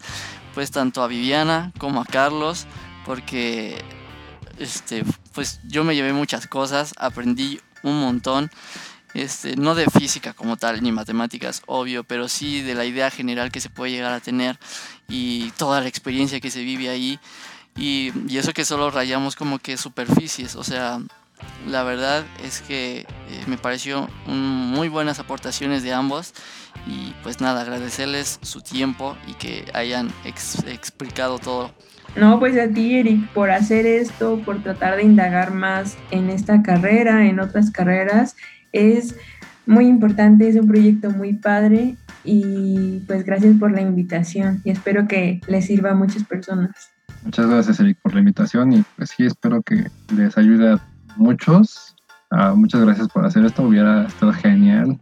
pues 0.54 0.70
tanto 0.70 1.02
a 1.02 1.08
Viviana 1.08 1.72
como 1.78 2.00
a 2.00 2.04
Carlos, 2.04 2.66
porque, 3.04 3.82
este, 4.58 5.04
pues 5.32 5.60
yo 5.64 5.84
me 5.84 5.94
llevé 5.94 6.12
muchas 6.12 6.46
cosas, 6.46 6.94
aprendí 6.98 7.60
un 7.82 8.00
montón. 8.00 8.50
Este, 9.14 9.56
no 9.56 9.74
de 9.74 9.90
física 9.90 10.32
como 10.32 10.56
tal, 10.56 10.82
ni 10.82 10.90
matemáticas, 10.90 11.62
obvio, 11.66 12.02
pero 12.02 12.28
sí 12.28 12.62
de 12.62 12.74
la 12.74 12.86
idea 12.86 13.10
general 13.10 13.52
que 13.52 13.60
se 13.60 13.68
puede 13.68 13.92
llegar 13.92 14.12
a 14.12 14.20
tener 14.20 14.58
y 15.06 15.50
toda 15.58 15.82
la 15.82 15.88
experiencia 15.88 16.40
que 16.40 16.50
se 16.50 16.62
vive 16.62 16.88
ahí. 16.88 17.20
Y, 17.76 18.12
eso 18.36 18.52
que 18.52 18.64
solo 18.64 18.90
rayamos 18.90 19.36
como 19.36 19.58
que 19.58 19.76
superficies, 19.76 20.56
o 20.56 20.64
sea, 20.64 21.00
la 21.66 21.82
verdad 21.82 22.24
es 22.42 22.60
que 22.60 23.00
eh, 23.00 23.06
me 23.46 23.58
pareció 23.58 24.08
muy 24.26 24.88
buenas 24.88 25.18
aportaciones 25.18 25.82
de 25.82 25.92
ambos 25.92 26.32
y 26.86 27.12
pues 27.22 27.40
nada, 27.40 27.62
agradecerles 27.62 28.38
su 28.42 28.60
tiempo 28.60 29.16
y 29.26 29.34
que 29.34 29.70
hayan 29.74 30.12
explicado 30.24 31.38
todo. 31.38 31.74
No, 32.16 32.38
pues 32.38 32.58
a 32.58 32.68
ti, 32.68 32.98
Eric, 32.98 33.28
por 33.32 33.50
hacer 33.50 33.86
esto, 33.86 34.40
por 34.44 34.62
tratar 34.62 34.96
de 34.96 35.04
indagar 35.04 35.54
más 35.54 35.96
en 36.10 36.28
esta 36.28 36.62
carrera, 36.62 37.26
en 37.26 37.40
otras 37.40 37.70
carreras 37.70 38.36
es 38.72 39.16
muy 39.66 39.86
importante, 39.86 40.48
es 40.48 40.56
un 40.56 40.66
proyecto 40.66 41.10
muy 41.10 41.34
padre 41.34 41.96
y 42.24 43.00
pues 43.06 43.24
gracias 43.24 43.56
por 43.56 43.70
la 43.72 43.80
invitación 43.80 44.60
y 44.64 44.70
espero 44.70 45.06
que 45.06 45.40
les 45.46 45.66
sirva 45.66 45.90
a 45.90 45.94
muchas 45.94 46.24
personas. 46.24 46.70
Muchas 47.24 47.46
gracias 47.46 47.78
Eric 47.80 47.98
por 48.02 48.14
la 48.14 48.20
invitación 48.20 48.72
y 48.72 48.84
pues 48.96 49.10
sí 49.16 49.24
espero 49.24 49.62
que 49.62 49.86
les 50.14 50.36
ayude 50.36 50.72
a 50.72 50.88
muchos. 51.16 51.94
Ah, 52.30 52.54
muchas 52.56 52.80
gracias 52.80 53.08
por 53.08 53.24
hacer 53.24 53.44
esto, 53.44 53.62
hubiera 53.62 54.06
estado 54.06 54.32
genial 54.32 54.98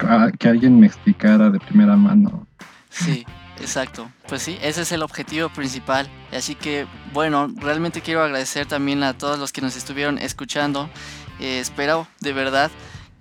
ah, 0.00 0.30
que 0.38 0.48
alguien 0.48 0.78
me 0.78 0.86
explicara 0.86 1.50
de 1.50 1.58
primera 1.58 1.96
mano. 1.96 2.46
Sí, 2.90 3.26
exacto. 3.60 4.10
Pues 4.28 4.42
sí, 4.42 4.58
ese 4.62 4.82
es 4.82 4.92
el 4.92 5.02
objetivo 5.02 5.48
principal. 5.48 6.08
Así 6.32 6.54
que 6.54 6.86
bueno, 7.12 7.48
realmente 7.56 8.00
quiero 8.00 8.22
agradecer 8.22 8.66
también 8.66 9.02
a 9.02 9.16
todos 9.16 9.38
los 9.38 9.52
que 9.52 9.60
nos 9.60 9.76
estuvieron 9.76 10.18
escuchando. 10.18 10.88
Eh, 11.40 11.58
espero 11.58 12.06
de 12.20 12.32
verdad 12.32 12.70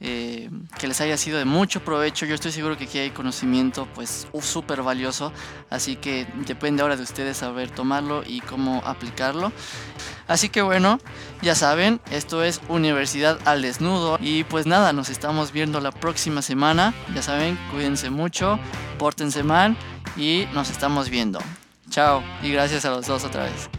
eh, 0.06 0.50
que 0.80 0.88
les 0.90 1.00
haya 1.00 1.16
sido 1.16 1.38
de 1.38 1.46
mucho 1.46 1.82
provecho. 1.82 2.26
Yo 2.26 2.36
estoy 2.36 2.52
seguro 2.52 2.78
que 2.78 2.84
aquí 2.84 3.00
hay 3.00 3.12
conocimiento 3.12 3.88
pues 3.96 4.28
súper 4.42 4.84
valioso, 4.84 5.32
así 5.70 5.96
que 5.96 6.28
depende 6.46 6.82
ahora 6.82 6.98
de 6.98 7.04
ustedes 7.04 7.38
saber 7.38 7.72
tomarlo 7.72 8.22
y 8.28 8.42
cómo 8.42 8.82
aplicarlo. 8.86 9.54
Así 10.28 10.50
que 10.50 10.62
bueno, 10.62 11.00
ya 11.42 11.56
saben, 11.56 12.02
esto 12.12 12.44
es 12.44 12.60
Universidad 12.68 13.40
al 13.46 13.62
Desnudo 13.62 14.18
y 14.20 14.44
pues 14.44 14.66
nada, 14.66 14.92
nos 14.92 15.10
estamos 15.10 15.54
viendo 15.54 15.80
la 15.80 15.92
próxima 15.92 16.42
semana. 16.42 16.94
Ya 17.16 17.22
saben, 17.22 17.58
cuídense 17.72 18.10
mucho, 18.10 18.60
pórtense 19.00 19.44
mal 19.44 19.78
y 20.18 20.48
nos 20.54 20.70
estamos 20.70 21.10
viendo. 21.10 21.40
Chao 21.90 22.24
y 22.42 22.52
gracias 22.52 22.86
a 22.86 22.92
los 22.92 23.08
dos 23.08 23.24
otra 23.24 23.44
vez. 23.46 23.70